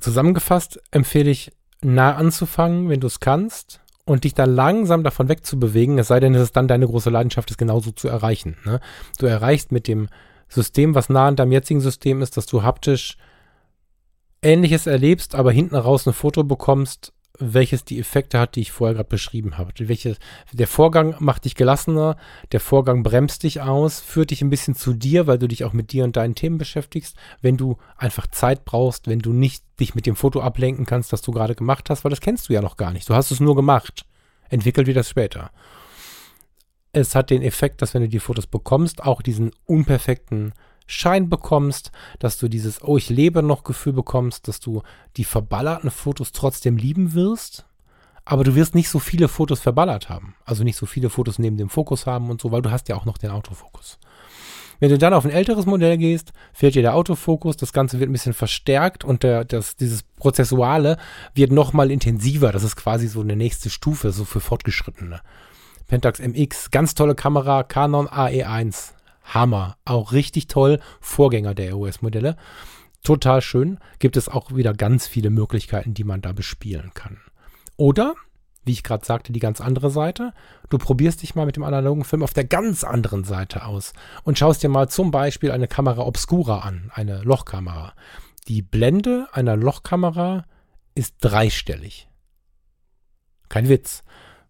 zusammengefasst 0.00 0.80
empfehle 0.90 1.30
ich, 1.30 1.52
nah 1.84 2.14
anzufangen, 2.14 2.88
wenn 2.88 3.00
du 3.00 3.08
es 3.08 3.20
kannst 3.20 3.80
und 4.04 4.24
dich 4.24 4.34
dann 4.34 4.54
langsam 4.54 5.04
davon 5.04 5.28
wegzubewegen, 5.28 5.98
es 5.98 6.08
sei 6.08 6.20
denn, 6.20 6.34
es 6.34 6.42
ist 6.42 6.56
dann 6.56 6.68
deine 6.68 6.86
große 6.86 7.10
Leidenschaft, 7.10 7.50
es 7.50 7.56
genauso 7.56 7.92
zu 7.92 8.08
erreichen. 8.08 8.56
Ne? 8.64 8.80
Du 9.18 9.26
erreichst 9.26 9.72
mit 9.72 9.88
dem 9.88 10.08
System, 10.48 10.94
was 10.94 11.08
nah 11.08 11.28
an 11.28 11.36
deinem 11.36 11.52
jetzigen 11.52 11.80
System 11.80 12.22
ist, 12.22 12.36
dass 12.36 12.46
du 12.46 12.62
haptisch 12.62 13.16
Ähnliches 14.42 14.86
erlebst, 14.86 15.34
aber 15.34 15.52
hinten 15.52 15.76
raus 15.76 16.06
ein 16.06 16.12
Foto 16.12 16.44
bekommst, 16.44 17.12
welches 17.38 17.84
die 17.84 17.98
Effekte 17.98 18.38
hat, 18.38 18.56
die 18.56 18.60
ich 18.60 18.72
vorher 18.72 18.94
gerade 18.94 19.08
beschrieben 19.08 19.56
habe. 19.56 19.72
Welche, 19.78 20.16
der 20.52 20.66
Vorgang 20.66 21.16
macht 21.18 21.44
dich 21.44 21.54
gelassener, 21.54 22.16
der 22.52 22.60
Vorgang 22.60 23.02
bremst 23.02 23.42
dich 23.42 23.60
aus, 23.60 24.00
führt 24.00 24.30
dich 24.30 24.42
ein 24.42 24.50
bisschen 24.50 24.74
zu 24.74 24.92
dir, 24.92 25.26
weil 25.26 25.38
du 25.38 25.48
dich 25.48 25.64
auch 25.64 25.72
mit 25.72 25.92
dir 25.92 26.04
und 26.04 26.16
deinen 26.16 26.34
Themen 26.34 26.58
beschäftigst. 26.58 27.16
Wenn 27.40 27.56
du 27.56 27.78
einfach 27.96 28.26
Zeit 28.26 28.64
brauchst, 28.64 29.06
wenn 29.06 29.20
du 29.20 29.32
nicht 29.32 29.64
dich 29.80 29.94
mit 29.94 30.06
dem 30.06 30.16
Foto 30.16 30.40
ablenken 30.40 30.86
kannst, 30.86 31.12
das 31.12 31.22
du 31.22 31.32
gerade 31.32 31.54
gemacht 31.54 31.88
hast, 31.88 32.04
weil 32.04 32.10
das 32.10 32.20
kennst 32.20 32.48
du 32.48 32.52
ja 32.52 32.60
noch 32.60 32.76
gar 32.76 32.92
nicht. 32.92 33.08
Du 33.08 33.14
hast 33.14 33.30
es 33.30 33.40
nur 33.40 33.56
gemacht. 33.56 34.04
Entwickelt 34.50 34.86
wird 34.86 34.98
das 34.98 35.08
später. 35.08 35.50
Es 36.92 37.14
hat 37.14 37.30
den 37.30 37.42
Effekt, 37.42 37.80
dass 37.80 37.94
wenn 37.94 38.02
du 38.02 38.08
die 38.08 38.18
Fotos 38.18 38.46
bekommst, 38.46 39.02
auch 39.02 39.22
diesen 39.22 39.52
unperfekten 39.64 40.52
Schein 40.86 41.28
bekommst, 41.28 41.92
dass 42.18 42.38
du 42.38 42.48
dieses 42.48 42.82
Oh, 42.82 42.96
ich 42.96 43.10
lebe 43.10 43.42
noch 43.42 43.64
Gefühl 43.64 43.92
bekommst, 43.92 44.48
dass 44.48 44.60
du 44.60 44.82
die 45.16 45.24
verballerten 45.24 45.90
Fotos 45.90 46.32
trotzdem 46.32 46.76
lieben 46.76 47.14
wirst, 47.14 47.66
aber 48.24 48.44
du 48.44 48.54
wirst 48.54 48.74
nicht 48.74 48.88
so 48.88 48.98
viele 48.98 49.28
Fotos 49.28 49.60
verballert 49.60 50.08
haben. 50.08 50.34
Also 50.44 50.64
nicht 50.64 50.76
so 50.76 50.86
viele 50.86 51.10
Fotos 51.10 51.38
neben 51.38 51.56
dem 51.56 51.68
Fokus 51.68 52.06
haben 52.06 52.30
und 52.30 52.40
so, 52.40 52.52
weil 52.52 52.62
du 52.62 52.70
hast 52.70 52.88
ja 52.88 52.96
auch 52.96 53.04
noch 53.04 53.18
den 53.18 53.30
Autofokus. 53.30 53.98
Wenn 54.82 54.90
du 54.90 54.98
dann 54.98 55.14
auf 55.14 55.24
ein 55.24 55.30
älteres 55.30 55.64
Modell 55.64 55.96
gehst, 55.96 56.32
fehlt 56.52 56.74
dir 56.74 56.82
der 56.82 56.96
Autofokus, 56.96 57.56
das 57.56 57.72
Ganze 57.72 58.00
wird 58.00 58.10
ein 58.10 58.12
bisschen 58.12 58.32
verstärkt 58.32 59.04
und 59.04 59.22
der, 59.22 59.44
das, 59.44 59.76
dieses 59.76 60.02
Prozessuale 60.02 60.96
wird 61.34 61.52
nochmal 61.52 61.92
intensiver. 61.92 62.50
Das 62.50 62.64
ist 62.64 62.74
quasi 62.74 63.06
so 63.06 63.20
eine 63.20 63.36
nächste 63.36 63.70
Stufe, 63.70 64.10
so 64.10 64.24
für 64.24 64.40
Fortgeschrittene. 64.40 65.20
Pentax 65.86 66.18
MX, 66.18 66.72
ganz 66.72 66.94
tolle 66.94 67.14
Kamera, 67.14 67.62
Canon 67.62 68.08
AE1, 68.08 68.92
Hammer. 69.34 69.76
Auch 69.84 70.12
richtig 70.12 70.46
toll. 70.46 70.80
Vorgänger 71.00 71.54
der 71.54 71.72
ROS-Modelle. 71.72 72.36
Total 73.02 73.42
schön. 73.42 73.78
Gibt 73.98 74.16
es 74.16 74.28
auch 74.28 74.54
wieder 74.54 74.74
ganz 74.74 75.06
viele 75.06 75.30
Möglichkeiten, 75.30 75.94
die 75.94 76.04
man 76.04 76.20
da 76.20 76.32
bespielen 76.32 76.92
kann. 76.94 77.18
Oder, 77.76 78.14
wie 78.64 78.72
ich 78.72 78.82
gerade 78.82 79.04
sagte, 79.04 79.32
die 79.32 79.40
ganz 79.40 79.60
andere 79.60 79.90
Seite. 79.90 80.32
Du 80.70 80.78
probierst 80.78 81.22
dich 81.22 81.34
mal 81.34 81.46
mit 81.46 81.56
dem 81.56 81.64
analogen 81.64 82.04
Film 82.04 82.22
auf 82.22 82.32
der 82.32 82.44
ganz 82.44 82.84
anderen 82.84 83.24
Seite 83.24 83.64
aus 83.64 83.92
und 84.22 84.38
schaust 84.38 84.62
dir 84.62 84.68
mal 84.68 84.88
zum 84.88 85.10
Beispiel 85.10 85.50
eine 85.50 85.68
Kamera 85.68 86.02
Obscura 86.02 86.60
an, 86.60 86.90
eine 86.94 87.22
Lochkamera. 87.22 87.94
Die 88.48 88.62
Blende 88.62 89.28
einer 89.32 89.56
Lochkamera 89.56 90.44
ist 90.94 91.16
dreistellig. 91.20 92.08
Kein 93.48 93.68
Witz 93.68 94.04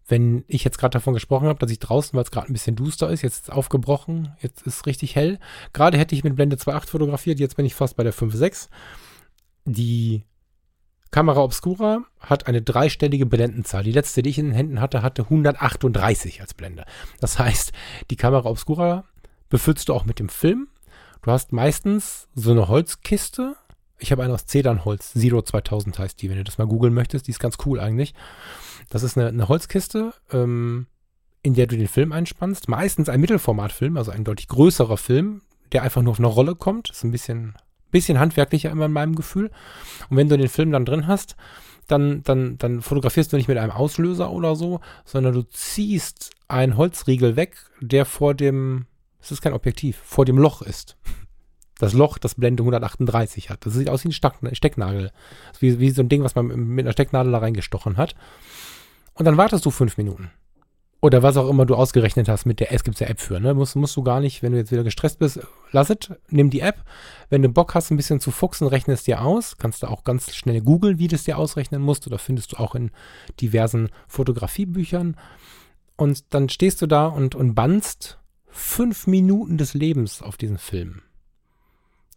wenn 0.07 0.43
ich 0.47 0.63
jetzt 0.63 0.77
gerade 0.77 0.93
davon 0.93 1.13
gesprochen 1.13 1.47
habe, 1.47 1.59
dass 1.59 1.71
ich 1.71 1.79
draußen, 1.79 2.15
weil 2.15 2.23
es 2.23 2.31
gerade 2.31 2.47
ein 2.47 2.53
bisschen 2.53 2.75
duster 2.75 3.09
ist, 3.09 3.21
jetzt 3.21 3.35
ist 3.35 3.43
es 3.43 3.49
aufgebrochen, 3.49 4.33
jetzt 4.41 4.61
ist 4.67 4.77
es 4.77 4.85
richtig 4.85 5.15
hell. 5.15 5.39
Gerade 5.71 5.97
hätte 5.97 6.15
ich 6.15 6.23
mit 6.23 6.35
Blende 6.35 6.57
2.8 6.57 6.87
fotografiert, 6.87 7.39
jetzt 7.39 7.55
bin 7.55 7.65
ich 7.65 7.75
fast 7.75 7.95
bei 7.95 8.03
der 8.03 8.13
5.6. 8.13 8.67
Die 9.65 10.23
Kamera 11.13 11.41
Obscura 11.41 12.03
hat 12.19 12.47
eine 12.47 12.61
dreistellige 12.61 13.27
Blendenzahl. 13.27 13.83
Die 13.83 13.91
letzte, 13.91 14.23
die 14.23 14.31
ich 14.31 14.39
in 14.39 14.47
den 14.47 14.55
Händen 14.55 14.81
hatte, 14.81 15.03
hatte 15.03 15.23
138 15.23 16.41
als 16.41 16.55
Blende. 16.55 16.85
Das 17.21 17.37
heißt, 17.39 17.71
die 18.09 18.15
Kamera 18.15 18.49
Obscura 18.49 19.05
befüllst 19.47 19.87
du 19.87 19.93
auch 19.93 20.05
mit 20.05 20.17
dem 20.19 20.29
Film. 20.29 20.69
Du 21.21 21.31
hast 21.31 21.53
meistens 21.53 22.27
so 22.33 22.51
eine 22.51 22.67
Holzkiste. 22.67 23.55
Ich 23.99 24.11
habe 24.11 24.23
eine 24.23 24.33
aus 24.33 24.47
Zedernholz. 24.47 25.13
Zero 25.13 25.43
2000 25.43 25.99
heißt 25.99 26.21
die, 26.21 26.29
wenn 26.29 26.37
du 26.37 26.43
das 26.43 26.57
mal 26.57 26.67
googeln 26.67 26.95
möchtest. 26.95 27.27
Die 27.27 27.31
ist 27.31 27.39
ganz 27.39 27.57
cool 27.63 27.79
eigentlich. 27.79 28.15
Das 28.93 29.01
ist 29.01 29.17
eine, 29.17 29.29
eine 29.29 29.47
Holzkiste, 29.47 30.13
ähm, 30.31 30.85
in 31.41 31.55
der 31.55 31.65
du 31.65 31.75
den 31.75 31.87
Film 31.87 32.11
einspannst. 32.11 32.69
Meistens 32.69 33.09
ein 33.09 33.21
Mittelformatfilm, 33.21 33.97
also 33.97 34.11
ein 34.11 34.23
deutlich 34.23 34.47
größerer 34.49 34.97
Film, 34.97 35.41
der 35.71 35.81
einfach 35.81 36.03
nur 36.03 36.11
auf 36.11 36.19
eine 36.19 36.27
Rolle 36.27 36.53
kommt. 36.53 36.91
Ist 36.91 37.03
ein 37.03 37.09
bisschen, 37.09 37.55
bisschen 37.89 38.19
handwerklicher 38.19 38.69
immer 38.69 38.85
in 38.85 38.91
meinem 38.91 39.15
Gefühl. 39.15 39.49
Und 40.11 40.17
wenn 40.17 40.29
du 40.29 40.37
den 40.37 40.47
Film 40.47 40.71
dann 40.71 40.85
drin 40.85 41.07
hast, 41.07 41.35
dann, 41.87 42.21
dann, 42.21 42.59
dann 42.59 42.83
fotografierst 42.83 43.33
du 43.33 43.37
nicht 43.37 43.47
mit 43.47 43.57
einem 43.57 43.71
Auslöser 43.71 44.29
oder 44.29 44.55
so, 44.55 44.79
sondern 45.05 45.33
du 45.33 45.41
ziehst 45.41 46.29
einen 46.47 46.77
Holzriegel 46.77 47.35
weg, 47.35 47.57
der 47.81 48.05
vor 48.05 48.35
dem, 48.35 48.85
es 49.19 49.31
ist 49.31 49.41
kein 49.41 49.53
Objektiv, 49.53 49.97
vor 50.05 50.25
dem 50.25 50.37
Loch 50.37 50.61
ist. 50.61 50.97
Das 51.79 51.93
Loch, 51.93 52.19
das 52.19 52.35
Blende 52.35 52.61
138 52.61 53.49
hat. 53.49 53.65
Das 53.65 53.73
sieht 53.73 53.89
aus 53.89 54.03
wie 54.03 54.09
ein 54.09 54.55
Stecknagel. 54.55 55.11
Wie, 55.59 55.79
wie 55.79 55.89
so 55.89 56.03
ein 56.03 56.09
Ding, 56.09 56.23
was 56.23 56.35
man 56.35 56.45
mit 56.45 56.85
einer 56.85 56.93
Stecknadel 56.93 57.31
da 57.31 57.39
reingestochen 57.39 57.97
hat. 57.97 58.13
Und 59.13 59.25
dann 59.25 59.37
wartest 59.37 59.65
du 59.65 59.71
fünf 59.71 59.97
Minuten. 59.97 60.31
Oder 61.03 61.21
was 61.21 61.35
auch 61.35 61.49
immer 61.49 61.65
du 61.65 61.75
ausgerechnet 61.75 62.29
hast 62.29 62.45
mit 62.45 62.61
der, 62.61 62.71
es 62.71 62.85
gibt 62.85 62.97
ja 63.01 63.07
App 63.07 63.19
für, 63.19 63.41
ne? 63.41 63.53
Musst, 63.53 63.75
musst 63.75 63.97
du 63.97 64.03
gar 64.03 64.21
nicht, 64.21 64.41
wenn 64.41 64.53
du 64.53 64.57
jetzt 64.57 64.71
wieder 64.71 64.85
gestresst 64.85 65.19
bist, 65.19 65.41
lass 65.73 65.89
es, 65.89 65.97
nimm 66.29 66.49
die 66.49 66.61
App. 66.61 66.81
Wenn 67.29 67.41
du 67.41 67.49
Bock 67.49 67.75
hast, 67.75 67.91
ein 67.91 67.97
bisschen 67.97 68.21
zu 68.21 68.31
fuchsen, 68.31 68.67
rechne 68.67 68.93
es 68.93 69.03
dir 69.03 69.21
aus. 69.21 69.57
Kannst 69.57 69.83
du 69.83 69.87
auch 69.87 70.05
ganz 70.05 70.33
schnell 70.33 70.61
googeln, 70.61 70.99
wie 70.99 71.09
du 71.09 71.15
es 71.15 71.25
dir 71.25 71.37
ausrechnen 71.37 71.81
musst. 71.81 72.07
Oder 72.07 72.19
findest 72.19 72.53
du 72.53 72.55
auch 72.55 72.73
in 72.73 72.89
diversen 73.41 73.89
Fotografiebüchern. 74.07 75.17
Und 75.97 76.33
dann 76.33 76.47
stehst 76.47 76.81
du 76.81 76.87
da 76.87 77.07
und, 77.07 77.35
und 77.35 77.53
bannst 77.53 78.17
fünf 78.47 79.05
Minuten 79.05 79.57
des 79.57 79.73
Lebens 79.73 80.21
auf 80.21 80.37
diesen 80.37 80.57
Film. 80.57 81.01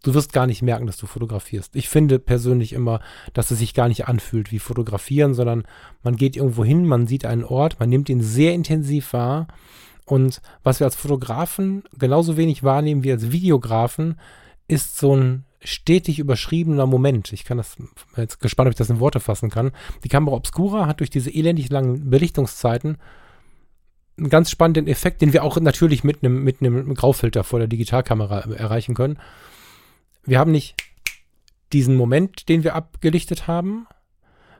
Du 0.03 0.13
wirst 0.13 0.33
gar 0.33 0.47
nicht 0.47 0.61
merken, 0.61 0.85
dass 0.85 0.97
du 0.97 1.07
fotografierst. 1.07 1.75
Ich 1.75 1.89
finde 1.89 2.19
persönlich 2.19 2.73
immer, 2.73 2.99
dass 3.33 3.51
es 3.51 3.59
sich 3.59 3.73
gar 3.73 3.87
nicht 3.87 4.07
anfühlt 4.07 4.51
wie 4.51 4.59
fotografieren, 4.59 5.33
sondern 5.33 5.63
man 6.03 6.15
geht 6.15 6.35
irgendwo 6.35 6.63
hin, 6.63 6.85
man 6.85 7.07
sieht 7.07 7.25
einen 7.25 7.43
Ort, 7.43 7.79
man 7.79 7.89
nimmt 7.89 8.09
ihn 8.09 8.21
sehr 8.21 8.53
intensiv 8.53 9.13
wahr. 9.13 9.47
Und 10.05 10.41
was 10.63 10.79
wir 10.79 10.85
als 10.85 10.95
Fotografen 10.95 11.83
genauso 11.97 12.37
wenig 12.37 12.63
wahrnehmen 12.63 13.03
wie 13.03 13.11
als 13.11 13.31
Videografen, 13.31 14.19
ist 14.67 14.97
so 14.97 15.15
ein 15.15 15.45
stetig 15.63 16.19
überschriebener 16.19 16.85
Moment. 16.85 17.33
Ich 17.33 17.43
kann 17.43 17.57
das 17.57 17.75
jetzt 18.15 18.39
gespannt, 18.39 18.67
ob 18.67 18.71
ich 18.71 18.77
das 18.77 18.89
in 18.89 18.99
Worte 18.99 19.19
fassen 19.19 19.49
kann. 19.49 19.71
Die 20.03 20.09
Kamera 20.09 20.35
Obscura 20.35 20.85
hat 20.85 20.99
durch 20.99 21.09
diese 21.09 21.31
elendig 21.31 21.69
langen 21.69 22.09
Belichtungszeiten 22.09 22.97
einen 24.17 24.29
ganz 24.29 24.49
spannenden 24.49 24.87
Effekt, 24.87 25.21
den 25.21 25.33
wir 25.33 25.43
auch 25.43 25.59
natürlich 25.59 26.03
mit 26.03 26.23
einem, 26.23 26.43
mit 26.43 26.61
einem 26.61 26.93
Graufilter 26.93 27.43
vor 27.43 27.59
der 27.59 27.67
Digitalkamera 27.67 28.39
erreichen 28.51 28.95
können. 28.95 29.19
Wir 30.27 30.39
haben 30.39 30.51
nicht 30.51 30.75
diesen 31.71 31.95
Moment, 31.95 32.49
den 32.49 32.65
wir 32.65 32.75
abgelichtet 32.75 33.47
haben. 33.47 33.87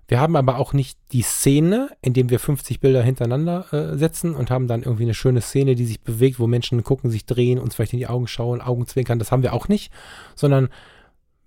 Wir 0.07 0.21
haben 0.21 0.37
aber 0.37 0.57
auch 0.59 0.71
nicht 0.71 0.97
die 1.11 1.21
Szene, 1.21 1.89
in 2.01 2.13
dem 2.13 2.29
wir 2.29 2.39
50 2.39 2.79
Bilder 2.79 3.03
hintereinander 3.03 3.73
äh, 3.73 3.97
setzen 3.97 4.33
und 4.33 4.49
haben 4.49 4.67
dann 4.67 4.83
irgendwie 4.83 5.03
eine 5.03 5.13
schöne 5.13 5.41
Szene, 5.41 5.75
die 5.75 5.85
sich 5.85 5.99
bewegt, 5.99 6.39
wo 6.39 6.47
Menschen 6.47 6.81
gucken, 6.85 7.11
sich 7.11 7.25
drehen, 7.25 7.59
uns 7.59 7.75
vielleicht 7.75 7.91
in 7.91 7.99
die 7.99 8.07
Augen 8.07 8.27
schauen, 8.27 8.61
Augen 8.61 8.87
zwinkern. 8.87 9.19
Das 9.19 9.33
haben 9.33 9.43
wir 9.43 9.51
auch 9.51 9.67
nicht, 9.67 9.91
sondern 10.35 10.69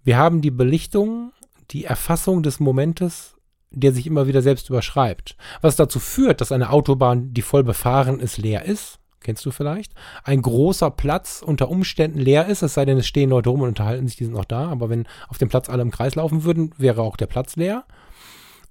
wir 0.05 0.19
haben 0.19 0.43
die 0.43 0.51
Belichtung, 0.51 1.33
die 1.71 1.87
Erfassung 1.87 2.43
des 2.43 2.61
Momentes, 2.61 3.37
der 3.71 3.95
sich 3.95 4.07
immer 4.07 4.27
wieder 4.27 4.43
selbst 4.43 4.69
überschreibt. 4.69 5.35
Was 5.63 5.77
dazu 5.77 5.99
führt, 5.99 6.43
dass 6.43 6.53
eine 6.53 6.71
Autobahn, 6.71 7.33
die 7.33 7.43
voll 7.43 7.65
befahren 7.65 8.21
ist, 8.21 8.37
leer 8.37 8.67
ist 8.67 9.00
kennst 9.21 9.45
du 9.47 9.51
vielleicht, 9.51 9.93
ein 10.25 10.43
großer 10.43 10.91
Platz 10.91 11.43
unter 11.45 11.69
Umständen 11.69 12.19
leer 12.19 12.47
ist, 12.47 12.63
es 12.63 12.75
sei 12.75 12.85
denn, 12.85 12.99
es 12.99 13.07
stehen 13.07 13.31
Leute 13.31 13.51
rum 13.51 13.63
und 13.63 13.69
unterhalten 13.69 14.09
sich, 14.09 14.17
die 14.17 14.25
sind 14.25 14.35
noch 14.35 14.45
da, 14.45 14.69
aber 14.69 14.89
wenn 14.89 15.07
auf 15.29 15.39
dem 15.39 15.49
Platz 15.49 15.69
alle 15.69 15.83
im 15.83 15.91
Kreis 15.91 16.15
laufen 16.15 16.45
würden, 16.45 16.73
wäre 16.79 17.03
auch 17.03 17.17
der 17.17 17.27
Platz 17.27 17.57
leer. 17.57 17.85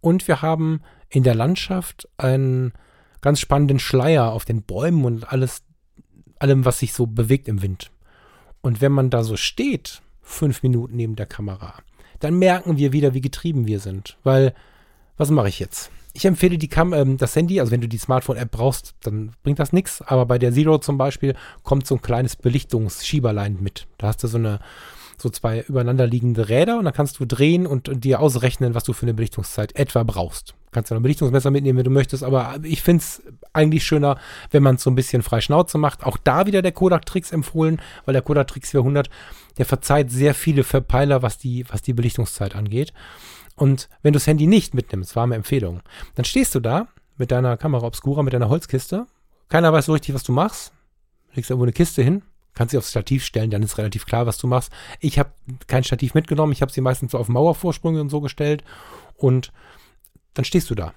Und 0.02 0.28
wir 0.28 0.42
haben 0.42 0.82
in 1.10 1.24
der 1.24 1.36
Landschaft 1.36 2.08
einen 2.18 2.74
ganz 3.22 3.40
spannenden 3.40 3.80
Schleier 3.80 4.32
auf 4.32 4.46
den 4.46 4.64
Bäumen 4.64 5.06
und 5.06 5.32
alles, 5.32 5.64
allem, 6.40 6.66
was 6.66 6.80
sich 6.80 6.94
so 6.94 7.06
bewegt 7.06 7.48
im 7.48 7.62
Wind. 7.62 7.92
Und 8.62 8.82
wenn 8.82 8.92
man 8.92 9.10
da 9.10 9.24
so 9.24 9.36
steht, 9.36 10.02
fünf 10.22 10.64
Minuten 10.64 10.96
neben 10.96 11.16
der 11.16 11.26
Kamera, 11.26 11.76
dann 12.20 12.38
merken 12.38 12.78
wir 12.78 12.92
wieder, 12.92 13.14
wie 13.14 13.22
getrieben 13.22 13.68
wir 13.68 13.80
sind. 13.80 14.18
Weil, 14.24 14.54
was 15.18 15.32
mache 15.32 15.50
ich 15.50 15.60
jetzt? 15.60 15.92
Ich 16.14 16.26
empfehle 16.26 16.58
die 16.58 16.68
Kam 16.68 16.94
ähm, 16.94 17.18
das 17.18 17.36
Handy, 17.36 17.60
also 17.60 17.72
wenn 17.72 17.82
du 17.82 17.88
die 17.88 17.98
Smartphone-App 17.98 18.52
brauchst, 18.52 18.96
dann 19.04 19.32
bringt 19.44 19.60
das 19.60 19.74
nichts. 19.74 20.02
Aber 20.02 20.26
bei 20.26 20.38
der 20.38 20.52
Zero 20.52 20.80
zum 20.80 20.98
Beispiel 20.98 21.36
kommt 21.64 21.86
so 21.86 21.96
ein 21.96 22.02
kleines 22.02 22.36
Belichtungsschieberlein 22.36 23.58
mit. 23.60 23.88
Da 23.98 24.08
hast 24.08 24.24
du 24.24 24.28
so 24.28 24.38
eine 24.38 24.60
so 25.22 25.30
zwei 25.30 25.62
übereinander 25.62 26.08
liegende 26.08 26.50
Räder 26.50 26.80
und 26.80 26.86
dann 26.86 26.94
kannst 26.94 27.20
du 27.20 27.26
drehen 27.26 27.68
und, 27.68 27.90
und 27.90 28.04
dir 28.04 28.20
ausrechnen, 28.20 28.74
was 28.74 28.84
du 28.84 28.94
für 28.94 29.04
eine 29.04 29.14
Belichtungszeit 29.14 29.76
etwa 29.76 30.04
brauchst. 30.04 30.52
Du 30.52 30.72
kannst 30.72 30.92
ja 30.92 30.98
ein 30.98 31.04
Belichtungsmesser 31.04 31.52
mitnehmen, 31.52 31.80
wenn 31.80 31.84
du 31.84 31.92
möchtest, 31.92 32.24
aber 32.24 32.56
ich 32.64 32.82
finde 32.82 33.02
es 33.02 33.22
eigentlich 33.54 33.84
schöner, 33.84 34.18
wenn 34.52 34.64
man 34.64 34.76
es 34.76 34.84
so 34.84 34.90
ein 34.90 34.96
bisschen 34.96 35.24
frei 35.24 35.42
Schnauze 35.42 35.78
macht. 35.78 36.06
Auch 36.06 36.18
da 36.18 36.46
wieder 36.46 36.62
der 36.62 36.72
Kodak 36.72 37.06
Trix 37.06 37.32
empfohlen, 37.32 37.82
weil 38.06 38.14
der 38.14 38.22
Kodak 38.22 38.48
Trix 38.48 38.72
400, 38.72 39.10
der 39.58 39.66
verzeiht 39.66 40.12
sehr 40.12 40.34
viele 40.34 40.64
Verpeiler, 40.64 41.22
was 41.22 41.38
die, 41.38 41.66
was 41.70 41.82
die 41.82 41.94
Belichtungszeit 41.94 42.56
angeht. 42.56 42.94
Und 43.60 43.90
wenn 44.02 44.14
du 44.14 44.18
das 44.18 44.26
Handy 44.26 44.48
nicht 44.48 44.74
mitnimmst, 44.74 45.18
warme 45.18 45.36
Empfehlung, 45.36 45.82
dann 46.16 46.24
stehst 46.24 46.56
du 46.56 46.62
da 46.62 46.88
mit 47.18 47.30
deiner 47.30 47.58
Kamera 47.58 47.86
Obscura, 47.86 48.24
mit 48.24 48.34
deiner 48.34 48.48
Holzkiste. 48.48 49.06
Keiner 49.50 49.74
weiß 49.74 49.88
so 49.88 49.92
richtig, 49.92 50.16
was 50.16 50.24
du 50.24 50.32
machst. 50.32 50.72
Legst 51.34 51.50
irgendwo 51.50 51.66
eine 51.66 51.74
Kiste 51.74 52.02
hin, 52.02 52.22
kannst 52.54 52.72
sie 52.72 52.78
aufs 52.78 52.90
Stativ 52.90 53.26
stellen, 53.26 53.52
dann 53.52 53.62
ist 53.62 53.78
relativ 53.78 54.06
klar, 54.06 54.26
was 54.26 54.38
du 54.38 54.48
machst. 54.48 54.72
Ich 55.02 55.20
habe 55.20 55.32
kein 55.68 55.84
Stativ 55.84 56.14
mitgenommen, 56.14 56.54
ich 56.54 56.62
habe 56.62 56.72
sie 56.72 56.80
meistens 56.80 57.12
so 57.12 57.18
auf 57.18 57.28
Mauervorsprünge 57.28 58.00
und 58.00 58.08
so 58.08 58.22
gestellt. 58.22 58.64
Und 59.16 59.52
dann 60.36 60.46
stehst 60.46 60.70
du 60.70 60.76
da. 60.76 60.94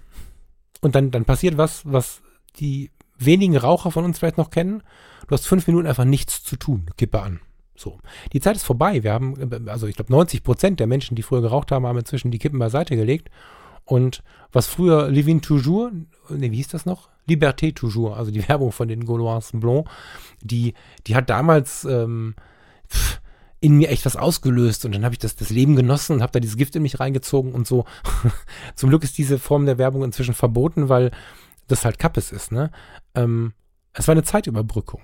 Und 0.80 0.94
dann, 0.94 1.10
dann 1.10 1.24
passiert 1.24 1.56
was, 1.56 1.82
was 1.84 2.22
die 2.60 2.92
wenigen 3.18 3.56
Raucher 3.56 3.90
von 3.90 4.04
uns 4.04 4.20
vielleicht 4.20 4.38
noch 4.38 4.50
kennen. 4.50 4.84
Du 5.26 5.34
hast 5.34 5.48
fünf 5.48 5.66
Minuten 5.66 5.88
einfach 5.88 6.04
nichts 6.04 6.44
zu 6.44 6.54
tun. 6.54 6.86
Kippe 6.96 7.20
an. 7.20 7.40
So. 7.74 7.98
Die 8.32 8.40
Zeit 8.40 8.56
ist 8.56 8.64
vorbei. 8.64 9.02
Wir 9.02 9.12
haben, 9.12 9.68
also 9.68 9.86
ich 9.86 9.96
glaube, 9.96 10.12
90 10.12 10.42
Prozent 10.42 10.80
der 10.80 10.86
Menschen, 10.86 11.14
die 11.14 11.22
früher 11.22 11.40
geraucht 11.40 11.72
haben, 11.72 11.86
haben 11.86 11.98
inzwischen 11.98 12.30
die 12.30 12.38
Kippen 12.38 12.58
beiseite 12.58 12.96
gelegt. 12.96 13.30
Und 13.84 14.22
was 14.52 14.66
früher 14.66 15.08
Livin 15.08 15.42
Toujours, 15.42 15.90
ne, 16.28 16.50
wie 16.50 16.56
hieß 16.56 16.68
das 16.68 16.86
noch? 16.86 17.08
Liberté 17.28 17.74
Toujours, 17.74 18.16
also 18.16 18.30
die 18.30 18.46
Werbung 18.48 18.72
von 18.72 18.88
den 18.88 19.04
Gaulois 19.04 19.50
Blanc, 19.52 19.88
die, 20.40 20.74
die 21.06 21.16
hat 21.16 21.30
damals 21.30 21.84
ähm, 21.84 22.34
in 23.60 23.76
mir 23.76 23.90
echt 23.90 24.04
was 24.04 24.16
ausgelöst 24.16 24.84
und 24.84 24.92
dann 24.92 25.04
habe 25.04 25.14
ich 25.14 25.20
das, 25.20 25.36
das 25.36 25.50
Leben 25.50 25.76
genossen 25.76 26.14
und 26.14 26.22
habe 26.22 26.32
da 26.32 26.40
dieses 26.40 26.56
Gift 26.56 26.74
in 26.74 26.82
mich 26.82 27.00
reingezogen 27.00 27.52
und 27.52 27.66
so. 27.66 27.84
Zum 28.74 28.90
Glück 28.90 29.04
ist 29.04 29.18
diese 29.18 29.38
Form 29.38 29.66
der 29.66 29.78
Werbung 29.78 30.02
inzwischen 30.02 30.34
verboten, 30.34 30.88
weil 30.88 31.12
das 31.68 31.84
halt 31.84 31.98
Kappes 31.98 32.32
ist, 32.32 32.50
ne? 32.50 32.70
Ähm, 33.14 33.52
es 33.94 34.08
war 34.08 34.12
eine 34.12 34.24
Zeitüberbrückung. 34.24 35.02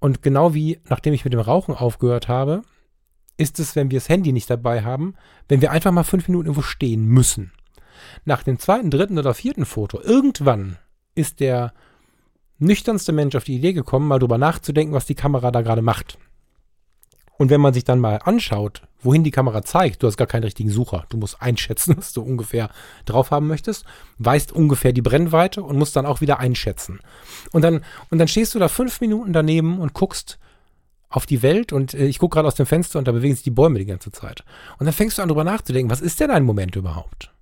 Und 0.00 0.22
genau 0.22 0.54
wie 0.54 0.80
nachdem 0.88 1.14
ich 1.14 1.24
mit 1.24 1.32
dem 1.32 1.40
Rauchen 1.40 1.74
aufgehört 1.74 2.28
habe, 2.28 2.62
ist 3.36 3.58
es, 3.58 3.76
wenn 3.76 3.90
wir 3.90 3.98
das 3.98 4.08
Handy 4.08 4.32
nicht 4.32 4.50
dabei 4.50 4.82
haben, 4.82 5.14
wenn 5.48 5.60
wir 5.60 5.70
einfach 5.70 5.92
mal 5.92 6.04
fünf 6.04 6.28
Minuten 6.28 6.46
irgendwo 6.46 6.62
stehen 6.62 7.04
müssen. 7.04 7.52
Nach 8.24 8.42
dem 8.42 8.58
zweiten, 8.58 8.90
dritten 8.90 9.18
oder 9.18 9.34
vierten 9.34 9.64
Foto, 9.64 10.00
irgendwann 10.00 10.76
ist 11.14 11.40
der 11.40 11.72
nüchternste 12.58 13.12
Mensch 13.12 13.36
auf 13.36 13.44
die 13.44 13.56
Idee 13.56 13.72
gekommen, 13.72 14.08
mal 14.08 14.18
drüber 14.18 14.38
nachzudenken, 14.38 14.94
was 14.94 15.06
die 15.06 15.14
Kamera 15.14 15.50
da 15.50 15.62
gerade 15.62 15.82
macht. 15.82 16.18
Und 17.38 17.50
wenn 17.50 17.60
man 17.60 17.74
sich 17.74 17.84
dann 17.84 18.00
mal 18.00 18.16
anschaut, 18.16 18.82
wohin 19.02 19.24
die 19.24 19.30
Kamera 19.30 19.62
zeigt, 19.62 20.02
du 20.02 20.06
hast 20.06 20.16
gar 20.16 20.26
keinen 20.26 20.44
richtigen 20.44 20.70
Sucher. 20.70 21.04
Du 21.08 21.16
musst 21.16 21.40
einschätzen, 21.40 21.94
was 21.98 22.12
du 22.12 22.22
ungefähr 22.22 22.70
drauf 23.04 23.30
haben 23.30 23.46
möchtest, 23.46 23.84
weißt 24.18 24.52
ungefähr 24.52 24.92
die 24.92 25.02
Brennweite 25.02 25.62
und 25.62 25.78
musst 25.78 25.96
dann 25.96 26.06
auch 26.06 26.20
wieder 26.20 26.38
einschätzen. 26.38 27.00
Und 27.52 27.62
dann, 27.62 27.84
und 28.10 28.18
dann 28.18 28.28
stehst 28.28 28.54
du 28.54 28.58
da 28.58 28.68
fünf 28.68 29.00
Minuten 29.00 29.32
daneben 29.32 29.78
und 29.78 29.94
guckst 29.94 30.38
auf 31.10 31.26
die 31.26 31.42
Welt 31.42 31.72
und 31.72 31.94
äh, 31.94 32.06
ich 32.06 32.18
gucke 32.18 32.34
gerade 32.34 32.48
aus 32.48 32.54
dem 32.54 32.66
Fenster 32.66 32.98
und 32.98 33.08
da 33.08 33.12
bewegen 33.12 33.34
sich 33.34 33.44
die 33.44 33.50
Bäume 33.50 33.78
die 33.78 33.86
ganze 33.86 34.12
Zeit. 34.12 34.44
Und 34.78 34.86
dann 34.86 34.92
fängst 34.92 35.18
du 35.18 35.22
an 35.22 35.28
drüber 35.28 35.44
nachzudenken, 35.44 35.90
was 35.90 36.00
ist 36.00 36.20
denn 36.20 36.30
ein 36.30 36.44
Moment 36.44 36.76
überhaupt? 36.76 37.32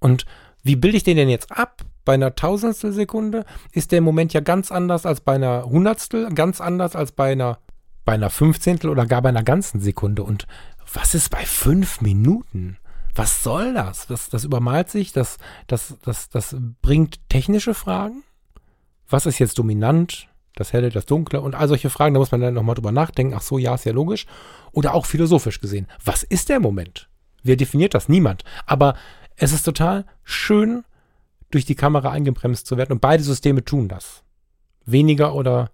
Und 0.00 0.26
wie 0.62 0.76
bilde 0.76 0.96
ich 0.96 1.04
den 1.04 1.16
denn 1.16 1.28
jetzt 1.28 1.52
ab? 1.52 1.84
Bei 2.04 2.14
einer 2.14 2.34
Tausendstel 2.34 2.92
Sekunde 2.92 3.44
ist 3.72 3.92
der 3.92 4.00
Moment 4.00 4.32
ja 4.32 4.40
ganz 4.40 4.72
anders 4.72 5.06
als 5.06 5.20
bei 5.20 5.34
einer 5.34 5.64
Hundertstel, 5.64 6.28
ganz 6.30 6.60
anders 6.60 6.96
als 6.96 7.12
bei 7.12 7.32
einer 7.32 7.58
bei 8.04 8.12
einer 8.12 8.30
Fünfzehntel 8.30 8.88
oder 8.88 9.04
gar 9.04 9.20
bei 9.20 9.28
einer 9.28 9.42
ganzen 9.42 9.80
Sekunde. 9.80 10.22
Und 10.22 10.46
was 10.92 11.14
ist 11.14 11.30
bei 11.30 11.44
fünf 11.44 12.00
Minuten? 12.00 12.78
Was 13.14 13.42
soll 13.42 13.74
das? 13.74 14.06
Das, 14.06 14.28
das 14.28 14.44
übermalt 14.44 14.90
sich, 14.90 15.12
das, 15.12 15.38
das, 15.66 15.96
das, 16.02 16.28
das 16.28 16.56
bringt 16.82 17.28
technische 17.28 17.74
Fragen. 17.74 18.22
Was 19.08 19.26
ist 19.26 19.38
jetzt 19.38 19.58
dominant? 19.58 20.28
Das 20.54 20.72
Helle, 20.72 20.88
das 20.88 21.04
Dunkle 21.04 21.42
und 21.42 21.54
all 21.54 21.68
solche 21.68 21.90
Fragen, 21.90 22.14
da 22.14 22.20
muss 22.20 22.30
man 22.30 22.40
dann 22.40 22.54
nochmal 22.54 22.74
drüber 22.74 22.92
nachdenken. 22.92 23.34
Ach 23.36 23.42
so, 23.42 23.58
ja, 23.58 23.74
ist 23.74 23.84
ja 23.84 23.92
logisch. 23.92 24.24
Oder 24.72 24.94
auch 24.94 25.04
philosophisch 25.04 25.60
gesehen. 25.60 25.86
Was 26.02 26.22
ist 26.22 26.48
der 26.48 26.60
Moment? 26.60 27.10
Wer 27.42 27.56
definiert 27.56 27.92
das? 27.92 28.08
Niemand. 28.08 28.42
Aber 28.64 28.96
es 29.36 29.52
ist 29.52 29.64
total 29.64 30.06
schön, 30.24 30.84
durch 31.50 31.64
die 31.64 31.74
Kamera 31.74 32.10
eingebremst 32.10 32.66
zu 32.66 32.76
werden 32.76 32.92
und 32.92 33.00
beide 33.00 33.22
Systeme 33.22 33.64
tun 33.64 33.88
das. 33.88 34.24
Weniger 34.84 35.34
oder 35.34 35.70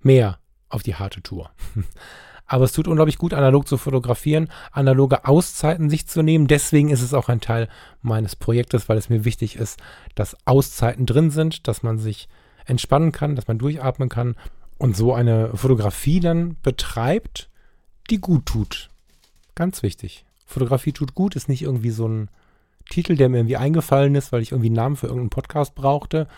mehr 0.00 0.38
auf 0.68 0.82
die 0.82 0.94
harte 0.94 1.22
Tour. 1.22 1.50
Aber 2.46 2.64
es 2.64 2.72
tut 2.72 2.86
unglaublich 2.86 3.18
gut, 3.18 3.34
analog 3.34 3.66
zu 3.66 3.76
fotografieren, 3.76 4.48
analoge 4.70 5.24
Auszeiten 5.24 5.90
sich 5.90 6.06
zu 6.06 6.22
nehmen. 6.22 6.46
Deswegen 6.46 6.90
ist 6.90 7.02
es 7.02 7.14
auch 7.14 7.28
ein 7.28 7.40
Teil 7.40 7.68
meines 8.02 8.36
Projektes, 8.36 8.88
weil 8.88 8.98
es 8.98 9.08
mir 9.08 9.24
wichtig 9.24 9.56
ist, 9.56 9.80
dass 10.14 10.36
Auszeiten 10.46 11.06
drin 11.06 11.30
sind, 11.30 11.66
dass 11.66 11.82
man 11.82 11.98
sich 11.98 12.28
entspannen 12.64 13.12
kann, 13.12 13.36
dass 13.36 13.48
man 13.48 13.58
durchatmen 13.58 14.08
kann 14.08 14.36
und 14.78 14.96
so 14.96 15.12
eine 15.12 15.56
Fotografie 15.56 16.20
dann 16.20 16.56
betreibt, 16.62 17.48
die 18.10 18.20
gut 18.20 18.46
tut. 18.46 18.90
Ganz 19.54 19.82
wichtig. 19.82 20.24
Fotografie 20.46 20.92
tut 20.92 21.14
gut 21.14 21.34
ist 21.34 21.48
nicht 21.48 21.62
irgendwie 21.62 21.90
so 21.90 22.06
ein 22.06 22.28
Titel, 22.88 23.16
der 23.16 23.28
mir 23.28 23.38
irgendwie 23.38 23.56
eingefallen 23.56 24.14
ist, 24.14 24.30
weil 24.30 24.42
ich 24.42 24.52
irgendwie 24.52 24.68
einen 24.68 24.76
Namen 24.76 24.96
für 24.96 25.06
irgendeinen 25.06 25.30
Podcast 25.30 25.74
brauchte, 25.74 26.28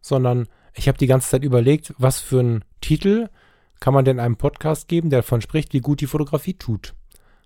sondern 0.00 0.48
ich 0.74 0.88
habe 0.88 0.96
die 0.96 1.06
ganze 1.06 1.28
Zeit 1.28 1.44
überlegt, 1.44 1.92
was 1.98 2.20
für 2.20 2.40
ein 2.40 2.64
Titel 2.80 3.28
kann 3.80 3.94
man 3.94 4.04
denn 4.04 4.20
einen 4.20 4.36
Podcast 4.36 4.88
geben, 4.88 5.10
der 5.10 5.20
davon 5.20 5.40
spricht, 5.40 5.72
wie 5.72 5.80
gut 5.80 6.00
die 6.00 6.06
Fotografie 6.06 6.54
tut? 6.54 6.94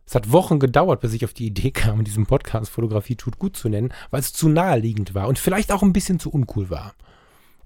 Es 0.07 0.15
hat 0.15 0.33
Wochen 0.33 0.59
gedauert, 0.59 1.01
bis 1.01 1.13
ich 1.13 1.25
auf 1.25 1.33
die 1.33 1.47
Idee 1.47 1.71
kam, 1.71 2.05
diesen 2.05 2.27
Podcast 2.27 2.71
Fotografie 2.71 3.17
tut 3.17 3.39
gut 3.39 3.57
zu 3.57 3.69
nennen, 3.69 3.93
weil 4.11 4.21
es 4.21 4.33
zu 4.33 4.49
naheliegend 4.49 5.15
war 5.15 5.29
und 5.29 5.39
vielleicht 5.39 5.73
auch 5.73 5.83
ein 5.83 5.93
bisschen 5.93 6.19
zu 6.19 6.31
uncool 6.31 6.71
war. 6.71 6.95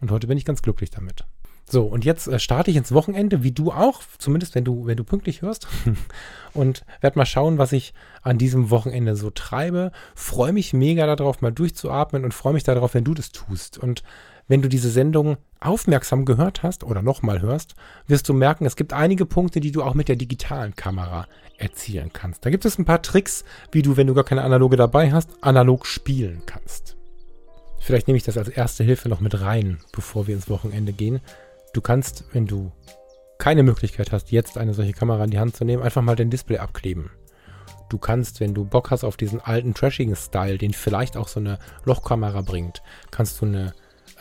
Und 0.01 0.11
heute 0.11 0.27
bin 0.27 0.37
ich 0.37 0.45
ganz 0.45 0.63
glücklich 0.63 0.91
damit. 0.91 1.25
So, 1.69 1.85
und 1.85 2.05
jetzt 2.05 2.29
äh, 2.29 2.39
starte 2.39 2.71
ich 2.71 2.77
ins 2.77 2.93
Wochenende, 2.93 3.43
wie 3.43 3.51
du 3.51 3.73
auch, 3.73 4.01
zumindest 4.19 4.55
wenn 4.55 4.65
du, 4.65 4.87
wenn 4.87 4.97
du 4.97 5.03
pünktlich 5.03 5.43
hörst. 5.43 5.67
und 6.53 6.85
werde 7.01 7.19
mal 7.19 7.27
schauen, 7.27 7.59
was 7.59 7.73
ich 7.73 7.93
an 8.23 8.39
diesem 8.39 8.71
Wochenende 8.71 9.17
so 9.17 9.31
treibe. 9.31 9.91
Freue 10.15 10.53
mich 10.53 10.73
mega 10.73 11.13
darauf, 11.13 11.41
mal 11.41 11.51
durchzuatmen 11.51 12.25
und 12.25 12.35
freue 12.35 12.53
mich 12.53 12.63
darauf, 12.63 12.95
wenn 12.95 13.03
du 13.03 13.15
das 13.15 13.33
tust. 13.33 13.79
Und 13.79 14.05
wenn 14.49 14.63
du 14.63 14.69
diese 14.69 14.91
Sendung 14.91 15.37
aufmerksam 15.61 16.25
gehört 16.25 16.63
hast 16.63 16.85
oder 16.85 17.03
nochmal 17.03 17.41
hörst, 17.41 17.75
wirst 18.07 18.29
du 18.29 18.35
merken, 18.35 18.67
es 18.67 18.77
gibt 18.77 18.93
einige 18.93 19.27
Punkte, 19.27 19.61
die 19.61 19.73
du 19.73 19.83
auch 19.83 19.95
mit 19.95 20.09
der 20.09 20.17
digitalen 20.17 20.77
Kamera 20.77 21.27
erzielen 21.59 22.13
kannst. 22.13 22.45
Da 22.45 22.51
gibt 22.51 22.65
es 22.65 22.79
ein 22.79 22.85
paar 22.85 23.03
Tricks, 23.03 23.45
wie 23.73 23.83
du, 23.83 23.97
wenn 23.97 24.07
du 24.07 24.15
gar 24.15 24.25
keine 24.25 24.43
analoge 24.43 24.77
dabei 24.77 25.13
hast, 25.13 25.31
analog 25.43 25.87
spielen 25.87 26.43
kannst. 26.47 26.97
Vielleicht 27.81 28.09
nehme 28.09 28.17
ich 28.17 28.25
das 28.25 28.39
als 28.39 28.49
erste 28.49 28.85
Hilfe 28.85 29.09
noch 29.09 29.21
mit 29.21 29.41
rein, 29.41 29.79
bevor 29.93 30.27
wir 30.27 30.35
ins 30.35 30.51
Wochenende 30.51 30.93
gehen. 30.93 31.21
Du 31.73 31.81
kannst, 31.81 32.25
wenn 32.33 32.47
du 32.47 32.73
keine 33.39 33.63
Möglichkeit 33.63 34.13
hast, 34.13 34.33
jetzt 34.33 34.59
eine 34.59 34.75
solche 34.75 34.93
Kamera 34.93 35.25
in 35.25 35.31
die 35.31 35.39
Hand 35.39 35.57
zu 35.57 35.65
nehmen, 35.65 35.83
einfach 35.83 36.03
mal 36.03 36.17
den 36.17 36.31
Display 36.31 36.59
abkleben. 36.59 37.11
Du 37.89 37.99
kannst, 37.99 38.41
wenn 38.41 38.55
du 38.55 38.65
Bock 38.65 38.91
hast 38.91 39.05
auf 39.05 39.17
diesen 39.17 39.41
alten 39.41 39.75
trashigen 39.75 40.17
Style, 40.17 40.59
den 40.59 40.73
vielleicht 40.73 41.17
auch 41.17 41.29
so 41.29 41.39
eine 41.39 41.59
Lochkamera 41.85 42.41
bringt, 42.41 42.83
kannst 43.11 43.41
du 43.41 43.47
eine 43.47 43.75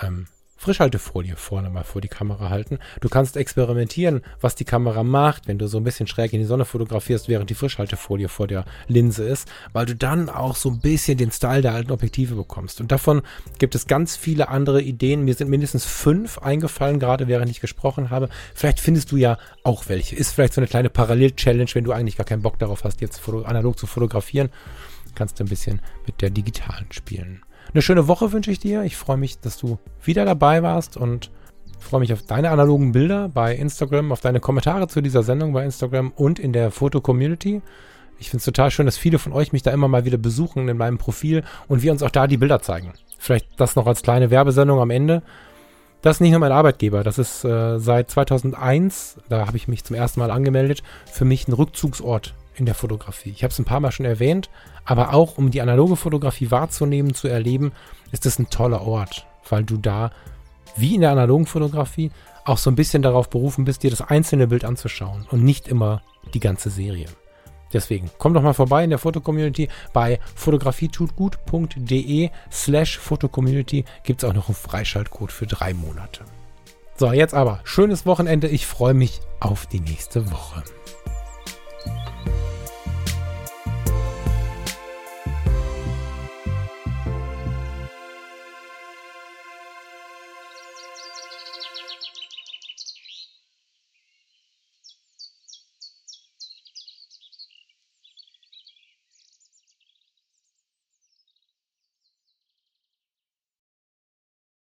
ähm, 0.05 0.27
Frischhaltefolie 0.57 1.35
vorne 1.35 1.69
mal 1.69 1.83
vor 1.83 2.01
die 2.01 2.07
Kamera 2.07 2.49
halten. 2.49 2.79
Du 3.01 3.09
kannst 3.09 3.35
experimentieren, 3.37 4.21
was 4.39 4.55
die 4.55 4.65
Kamera 4.65 5.03
macht, 5.03 5.47
wenn 5.47 5.59
du 5.59 5.67
so 5.67 5.77
ein 5.77 5.83
bisschen 5.83 6.07
schräg 6.07 6.33
in 6.33 6.39
die 6.39 6.45
Sonne 6.45 6.65
fotografierst, 6.65 7.27
während 7.27 7.49
die 7.49 7.55
Frischhaltefolie 7.55 8.29
vor 8.29 8.47
der 8.47 8.65
Linse 8.87 9.25
ist, 9.25 9.47
weil 9.73 9.85
du 9.85 9.95
dann 9.95 10.29
auch 10.29 10.55
so 10.55 10.69
ein 10.69 10.79
bisschen 10.79 11.17
den 11.17 11.31
Style 11.31 11.61
der 11.61 11.73
alten 11.73 11.91
Objektive 11.91 12.35
bekommst. 12.35 12.79
Und 12.79 12.91
davon 12.91 13.21
gibt 13.59 13.75
es 13.75 13.85
ganz 13.85 14.15
viele 14.15 14.47
andere 14.47 14.81
Ideen. 14.81 15.25
Mir 15.25 15.35
sind 15.35 15.49
mindestens 15.49 15.85
fünf 15.85 16.39
eingefallen, 16.39 16.99
gerade 16.99 17.27
während 17.27 17.51
ich 17.51 17.59
gesprochen 17.59 18.09
habe. 18.09 18.29
Vielleicht 18.53 18.79
findest 18.79 19.11
du 19.11 19.17
ja 19.17 19.37
auch 19.63 19.89
welche. 19.89 20.15
Ist 20.15 20.31
vielleicht 20.31 20.53
so 20.53 20.61
eine 20.61 20.67
kleine 20.67 20.89
Parallel-Challenge, 20.89 21.69
wenn 21.73 21.83
du 21.83 21.91
eigentlich 21.91 22.17
gar 22.17 22.25
keinen 22.25 22.41
Bock 22.41 22.57
darauf 22.59 22.85
hast, 22.85 23.01
jetzt 23.01 23.21
analog 23.27 23.77
zu 23.77 23.87
fotografieren. 23.87 24.49
Kannst 25.15 25.39
du 25.39 25.43
ein 25.43 25.49
bisschen 25.49 25.81
mit 26.05 26.21
der 26.21 26.29
digitalen 26.29 26.87
spielen. 26.91 27.43
Eine 27.74 27.82
schöne 27.82 28.07
Woche 28.07 28.32
wünsche 28.32 28.51
ich 28.51 28.59
dir. 28.59 28.84
Ich 28.84 28.95
freue 28.95 29.18
mich, 29.18 29.39
dass 29.39 29.57
du 29.57 29.78
wieder 30.03 30.26
dabei 30.26 30.63
warst 30.63 30.97
und 30.97 31.32
freue 31.80 31.99
mich 31.99 32.13
auf 32.13 32.24
deine 32.24 32.49
analogen 32.49 32.91
Bilder 32.91 33.30
bei 33.30 33.55
Instagram, 33.55 34.11
auf 34.11 34.22
deine 34.22 34.39
Kommentare 34.39 34.88
zu 34.88 35.01
dieser 35.01 35.24
Sendung 35.24 35.53
bei 35.53 35.63
Instagram 35.63 36.11
und 36.16 36.39
in 36.39 36.53
der 36.53 36.72
Foto-Community. 36.72 37.61
Ich 38.18 38.30
finde 38.30 38.39
es 38.39 38.45
total 38.45 38.72
schön, 38.72 38.86
dass 38.86 38.97
viele 38.97 39.20
von 39.20 39.34
euch 39.34 39.51
mich 39.51 39.61
da 39.61 39.72
immer 39.72 39.88
mal 39.88 40.05
wieder 40.05 40.18
besuchen 40.18 40.68
in 40.70 40.78
meinem 40.78 40.97
Profil 40.97 41.43
und 41.68 41.84
wir 41.84 41.91
uns 41.91 42.01
auch 42.01 42.11
da 42.11 42.28
die 42.28 42.38
Bilder 42.38 42.61
zeigen. 42.61 42.93
Vielleicht 43.18 43.59
das 43.59 43.76
noch 43.76 43.88
als 43.88 44.03
kleine 44.03 44.32
Werbesendung 44.32 44.80
am 44.80 44.89
Ende. 44.89 45.22
Das 46.01 46.18
ist 46.18 46.22
nicht 46.22 46.32
nur 46.32 46.39
mein 46.39 46.51
Arbeitgeber, 46.51 47.03
das 47.03 47.18
ist 47.18 47.43
äh, 47.43 47.80
seit 47.80 48.11
2001, 48.11 49.18
da 49.28 49.47
habe 49.47 49.57
ich 49.57 49.68
mich 49.68 49.84
zum 49.84 49.95
ersten 49.95 50.20
Mal 50.20 50.30
angemeldet, 50.30 50.84
für 51.11 51.26
mich 51.26 51.47
ein 51.47 51.53
Rückzugsort 51.53 52.36
in 52.55 52.65
der 52.65 52.75
Fotografie. 52.75 53.31
Ich 53.31 53.43
habe 53.43 53.51
es 53.51 53.59
ein 53.59 53.65
paar 53.65 53.79
Mal 53.79 53.91
schon 53.91 54.05
erwähnt, 54.05 54.49
aber 54.83 55.13
auch 55.13 55.37
um 55.37 55.51
die 55.51 55.61
analoge 55.61 55.95
Fotografie 55.95 56.51
wahrzunehmen, 56.51 57.13
zu 57.13 57.27
erleben, 57.27 57.71
ist 58.11 58.25
es 58.25 58.39
ein 58.39 58.49
toller 58.49 58.81
Ort, 58.81 59.25
weil 59.49 59.63
du 59.63 59.77
da, 59.77 60.11
wie 60.75 60.95
in 60.95 61.01
der 61.01 61.11
analogen 61.11 61.45
Fotografie, 61.45 62.11
auch 62.45 62.57
so 62.57 62.69
ein 62.69 62.75
bisschen 62.75 63.01
darauf 63.01 63.29
berufen 63.29 63.65
bist, 63.65 63.83
dir 63.83 63.89
das 63.89 64.01
einzelne 64.01 64.47
Bild 64.47 64.65
anzuschauen 64.65 65.27
und 65.31 65.43
nicht 65.43 65.67
immer 65.67 66.01
die 66.33 66.39
ganze 66.39 66.69
Serie. 66.69 67.07
Deswegen, 67.73 68.09
komm 68.19 68.33
doch 68.33 68.41
mal 68.41 68.53
vorbei 68.53 68.83
in 68.83 68.89
der 68.89 68.99
Fotocommunity. 68.99 69.67
Bei 69.91 70.19
fotografietutgut.de 70.35 72.29
slash 72.51 72.97
Fotocommunity 72.99 73.83
gibt 74.03 74.23
es 74.23 74.29
auch 74.29 74.33
noch 74.33 74.47
einen 74.47 74.55
Freischaltcode 74.55 75.31
für 75.31 75.47
drei 75.47 75.73
Monate. 75.73 76.23
So, 76.95 77.11
jetzt 77.11 77.33
aber, 77.33 77.59
schönes 77.65 78.05
Wochenende. 78.05 78.47
Ich 78.47 78.65
freue 78.65 78.93
mich 78.93 79.19
auf 79.41 79.65
die 79.65 79.81
nächste 79.81 80.31
Woche. 80.31 80.63